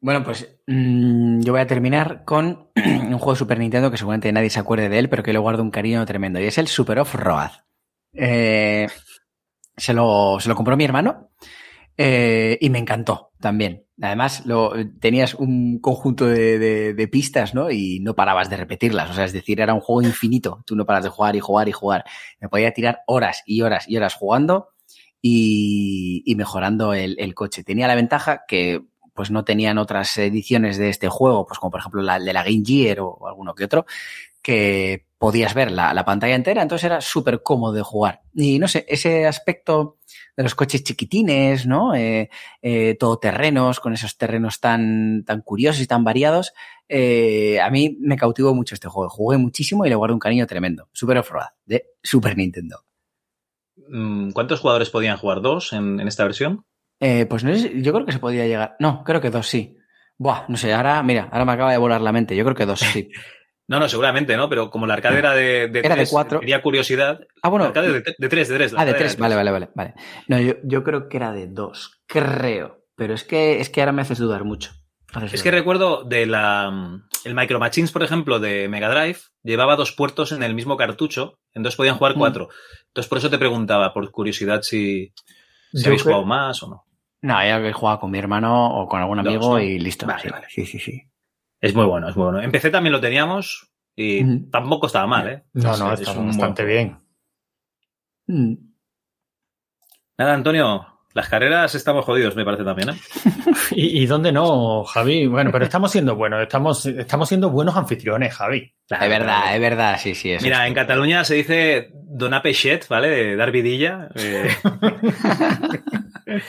[0.00, 4.30] Bueno, pues mm, yo voy a terminar con un juego de Super Nintendo que seguramente
[4.30, 6.38] nadie se acuerde de él, pero que le guardo un cariño tremendo.
[6.38, 7.50] Y es el Super Off-Road.
[8.12, 8.88] Eh,
[9.78, 11.30] se lo, se lo compró mi hermano
[11.96, 13.84] eh, y me encantó también.
[14.00, 17.70] Además, lo, tenías un conjunto de, de, pistas, ¿no?
[17.70, 19.10] Y no parabas de repetirlas.
[19.10, 20.62] O sea, es decir, era un juego infinito.
[20.64, 22.04] Tú no paras de jugar y jugar y jugar.
[22.40, 24.68] Me podía tirar horas y horas y horas jugando
[25.20, 27.64] y, y mejorando el, el, coche.
[27.64, 28.84] Tenía la ventaja que
[29.14, 32.44] pues no tenían otras ediciones de este juego, pues como por ejemplo la de la
[32.44, 33.84] Game Gear o alguno que otro,
[34.40, 38.22] que podías ver la, la pantalla entera, entonces era súper cómodo de jugar.
[38.34, 39.98] Y no sé, ese aspecto
[40.36, 41.94] de los coches chiquitines, ¿no?
[41.94, 42.30] Eh,
[42.62, 46.52] eh, todoterrenos, con esos terrenos tan, tan curiosos y tan variados,
[46.88, 49.10] eh, a mí me cautivó mucho este juego.
[49.10, 50.88] Jugué muchísimo y le guardé un cariño tremendo.
[50.92, 52.84] Super Off-Road, de Super Nintendo.
[53.88, 55.40] Mm, ¿Cuántos jugadores podían jugar?
[55.40, 56.64] ¿Dos en, esta versión?
[57.00, 58.76] Eh, pues no sé, yo creo que se podía llegar.
[58.78, 59.76] No, creo que dos sí.
[60.16, 62.36] Buah, no sé, ahora, mira, ahora me acaba de volar la mente.
[62.36, 63.10] Yo creo que dos sí.
[63.68, 64.48] No, no, seguramente, ¿no?
[64.48, 66.40] Pero como la arcade era de, de era de cuatro.
[66.40, 67.20] Quería curiosidad.
[67.42, 67.64] Ah, bueno.
[67.64, 68.74] La arcade de, de, tres, de tres.
[68.74, 69.18] Ah, de tres.
[69.18, 69.94] Vale, vale, vale, vale.
[70.26, 72.00] No, yo, yo, creo que era de dos.
[72.06, 72.86] Creo.
[72.96, 74.72] Pero es que, es que ahora me haces dudar mucho.
[75.12, 77.02] Haces es que recuerdo de la.
[77.24, 81.38] El Micro Machines, por ejemplo, de Mega Drive, llevaba dos puertos en el mismo cartucho.
[81.52, 82.18] Entonces podían jugar mm.
[82.18, 82.48] cuatro.
[82.86, 85.12] Entonces por eso te preguntaba, por curiosidad, si,
[85.74, 86.84] si habéis jugado más o no.
[87.20, 89.60] No, ya habéis jugado con mi hermano o con algún amigo dos, ¿no?
[89.60, 90.06] y listo.
[90.06, 90.46] Vale, sí, vale.
[90.48, 91.02] Sí, sí, sí.
[91.60, 92.40] Es muy bueno, es muy bueno.
[92.40, 94.50] En PC también lo teníamos, y mm.
[94.50, 95.44] tampoco estaba mal, ¿eh?
[95.54, 96.98] No, no, está bastante bien.
[98.28, 98.54] Mm.
[100.18, 103.00] Nada, Antonio, las carreras estamos jodidos, me parece también, ¿eh?
[103.72, 105.26] ¿Y, ¿Y, dónde no, Javi?
[105.26, 108.72] Bueno, pero estamos siendo buenos, estamos, estamos siendo buenos anfitriones, Javi.
[108.86, 109.54] Claro, es verdad, claro.
[109.54, 110.36] es verdad, sí, sí.
[110.42, 113.08] Mira, en Cataluña se dice Dona Peixet, ¿vale?
[113.08, 114.08] De dar vidilla.
[114.14, 114.48] Eh...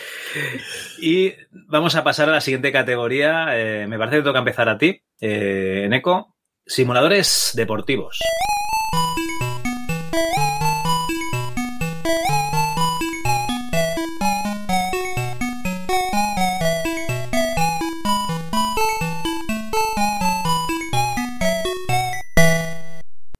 [1.01, 1.33] y
[1.67, 3.47] vamos a pasar a la siguiente categoría.
[3.51, 6.35] Eh, me parece que toca empezar a ti, eh, Eco.
[6.65, 8.19] Simuladores deportivos.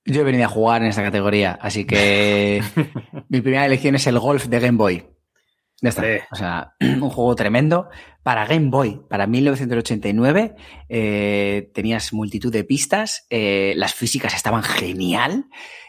[0.09, 2.63] Yo he venido a jugar en esta categoría, así que
[3.29, 5.05] mi primera elección es el golf de Game Boy.
[5.81, 6.01] Ya está.
[6.01, 6.23] Sí.
[6.31, 7.89] O sea, un juego tremendo.
[8.23, 10.55] Para Game Boy, para 1989,
[10.89, 15.45] eh, tenías multitud de pistas, eh, las físicas estaban genial,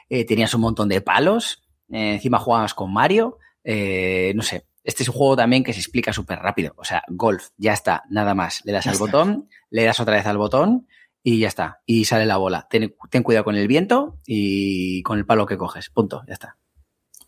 [0.09, 4.67] eh, tenías un montón de palos, eh, encima jugabas con Mario, no sé.
[4.83, 6.73] Este es un juego también que se explica súper rápido.
[6.77, 8.63] O sea, golf, ya está, nada más.
[8.65, 9.05] Le das ya al está.
[9.05, 10.87] botón, le das otra vez al botón
[11.23, 11.83] y ya está.
[11.87, 12.67] Y sale la bola.
[12.71, 15.91] Ten, ten cuidado con el viento y con el palo que coges.
[15.91, 16.57] Punto, ya está.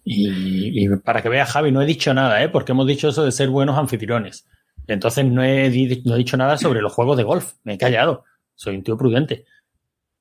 [0.05, 2.49] Y, y, para que veas, Javi, no he dicho nada, ¿eh?
[2.49, 4.49] porque hemos dicho eso de ser buenos anfitriones.
[4.89, 5.71] Entonces no he,
[6.05, 7.55] no he dicho nada sobre los juegos de golf.
[7.63, 8.25] Me he callado.
[8.55, 9.45] Soy un tío prudente.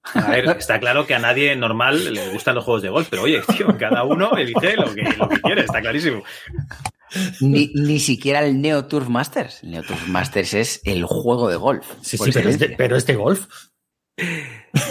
[0.03, 3.23] A ver, está claro que a nadie normal le gustan los juegos de golf, pero
[3.23, 6.23] oye, tío, cada uno elige lo que, lo que quiere, está clarísimo.
[7.41, 9.63] Ni, ni, siquiera el Neo Turf Masters.
[9.63, 11.85] El Neo Turf Masters es el juego de golf.
[12.01, 13.47] Sí, sí, pero es, de, pero es de golf.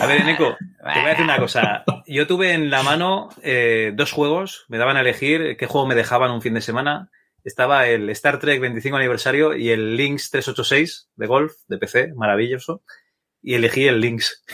[0.01, 1.85] A ver, Nico, te voy a decir una cosa.
[2.07, 5.95] Yo tuve en la mano eh, dos juegos, me daban a elegir qué juego me
[5.95, 7.11] dejaban un fin de semana.
[7.45, 12.83] Estaba el Star Trek 25 aniversario y el Lynx 386 de golf, de PC, maravilloso.
[13.43, 14.45] Y elegí el Lynx.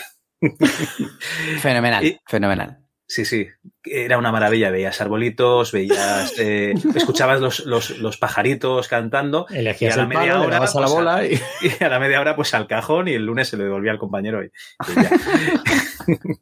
[1.59, 2.86] fenomenal, y, fenomenal.
[3.09, 3.47] Sí, sí,
[3.85, 4.69] era una maravilla.
[4.69, 9.47] Veías arbolitos, veías, eh, escuchabas los, los, los, pajaritos cantando.
[9.49, 11.39] Elegías y a la el media palo, hora, a la pues, bola y...
[11.61, 11.83] y...
[11.83, 14.43] a la media hora, pues al cajón y el lunes se le devolvía al compañero.
[14.43, 14.51] Y, y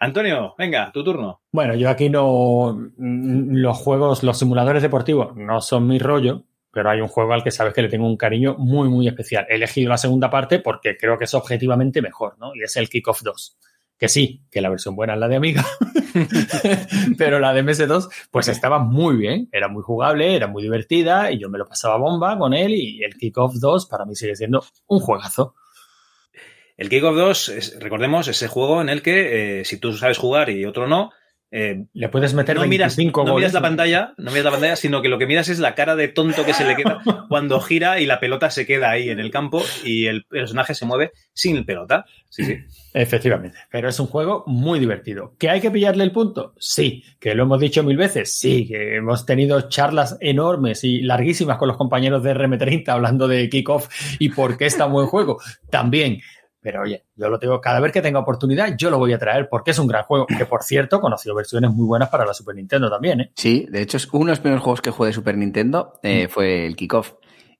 [0.00, 1.42] Antonio, venga, tu turno.
[1.52, 2.90] Bueno, yo aquí no.
[2.96, 7.50] Los juegos, los simuladores deportivos no son mi rollo, pero hay un juego al que
[7.50, 9.46] sabes que le tengo un cariño muy, muy especial.
[9.50, 12.54] He elegido la segunda parte porque creo que es objetivamente mejor, ¿no?
[12.54, 13.58] Y es el Kickoff 2
[14.00, 15.64] que sí, que la versión buena es la de Amiga,
[17.18, 21.38] pero la de MS2 pues estaba muy bien, era muy jugable, era muy divertida y
[21.38, 24.64] yo me lo pasaba bomba con él y el Kickoff 2 para mí sigue siendo
[24.86, 25.54] un juegazo.
[26.78, 30.64] El Kickoff 2, recordemos, ese juego en el que eh, si tú sabes jugar y
[30.64, 31.10] otro no,
[31.52, 34.76] eh, le puedes meter no 25 miras, no miras la pantalla, no miras la pantalla,
[34.76, 37.60] sino que lo que miras es la cara de tonto que se le queda cuando
[37.60, 41.12] gira y la pelota se queda ahí en el campo y el personaje se mueve
[41.32, 42.06] sin pelota.
[42.28, 42.58] Sí, sí.
[42.94, 45.34] Efectivamente, pero es un juego muy divertido.
[45.38, 46.54] ¿Que hay que pillarle el punto?
[46.58, 51.58] Sí, que lo hemos dicho mil veces, sí, que hemos tenido charlas enormes y larguísimas
[51.58, 53.88] con los compañeros de RM30 hablando de kickoff
[54.20, 55.40] y por qué es tan buen juego.
[55.70, 56.20] También,
[56.60, 59.48] pero oye, yo lo tengo, cada vez que tenga oportunidad, yo lo voy a traer
[59.48, 60.26] porque es un gran juego.
[60.26, 63.32] Que por cierto, conocido versiones muy buenas para la Super Nintendo también, ¿eh?
[63.34, 66.26] Sí, de hecho, es uno de los primeros juegos que jugué de Super Nintendo eh,
[66.26, 66.30] mm.
[66.30, 67.14] fue el Kickoff.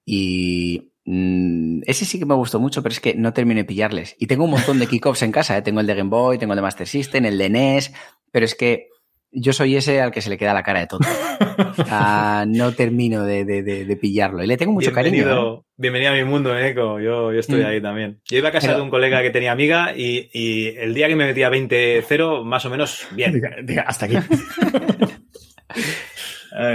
[0.05, 4.16] Y mm, ese sí que me gustó mucho, pero es que no terminé de pillarles.
[4.18, 5.62] Y tengo un montón de Kickoffs en casa, ¿eh?
[5.62, 7.93] Tengo el de Game Boy, tengo el de Master System, el de NES,
[8.31, 8.89] pero es que
[9.32, 11.01] yo soy ese al que se le queda la cara de todo.
[12.47, 14.43] no termino de, pillarlo.
[14.43, 15.57] Y le tengo mucho cariño.
[15.57, 15.61] ¿eh?
[15.77, 17.01] Bienvenido a mi mundo, Eco.
[17.01, 17.66] Yo, yo estoy mm.
[17.66, 18.20] ahí también.
[18.24, 21.27] Yo iba a casa de un colega que tenía amiga y, el día que me
[21.27, 23.40] metía 20-0, más o menos bien.
[23.86, 24.16] hasta aquí.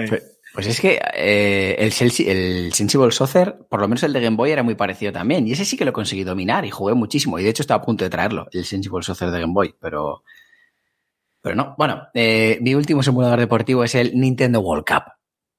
[0.07, 0.23] Pues,
[0.53, 1.91] pues, es que eh, el,
[2.27, 5.45] el, Sensible Saucer, por lo menos el de Game Boy, era muy parecido también.
[5.45, 7.37] Y ese sí que lo conseguí dominar y jugué muchísimo.
[7.37, 9.75] Y de hecho estaba a punto de traerlo, el Sensible Saucer de Game Boy.
[9.81, 10.23] Pero,
[11.45, 15.03] pero no, bueno, eh, mi último simulador deportivo es el Nintendo World Cup.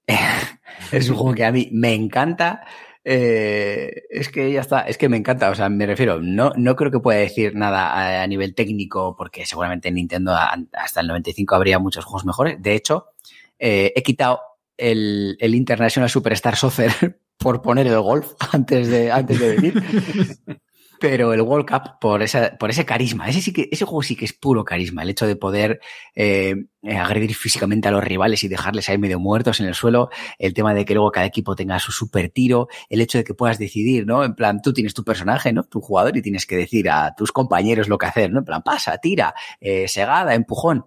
[0.91, 2.67] es un juego que a mí me encanta.
[3.05, 6.75] Eh, es que ya está, es que me encanta, o sea, me refiero, no, no
[6.75, 10.35] creo que pueda decir nada a, nivel técnico, porque seguramente en Nintendo
[10.73, 12.61] hasta el 95 habría muchos juegos mejores.
[12.61, 13.11] De hecho,
[13.57, 14.41] eh, he quitado
[14.77, 19.83] el, el, International Superstar Soccer por poner el golf antes de, antes de venir.
[20.99, 23.29] pero el World Cup por, esa, por ese carisma.
[23.29, 25.03] Ese, sí que, ese juego sí que es puro carisma.
[25.03, 25.81] El hecho de poder
[26.15, 30.11] eh, eh, agredir físicamente a los rivales y dejarles ahí medio muertos en el suelo.
[30.39, 32.69] El tema de que luego cada equipo tenga su super tiro.
[32.89, 34.25] El hecho de que puedas decidir, ¿no?
[34.25, 35.65] En plan, tú tienes tu personaje, ¿no?
[35.65, 38.41] Tu jugador y tienes que decir a tus compañeros lo que hacer, ¿no?
[38.41, 40.87] En plan, pasa, tira, eh, segada, empujón.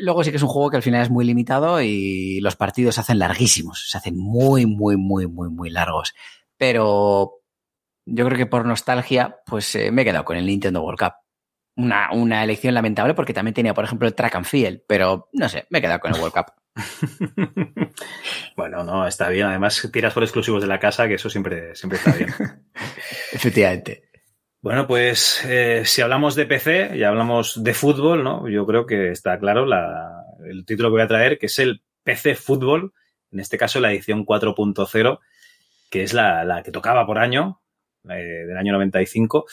[0.00, 2.94] luego sí que es un juego que al final es muy limitado y los partidos
[2.94, 6.14] se hacen larguísimos, se hacen muy, muy, muy, muy, muy largos.
[6.56, 7.39] Pero,
[8.10, 11.12] yo creo que por nostalgia, pues eh, me he quedado con el Nintendo World Cup.
[11.76, 15.48] Una, una, elección lamentable porque también tenía, por ejemplo, el Track and Field, pero no
[15.48, 16.52] sé, me he quedado con el World Cup.
[18.56, 19.46] bueno, no, está bien.
[19.46, 22.34] Además, tiras por exclusivos de la casa, que eso siempre, siempre está bien.
[23.32, 24.10] Efectivamente.
[24.60, 28.46] Bueno, pues eh, si hablamos de PC y hablamos de fútbol, ¿no?
[28.48, 31.82] Yo creo que está claro la, el título que voy a traer, que es el
[32.02, 32.92] PC Fútbol,
[33.30, 35.18] en este caso la edición 4.0,
[35.90, 37.60] que es la, la que tocaba por año,
[38.08, 39.46] eh, del año 95.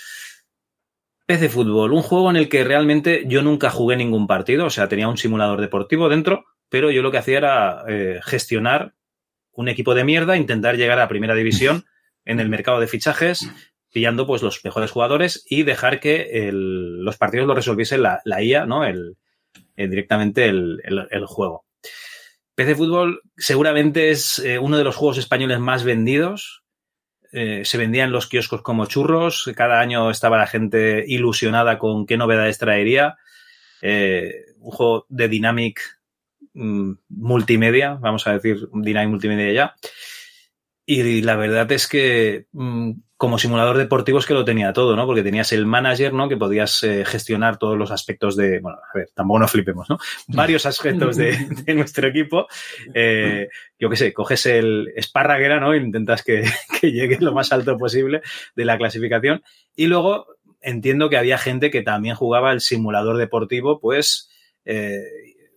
[1.25, 4.87] PC Fútbol, un juego en el que realmente yo nunca jugué ningún partido, o sea,
[4.87, 8.93] tenía un simulador deportivo dentro, pero yo lo que hacía era eh, gestionar
[9.51, 11.85] un equipo de mierda, intentar llegar a primera división
[12.23, 13.49] en el mercado de fichajes,
[13.91, 18.85] pillando pues los mejores jugadores y dejar que los partidos lo resolviese la, IA, ¿no?
[18.85, 19.17] El,
[19.75, 21.65] directamente el, juego.
[22.55, 26.63] PC Fútbol seguramente es eh, uno de los juegos españoles más vendidos.
[27.39, 32.17] Eh, se vendían los kioscos como churros, cada año estaba la gente ilusionada con qué
[32.17, 33.17] novedades traería.
[33.83, 35.79] Eh, un juego de Dynamic
[36.55, 39.75] mm, multimedia, vamos a decir Dynamic multimedia ya.
[40.83, 45.07] Y la verdad es que mm, como simulador deportivo es que lo tenía todo, ¿no?
[45.07, 46.29] Porque tenías el manager, ¿no?
[46.29, 49.97] Que podías eh, gestionar todos los aspectos de, bueno, a ver, tampoco nos flipemos, ¿no?
[50.27, 52.47] Varios aspectos de, nuestro equipo.
[52.93, 53.49] Eh,
[53.79, 55.73] yo qué sé, coges el Esparraguera, ¿no?
[55.73, 56.43] E intentas que,
[56.79, 58.21] que llegue lo más alto posible
[58.55, 59.43] de la clasificación.
[59.75, 60.27] Y luego
[60.61, 64.29] entiendo que había gente que también jugaba el simulador deportivo, pues,
[64.65, 65.01] eh,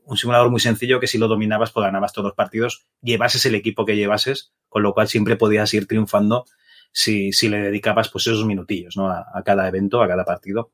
[0.04, 3.54] un simulador muy sencillo que si lo dominabas, pues ganabas todos los partidos, llevases el
[3.54, 6.46] equipo que llevases, con lo cual siempre podías ir triunfando
[6.92, 9.10] si, si le dedicabas pues esos minutillos ¿no?
[9.10, 10.72] a, cada evento, a cada partido.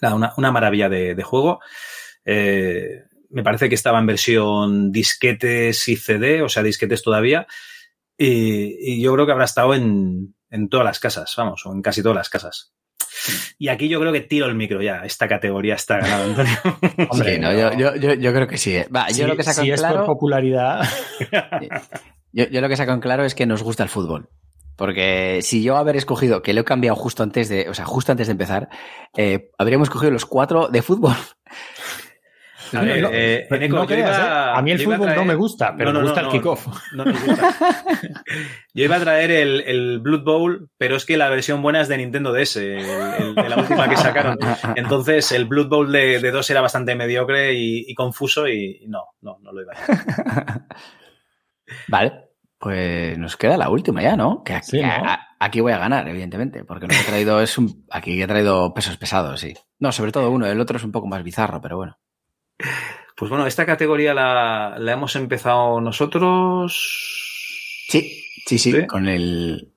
[0.00, 1.60] una, una, maravilla de, de juego.
[2.24, 7.46] Eh, me parece que estaba en versión disquetes y CD, o sea, disquetes todavía.
[8.16, 11.82] Y, y yo creo que habrá estado en, en todas las casas, vamos, o en
[11.82, 12.72] casi todas las casas.
[13.58, 15.02] Y aquí yo creo que tiro el micro ya.
[15.04, 16.58] Esta categoría está ganada, Antonio.
[17.10, 18.76] Hombre, no, yo, yo, yo, yo, creo que sí.
[18.76, 18.88] ¿eh?
[19.14, 19.94] Yo lo que saco en claro.
[19.94, 20.82] Es por popularidad.
[22.32, 24.28] yo, yo, lo que saco en claro es que nos gusta el fútbol.
[24.76, 28.10] Porque si yo haber escogido, que lo he cambiado justo antes de, o sea, justo
[28.12, 28.68] antes de empezar,
[29.16, 31.14] eh, habríamos escogido los cuatro de fútbol.
[32.74, 34.52] A, ver, no, eh, pero Eneco, no yo creas, iba- ¿eh?
[34.58, 36.66] A mí el fútbol no me gusta, pero No, no, me gusta no, el kickoff.
[36.94, 37.54] no nos gusta.
[38.74, 41.88] Yo iba a traer el, el Blood Bowl, pero es que la versión buena es
[41.88, 44.38] de Nintendo DS, el- el- de la última que sacaron.
[44.74, 49.02] Entonces el Blood Bowl de, de 2 era bastante mediocre y, y confuso y no,
[49.20, 49.96] no, no lo iba a hacer.
[51.88, 52.12] Vale,
[52.62, 54.44] pues nos queda la última ya, ¿no?
[54.44, 54.86] Que aquí, Sí, ¿no?
[54.88, 57.84] a- a- aquí voy a ganar, evidentemente, porque lo que he traído es un...
[57.90, 59.52] Aquí he traído pesos pesados, sí.
[59.80, 61.98] No, sobre todo uno, el otro es un poco más bizarro, pero bueno.
[63.16, 66.72] Pues bueno, esta categoría la, la hemos empezado nosotros.
[67.88, 68.86] Sí, sí, sí, ¿Sí?
[68.86, 69.74] con el...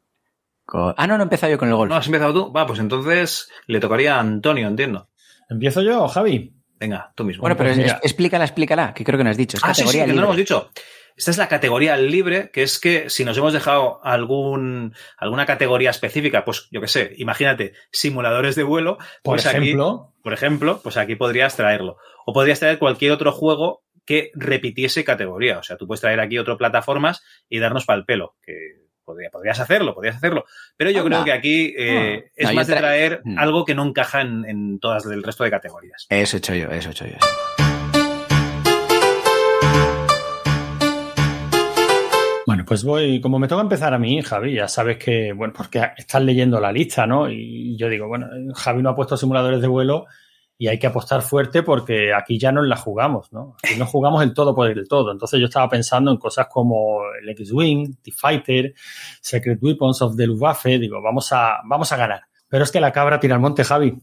[0.63, 1.89] con- Ah, no, no he empezado yo con el golf.
[1.89, 2.53] ¿No has empezado tú?
[2.53, 5.09] Va, pues entonces le tocaría a Antonio, entiendo.
[5.49, 6.53] ¿Empiezo yo, Javi?
[6.79, 7.41] Venga, tú mismo.
[7.41, 9.57] bueno, pero pues explícala, explícala, que creo que no has dicho.
[9.57, 10.69] Es Ah, sí, sí, categoría que no lo hemos dicho.
[11.17, 15.89] Esta es la categoría libre, que es que si nos hemos dejado algún, alguna categoría
[15.89, 20.81] específica, pues yo qué sé, imagínate, simuladores de vuelo, Por pues aquí, ejemplo, por ejemplo,
[20.83, 21.95] pues aquí podrías traerlo.
[22.25, 25.57] O podrías traer cualquier otro juego que repitiese categoría.
[25.59, 28.53] O sea, tú puedes traer aquí otro plataformas y darnos para el pelo, que
[29.05, 30.43] podría- podrías hacerlo, podrías hacerlo.
[30.75, 31.09] Pero yo Anda.
[31.23, 32.31] creo que aquí eh, Ah.
[32.35, 33.39] es No, más de tra- traer Mm.
[33.39, 36.07] algo que no encaja en, en todas el resto de categorías.
[36.09, 37.17] Eso he hecho yo, eso he hecho yo.
[42.65, 46.23] Pues voy, como me toca empezar a mí, Javi, ya sabes que, bueno, porque estás
[46.23, 47.29] leyendo la lista, ¿no?
[47.29, 50.05] Y yo digo, bueno, Javi no ha puesto simuladores de vuelo
[50.57, 53.55] y hay que apostar fuerte porque aquí ya nos la jugamos, ¿no?
[53.63, 55.11] Aquí no jugamos el todo por el todo.
[55.11, 58.73] Entonces yo estaba pensando en cosas como el X-Wing, The Fighter,
[59.21, 62.21] Secret Weapons of the Luftwaffe, digo, vamos a, vamos a ganar.
[62.47, 63.93] Pero es que la cabra tira al monte, Javi.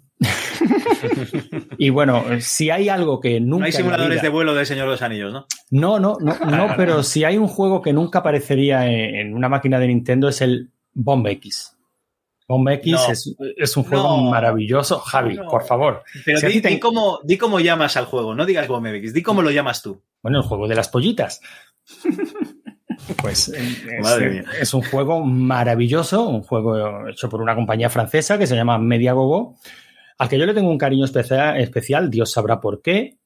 [1.78, 3.60] Y bueno, si hay algo que nunca...
[3.60, 5.46] No hay simuladores vida- de vuelo de Señor de los Anillos, ¿no?
[5.70, 9.78] no, no, no, no, pero si hay un juego que nunca aparecería en, una máquina
[9.78, 11.76] de Nintendo es el Bomb X.
[12.48, 13.12] Bomb X No.
[13.12, 14.30] es, es un juego No.
[14.30, 14.98] maravilloso.
[14.98, 15.48] Javi, No.
[15.48, 16.02] por favor.
[16.24, 19.12] Pero Si di, ti te- di cómo, di cómo llamas al juego, no digas Bombex,
[19.14, 20.02] di cómo lo llamas tú.
[20.22, 21.40] Bueno, el juego de las pollitas.
[23.20, 23.58] Pues eh,
[24.00, 24.44] es, mía.
[24.60, 29.56] es un juego maravilloso, un juego hecho por una compañía francesa que se llama Mediagogo,
[30.18, 33.18] al que yo le tengo un cariño especial, Dios sabrá por qué.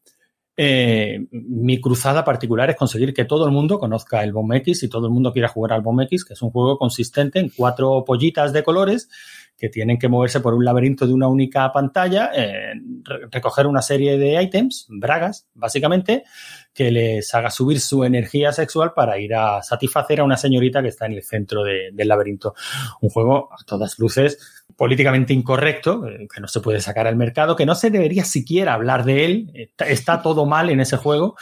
[0.58, 4.88] Eh, mi cruzada particular es conseguir que todo el mundo conozca el Bomb X y
[4.88, 8.02] todo el mundo quiera jugar al Bomb X, que es un juego consistente en cuatro
[8.06, 9.10] pollitas de colores
[9.58, 12.72] que tienen que moverse por un laberinto de una única pantalla, eh,
[13.02, 16.24] re- recoger una serie de ítems, bragas, básicamente,
[16.72, 20.88] que les haga subir su energía sexual para ir a satisfacer a una señorita que
[20.88, 22.54] está en el centro de- del laberinto.
[23.00, 27.56] Un juego a todas luces políticamente incorrecto, eh, que no se puede sacar al mercado,
[27.56, 29.50] que no se debería siquiera hablar de él.
[29.54, 31.36] Está, está todo mal en ese juego.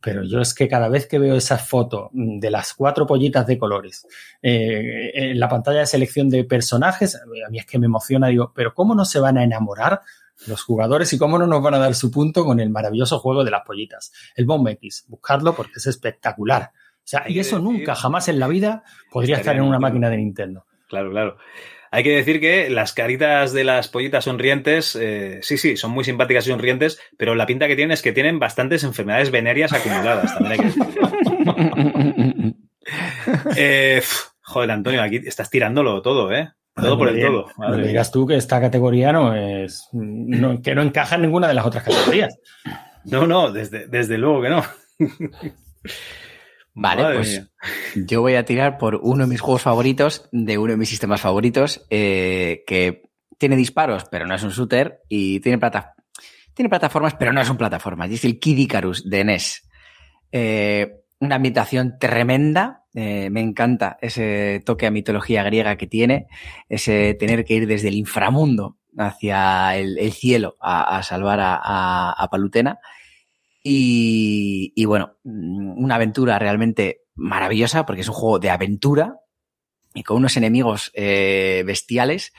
[0.00, 3.58] Pero yo es que cada vez que veo esa foto de las cuatro pollitas de
[3.58, 4.06] colores
[4.42, 8.52] eh, en la pantalla de selección de personajes, a mí es que me emociona, digo,
[8.54, 10.02] pero ¿cómo no se van a enamorar
[10.46, 13.42] los jugadores y cómo no nos van a dar su punto con el maravilloso juego
[13.42, 14.12] de las pollitas?
[14.36, 16.70] El Bomb X, buscarlo porque es espectacular.
[16.72, 20.18] O sea, y eso nunca, jamás en la vida podría estar en una máquina de
[20.18, 20.66] Nintendo.
[20.88, 21.38] Claro, claro.
[21.90, 26.04] Hay que decir que las caritas de las pollitas sonrientes, eh, sí, sí, son muy
[26.04, 30.34] simpáticas y sonrientes, pero la pinta que tienen es que tienen bastantes enfermedades venéreas acumuladas.
[30.38, 32.54] También hay que.
[33.56, 34.00] Eh,
[34.40, 36.50] joder, Antonio, aquí estás tirándolo todo, ¿eh?
[36.74, 37.26] Todo por el bien.
[37.26, 37.48] todo.
[37.58, 39.88] No digas tú que esta categoría no es.
[39.92, 42.38] no- que no encaja en ninguna de las otras categorías.
[43.04, 44.64] No, no, desde, desde luego que no.
[46.80, 48.06] Vale, Madre pues mía.
[48.06, 51.20] yo voy a tirar por uno de mis juegos favoritos, de uno de mis sistemas
[51.20, 53.02] favoritos, eh, que
[53.36, 55.94] tiene disparos, pero no es un shooter, y tiene, plata
[56.54, 58.06] tiene plataformas, pero no es un plataforma.
[58.08, 59.68] Y es el Kid Icarus de NES.
[60.32, 62.84] Eh, una ambientación tremenda.
[62.94, 66.26] eh, me encanta ese toque a mitología griega que tiene,
[66.68, 71.54] ese tener que ir desde el inframundo hacia el, el cielo a, a salvar a,
[71.62, 72.78] a- a Palutena.
[73.70, 79.16] Y, bueno, mm, una aventura realmente maravillosa porque es un juego de aventura
[79.92, 82.32] y con unos enemigos eh, bestiales,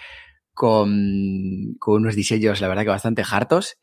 [0.56, 3.78] con, con unos diseños, la verdad que bastante hartos.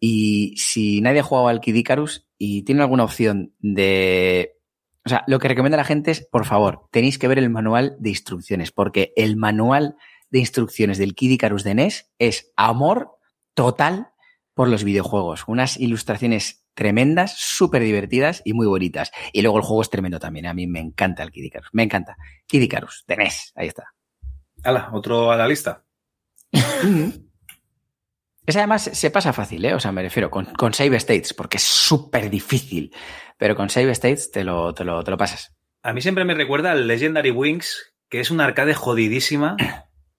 [0.00, 4.56] Y si nadie ha jugado al Kid Icarus y tiene alguna opción de...
[5.04, 7.96] O sea, lo que recomienda la gente es, por favor, tenéis que ver el manual
[8.00, 9.94] de instrucciones, porque el manual
[10.30, 13.12] de instrucciones del Kid Icarus de NES es amor
[13.54, 14.08] total
[14.54, 15.44] por los videojuegos.
[15.46, 19.10] Unas ilustraciones tremendas, súper divertidas y muy bonitas.
[19.32, 20.46] Y luego el juego es tremendo también.
[20.46, 21.70] A mí me encanta el Kid Icarus.
[21.72, 22.16] Me encanta.
[22.46, 23.52] Kid Icarus, de NES.
[23.56, 23.92] Ahí está.
[24.62, 25.84] Hala, otro a la lista.
[28.46, 29.74] Ese además se pasa fácil, ¿eh?
[29.74, 32.94] O sea, me refiero con, con Save States, porque es súper difícil.
[33.38, 35.56] Pero con Save States te lo, te lo, te lo pasas.
[35.82, 39.56] A mí siempre me recuerda al Legendary Wings, que es una arcade jodidísima,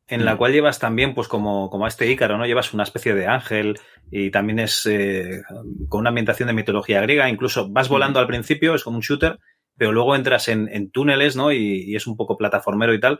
[0.10, 2.45] en la cual llevas también, pues como, como a este Ícaro, ¿no?
[2.45, 3.80] Llevas una especie de ángel
[4.10, 5.44] y también es eh,
[5.88, 7.30] con una ambientación de mitología griega.
[7.30, 9.40] Incluso vas volando al principio, es como un shooter,
[9.77, 11.52] pero luego entras en, en túneles, ¿no?
[11.52, 13.19] Y, y, es un poco plataformero y tal.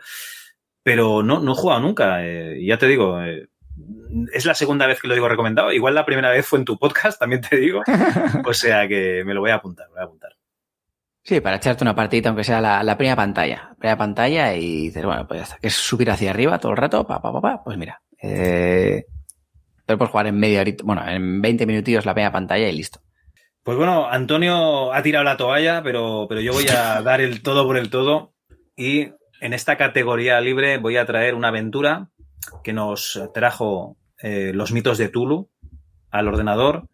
[0.82, 2.26] Pero no, no he jugado nunca.
[2.26, 3.48] Eh, ya te digo, eh,
[4.34, 5.72] es la segunda vez que lo digo recomendado.
[5.72, 7.84] Igual la primera vez fue en tu podcast, también te digo.
[8.46, 10.39] O sea que me lo voy a apuntar, me voy a apuntar.
[11.30, 13.76] Sí, para echarte una partida, aunque sea la, la, primera pantalla.
[13.78, 15.58] Primera pantalla y dices, bueno, pues ya está.
[15.60, 17.64] Que es subir hacia arriba todo el rato, pa, pa, pa, pa.
[17.64, 18.02] Pues mira.
[18.20, 19.06] Eh,
[19.86, 23.02] pero puedes jugar en media horita, bueno, en 20 minutillos la primera pantalla y listo.
[23.62, 27.64] Pues bueno, Antonio ha tirado la toalla, pero, pero yo voy a dar el todo
[27.64, 28.34] por el todo.
[28.76, 32.10] Y en esta categoría libre voy a traer una aventura
[32.64, 35.48] que nos trajo eh, los mitos de Tulu
[36.10, 36.88] al ordenador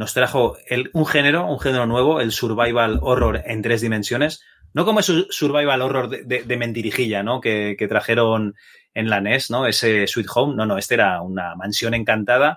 [0.00, 0.56] nos trajo
[0.94, 4.42] un género, un género nuevo, el survival horror en tres dimensiones.
[4.72, 7.42] No como ese survival horror de, mentirijilla, ¿no?
[7.42, 8.54] Que, trajeron
[8.94, 9.66] en la NES, ¿no?
[9.66, 10.56] Ese Sweet Home.
[10.56, 12.56] No, no, este era una mansión encantada,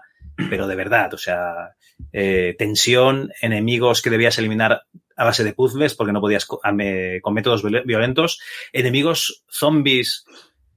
[0.49, 1.75] pero de verdad, o sea,
[2.13, 4.83] eh, tensión, enemigos que debías eliminar
[5.17, 8.39] a base de puzzles porque no podías con métodos violentos,
[8.71, 10.23] enemigos zombies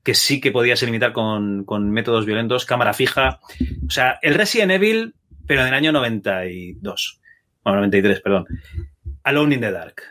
[0.02, 3.38] que sí que podías eliminar con, con métodos violentos, cámara fija.
[3.86, 5.14] O sea, el Resident Evil
[5.46, 7.20] pero en el año 92.
[7.64, 8.46] Bueno, 93, perdón.
[9.22, 10.02] Alone in the Dark.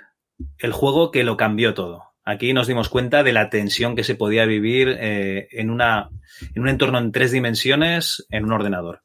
[0.58, 2.16] El juego que lo cambió todo.
[2.26, 6.10] Aquí nos dimos cuenta de la tensión que se podía vivir eh, en, una,
[6.56, 9.04] en un entorno en tres dimensiones en un ordenador.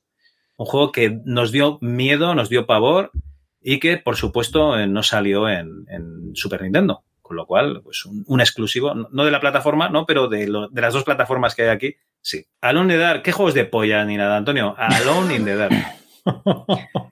[0.56, 3.12] Un juego que nos dio miedo, nos dio pavor
[3.60, 7.04] y que, por supuesto, eh, no salió en, en, Super Nintendo.
[7.20, 10.68] Con lo cual, pues un, un exclusivo, no de la plataforma, no, pero de, lo,
[10.68, 12.44] de, las dos plataformas que hay aquí, sí.
[12.60, 14.74] Alone in the Dark, ¿qué juegos de polla ni nada, Antonio?
[14.76, 15.99] Alone in the Dark.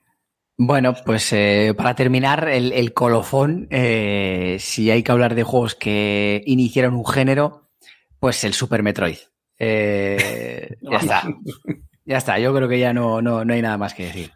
[0.61, 6.43] Bueno, pues eh, para terminar el, colofón, eh, si hay que hablar de juegos que
[6.45, 7.69] iniciaron un género,
[8.19, 9.19] pues el Super Metroid.
[9.57, 11.23] Eh, ya está.
[12.03, 14.31] Ya está, yo creo que ya no, no, no hay nada más que decir.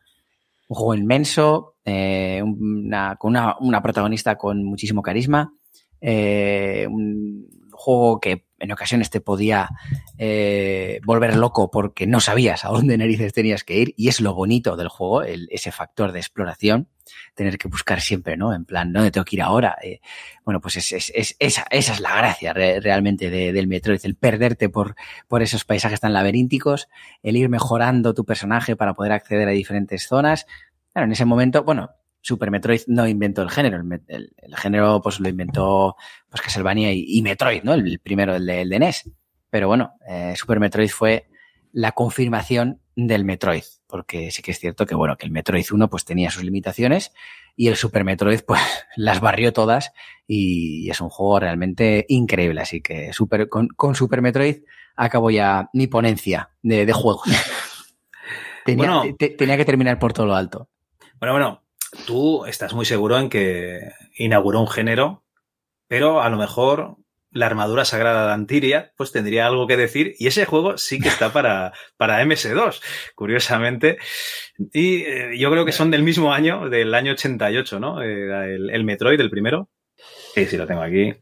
[0.69, 5.53] Un juego inmenso, una, con una, una, protagonista con muchísimo carisma,
[5.99, 7.49] un
[7.83, 9.69] juego que en ocasiones te podía
[10.17, 14.33] eh, volver loco porque no sabías a dónde narices tenías que ir y es lo
[14.33, 16.87] bonito del juego, el, ese factor de exploración,
[17.35, 18.53] tener que buscar siempre, ¿no?
[18.53, 19.77] En plan, ¿dónde tengo que ir ahora?
[19.83, 19.99] Eh,
[20.45, 23.99] bueno, pues es, es, es, esa, esa es la gracia re, realmente de, del Metroid,
[24.03, 24.95] el perderte por,
[25.27, 26.87] por esos paisajes tan laberínticos,
[27.21, 30.47] el ir mejorando tu personaje para poder acceder a diferentes zonas.
[30.93, 31.89] Claro, en ese momento, bueno,
[32.23, 35.97] Super Metroid no inventó el género, el, el, el género pues lo inventó
[36.29, 37.73] pues Castlevania y, y Metroid, ¿no?
[37.73, 39.11] El, el primero, el de, el de, NES.
[39.49, 41.27] Pero bueno, eh, Super Metroid fue
[41.73, 45.89] la confirmación del Metroid, porque sí que es cierto que bueno, que el Metroid 1
[45.89, 47.11] pues tenía sus limitaciones
[47.57, 48.61] y el Super Metroid pues
[48.95, 49.91] las barrió todas
[50.25, 54.63] y es un juego realmente increíble, así que super, con, con Super Metroid
[54.95, 57.27] acabo ya mi ponencia de, de juegos.
[58.65, 60.69] tenía, bueno, te, tenía que terminar por todo lo alto.
[61.19, 61.62] Bueno, bueno,
[62.05, 65.23] tú estás muy seguro en que inauguró un género,
[65.87, 66.97] pero a lo mejor
[67.33, 70.15] la armadura sagrada de Antiria, pues tendría algo que decir.
[70.19, 72.81] Y ese juego sí que está para, para MS2,
[73.15, 73.97] curiosamente.
[74.71, 78.01] Y eh, yo creo que son del mismo año, del año 88, ¿no?
[78.01, 79.69] Eh, el, el, Metroid, el primero.
[80.35, 81.13] Sí, sí, lo tengo aquí.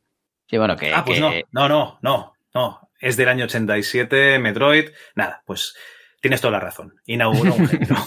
[0.47, 0.93] Sí, bueno, que.
[0.93, 1.45] Ah, pues que...
[1.51, 2.89] no, no, no, no, no.
[2.99, 4.89] Es del año 87, Metroid.
[5.15, 5.75] Nada, pues
[6.21, 6.93] Tienes toda la razón.
[7.07, 7.95] Inauguró un género.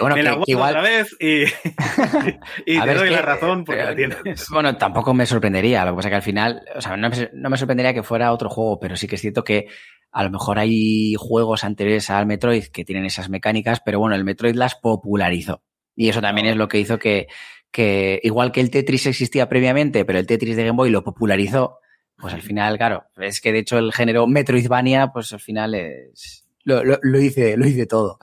[0.00, 0.70] bueno, me que, la que igual...
[0.70, 1.42] otra vez y,
[2.66, 4.48] y te ver, doy que, la razón porque eh, la tienes.
[4.50, 5.84] Bueno, tampoco me sorprendería.
[5.84, 8.02] Lo que pasa es que al final, o sea, no me, no me sorprendería que
[8.02, 9.66] fuera otro juego, pero sí que es cierto que
[10.10, 14.24] a lo mejor hay juegos anteriores al Metroid que tienen esas mecánicas, pero bueno, el
[14.24, 15.62] Metroid las popularizó.
[15.94, 17.28] Y eso también es lo que hizo que,
[17.70, 21.78] que igual que el Tetris existía previamente, pero el Tetris de Game Boy lo popularizó,
[22.16, 26.46] pues al final, claro, es que de hecho el género Metroidvania, pues al final es,
[26.70, 28.18] lo, lo, lo, hice, lo hice todo.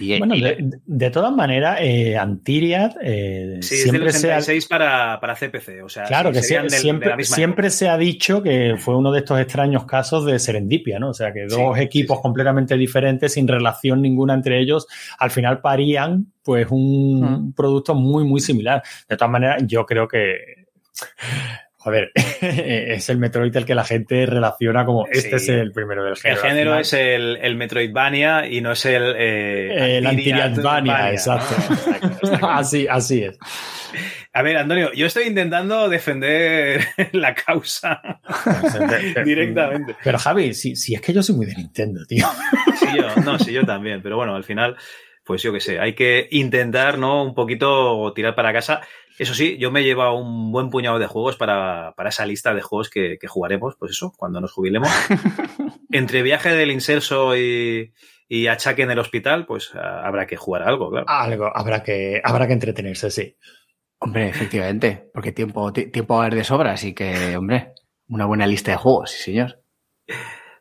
[0.00, 0.40] Y, bueno, y...
[0.40, 4.78] de, de, todas maneras, eh, Antiriad eh, sí, siempre es del 86 se ha...
[4.78, 5.82] para, para CPC.
[5.84, 9.20] O sea, claro que siempre, del, siempre, siempre se ha dicho que fue uno de
[9.20, 11.10] estos extraños casos de serendipia, ¿no?
[11.10, 14.86] O sea, que dos sí, equipos sí, completamente diferentes, sin relación ninguna entre ellos,
[15.18, 17.52] al final parían pues un uh-huh.
[17.54, 18.82] producto muy, muy similar.
[19.08, 20.62] De todas maneras, yo creo que
[21.82, 25.50] joder, es el Metroid el que la gente relaciona como este sí.
[25.52, 26.40] es el primero del género.
[26.40, 29.14] El género es el, el Metroidvania y no es el...
[29.16, 31.56] Eh, el Antiriadvania, exacto.
[31.58, 31.74] ¿no?
[31.74, 32.46] exacto, exacto.
[32.48, 33.38] así, así es.
[34.32, 38.00] A ver, Antonio, yo estoy intentando defender la causa
[39.24, 39.96] directamente.
[40.04, 42.26] Pero Javi, si, si, es que yo soy muy de Nintendo, tío.
[42.78, 44.76] Sí, yo, no, sí, yo también, pero bueno, al final
[45.24, 47.22] pues yo qué sé, hay que intentar, ¿no?
[47.22, 48.80] Un poquito tirar para casa.
[49.22, 52.52] Eso sí, yo me he llevado un buen puñado de juegos para, para esa lista
[52.54, 54.88] de juegos que, que, jugaremos, pues eso, cuando nos jubilemos.
[55.92, 57.92] Entre viaje del inserso y,
[58.28, 61.06] y achaque en el hospital, pues habrá que jugar algo, claro.
[61.08, 63.36] Algo, habrá que, habrá que entretenerse, sí.
[64.00, 67.74] Hombre, efectivamente, porque tiempo, tiempo va a haber de sobra, así que, hombre,
[68.08, 69.62] una buena lista de juegos, sí, señor.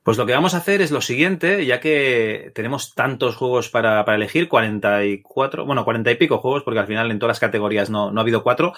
[0.03, 4.03] Pues lo que vamos a hacer es lo siguiente, ya que tenemos tantos juegos para,
[4.03, 7.91] para, elegir, 44, bueno, 40 y pico juegos, porque al final en todas las categorías
[7.91, 8.73] no, no ha habido cuatro,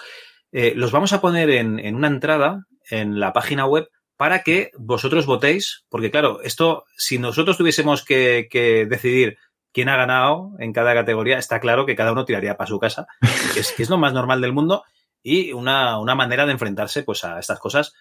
[0.52, 4.70] eh, los vamos a poner en, en, una entrada en la página web para que
[4.78, 9.38] vosotros votéis, porque claro, esto, si nosotros tuviésemos que, que decidir
[9.72, 13.06] quién ha ganado en cada categoría, está claro que cada uno tiraría para su casa,
[13.54, 14.84] que es, es lo más normal del mundo
[15.22, 17.94] y una, una manera de enfrentarse pues, a estas cosas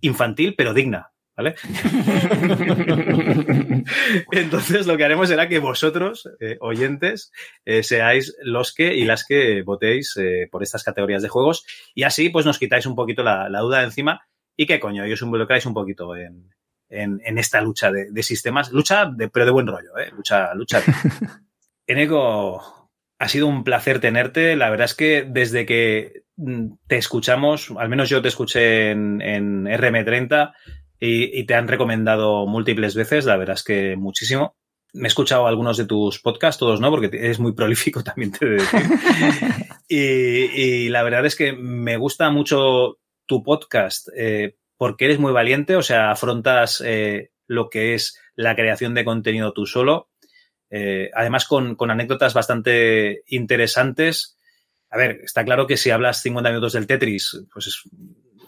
[0.00, 1.54] infantil pero digna, ¿Vale?
[4.32, 7.30] Entonces lo que haremos será que vosotros, eh, oyentes,
[7.64, 12.02] eh, seáis los que y las que votéis eh, por estas categorías de juegos y
[12.02, 15.12] así pues nos quitáis un poquito la, la duda de encima y que coño, y
[15.12, 16.52] os involucráis un poquito en,
[16.88, 20.10] en, en esta lucha de, de, sistemas, lucha de, pero de buen rollo, ¿eh?
[20.10, 20.82] lucha, lucha.
[21.86, 22.90] Eneco,
[23.20, 24.56] ha sido un placer tenerte.
[24.56, 26.24] La verdad es que desde que
[26.88, 30.52] te escuchamos, al menos yo te escuché en, en RM30,
[31.00, 34.56] y, y, te han recomendado múltiples veces, la verdad es que muchísimo.
[34.94, 38.46] Me he escuchado algunos de tus podcasts, todos no, porque eres muy prolífico también te
[38.46, 38.82] decir.
[39.88, 45.32] y, y, la verdad es que me gusta mucho tu podcast eh, porque eres muy
[45.32, 50.08] valiente, o sea, afrontas eh, lo que es la creación de contenido tú solo.
[50.70, 54.36] Eh, además, con, con anécdotas bastante interesantes.
[54.90, 57.82] A ver, está claro que si hablas 50 minutos del Tetris, pues es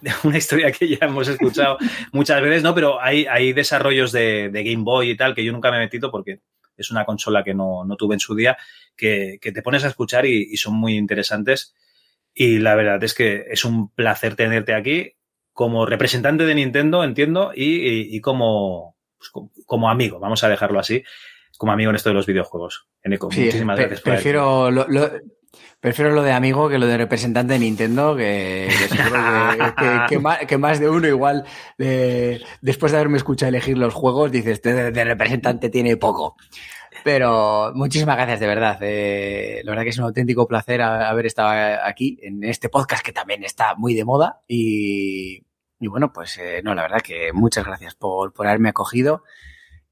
[0.25, 1.79] una historia que ya hemos escuchado
[2.13, 2.75] muchas veces, ¿no?
[2.75, 5.81] Pero hay, hay desarrollos de, de, Game Boy y tal que yo nunca me he
[5.81, 6.41] metido porque
[6.77, 8.57] es una consola que no, no tuve en su día,
[8.97, 11.75] que, que te pones a escuchar y, y, son muy interesantes.
[12.33, 15.15] Y la verdad es que es un placer tenerte aquí
[15.53, 19.31] como representante de Nintendo, entiendo, y, y, y como, pues,
[19.67, 21.05] como, amigo, vamos a dejarlo así,
[21.59, 22.87] como amigo en esto de los videojuegos.
[23.03, 24.01] Eneco, sí, muchísimas gracias.
[24.01, 25.11] Prefiero lo, lo,
[25.81, 30.79] Prefiero lo de amigo que lo de representante de Nintendo, que, que que, que, más,
[30.79, 31.45] de uno igual,
[31.79, 36.37] de, después de haberme escuchado elegir los juegos, dices, de, de representante tiene poco.
[37.03, 38.79] Pero muchísimas gracias, de verdad.
[38.83, 43.13] Eh, la verdad que es un auténtico placer haber estado aquí en este podcast que
[43.13, 44.43] también está muy de moda.
[44.47, 45.43] Y,
[45.79, 49.25] y bueno, pues eh, no, la verdad que muchas gracias por, por haberme acogido.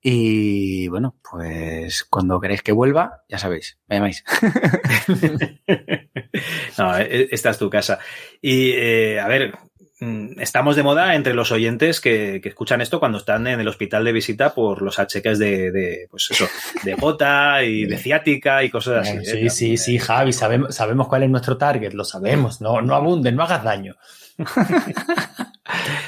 [0.01, 4.25] Y bueno, pues cuando queréis que vuelva, ya sabéis, me llamáis.
[6.79, 7.99] no, esta es tu casa.
[8.41, 9.59] Y eh, a ver,
[9.99, 13.67] mm, estamos de moda entre los oyentes que, que, escuchan esto cuando están en el
[13.67, 16.47] hospital de visita por los acheques de, de pues eso,
[16.85, 19.25] de gota y de ciática y cosas así.
[19.25, 19.51] Sí, ¿eh?
[19.51, 22.61] sí, sí, Javi, sabemos, sabemos cuál es nuestro target, lo sabemos.
[22.61, 23.97] No, no abunden, no hagas daño.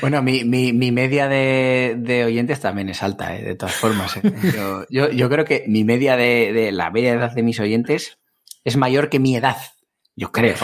[0.00, 3.42] Bueno, mi, mi, mi media de, de, oyentes también es alta, ¿eh?
[3.42, 4.16] de todas formas.
[4.16, 4.22] ¿eh?
[4.54, 8.18] Yo, yo, yo, creo que mi media de, de, la media edad de mis oyentes
[8.64, 9.56] es mayor que mi edad,
[10.16, 10.56] yo creo.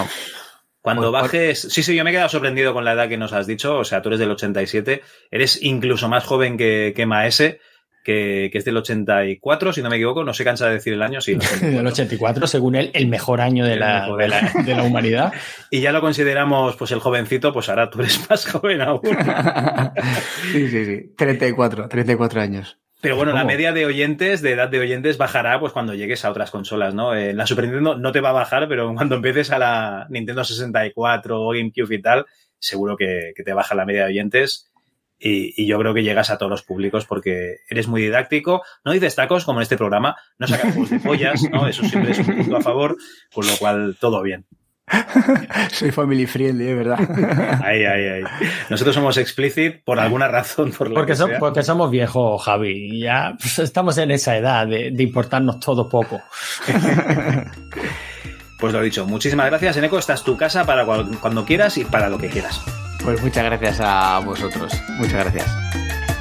[0.81, 3.47] Cuando bajes, sí, sí, yo me he quedado sorprendido con la edad que nos has
[3.47, 7.60] dicho, o sea, tú eres del 87, eres incluso más joven que, que Maese,
[8.06, 11.02] que, que, es del 84, si no me equivoco, no se cansa de decir el
[11.02, 11.36] año, sí.
[11.60, 15.32] del 84, según él, el mejor año de la, de la, de la humanidad.
[15.72, 19.00] y ya lo consideramos, pues el jovencito, pues ahora tú eres más joven aún.
[20.52, 22.78] sí, sí, sí, 34, 34 años.
[23.00, 23.42] Pero bueno, ¿Cómo?
[23.42, 26.94] la media de oyentes, de edad de oyentes, bajará pues cuando llegues a otras consolas,
[26.94, 27.12] ¿no?
[27.12, 30.44] Eh, la Super Nintendo no te va a bajar, pero cuando empieces a la Nintendo
[30.44, 32.26] 64 o GameCube y tal,
[32.60, 34.70] seguro que, que te baja la media de oyentes
[35.18, 38.62] y, y, yo creo que llegas a todos los públicos porque eres muy didáctico.
[38.84, 41.66] No dices tacos como en este programa, no sacas juegos de pollas, ¿no?
[41.66, 42.97] Eso siempre es un punto a favor,
[43.32, 44.47] con lo cual todo bien.
[45.72, 46.98] Soy family friendly, es verdad.
[47.64, 48.22] Ahí, ahí, ahí.
[48.70, 50.70] Nosotros somos explicit por alguna razón.
[50.70, 52.90] Por porque, so, porque, somos viejos, Javi.
[52.93, 56.20] Y ya pues, estamos en esa edad de, de importarnos todo poco.
[58.60, 59.98] pues lo dicho, muchísimas gracias, Eneco.
[59.98, 60.86] Esta es tu casa para
[61.20, 62.62] cuando quieras y para lo que quieras.
[63.06, 64.72] Pues muchas gracias a vosotros.
[64.98, 65.46] Muchas gracias.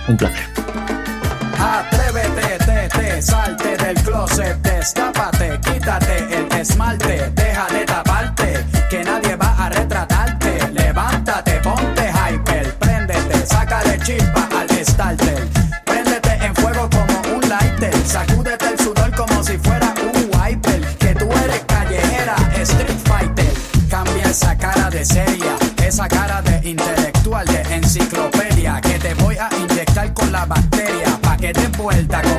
[0.08, 0.46] Un placer.
[1.60, 9.36] Atrévete, te, te, salte del closet, destápate, quítate el esmalte, deja de taparte, que nadie
[9.36, 10.60] va a retratarte.
[10.74, 15.48] Levántate, ponte hyper, préndete, sácale chispa al starter.
[15.86, 18.85] Préndete en fuego como un lighter, sacúdete el
[31.86, 32.35] vuelta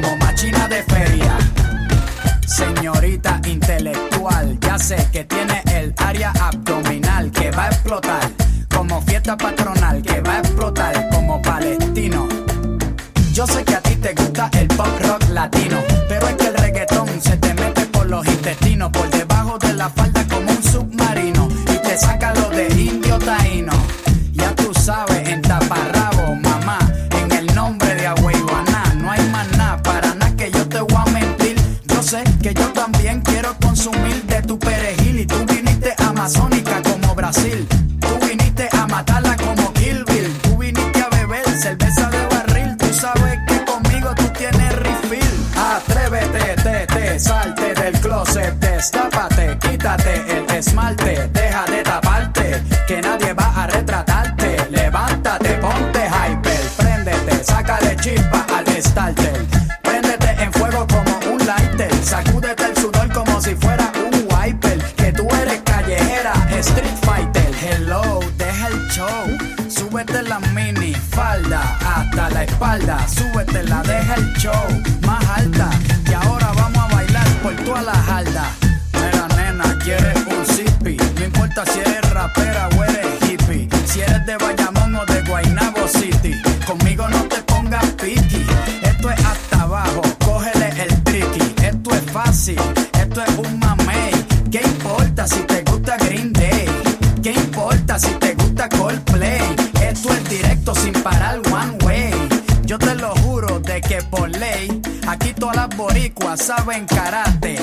[106.66, 107.56] saben karate.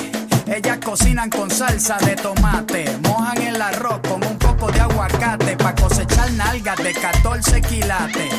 [0.46, 5.74] Ellas cocinan con salsa de tomate, mojan el arroz con un poco de aguacate pa
[5.74, 8.32] cosechar nalgas de 14 quilates.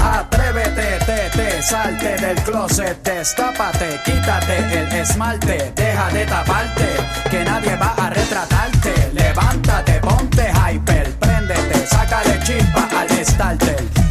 [0.00, 6.88] Atrévete, te, te, salte del closet, destápate, quítate el esmalte, deja de taparte,
[7.30, 9.10] que nadie va a retratarte.
[9.12, 14.07] Levántate, ponte hyper, préndete, sácale chispa al starter.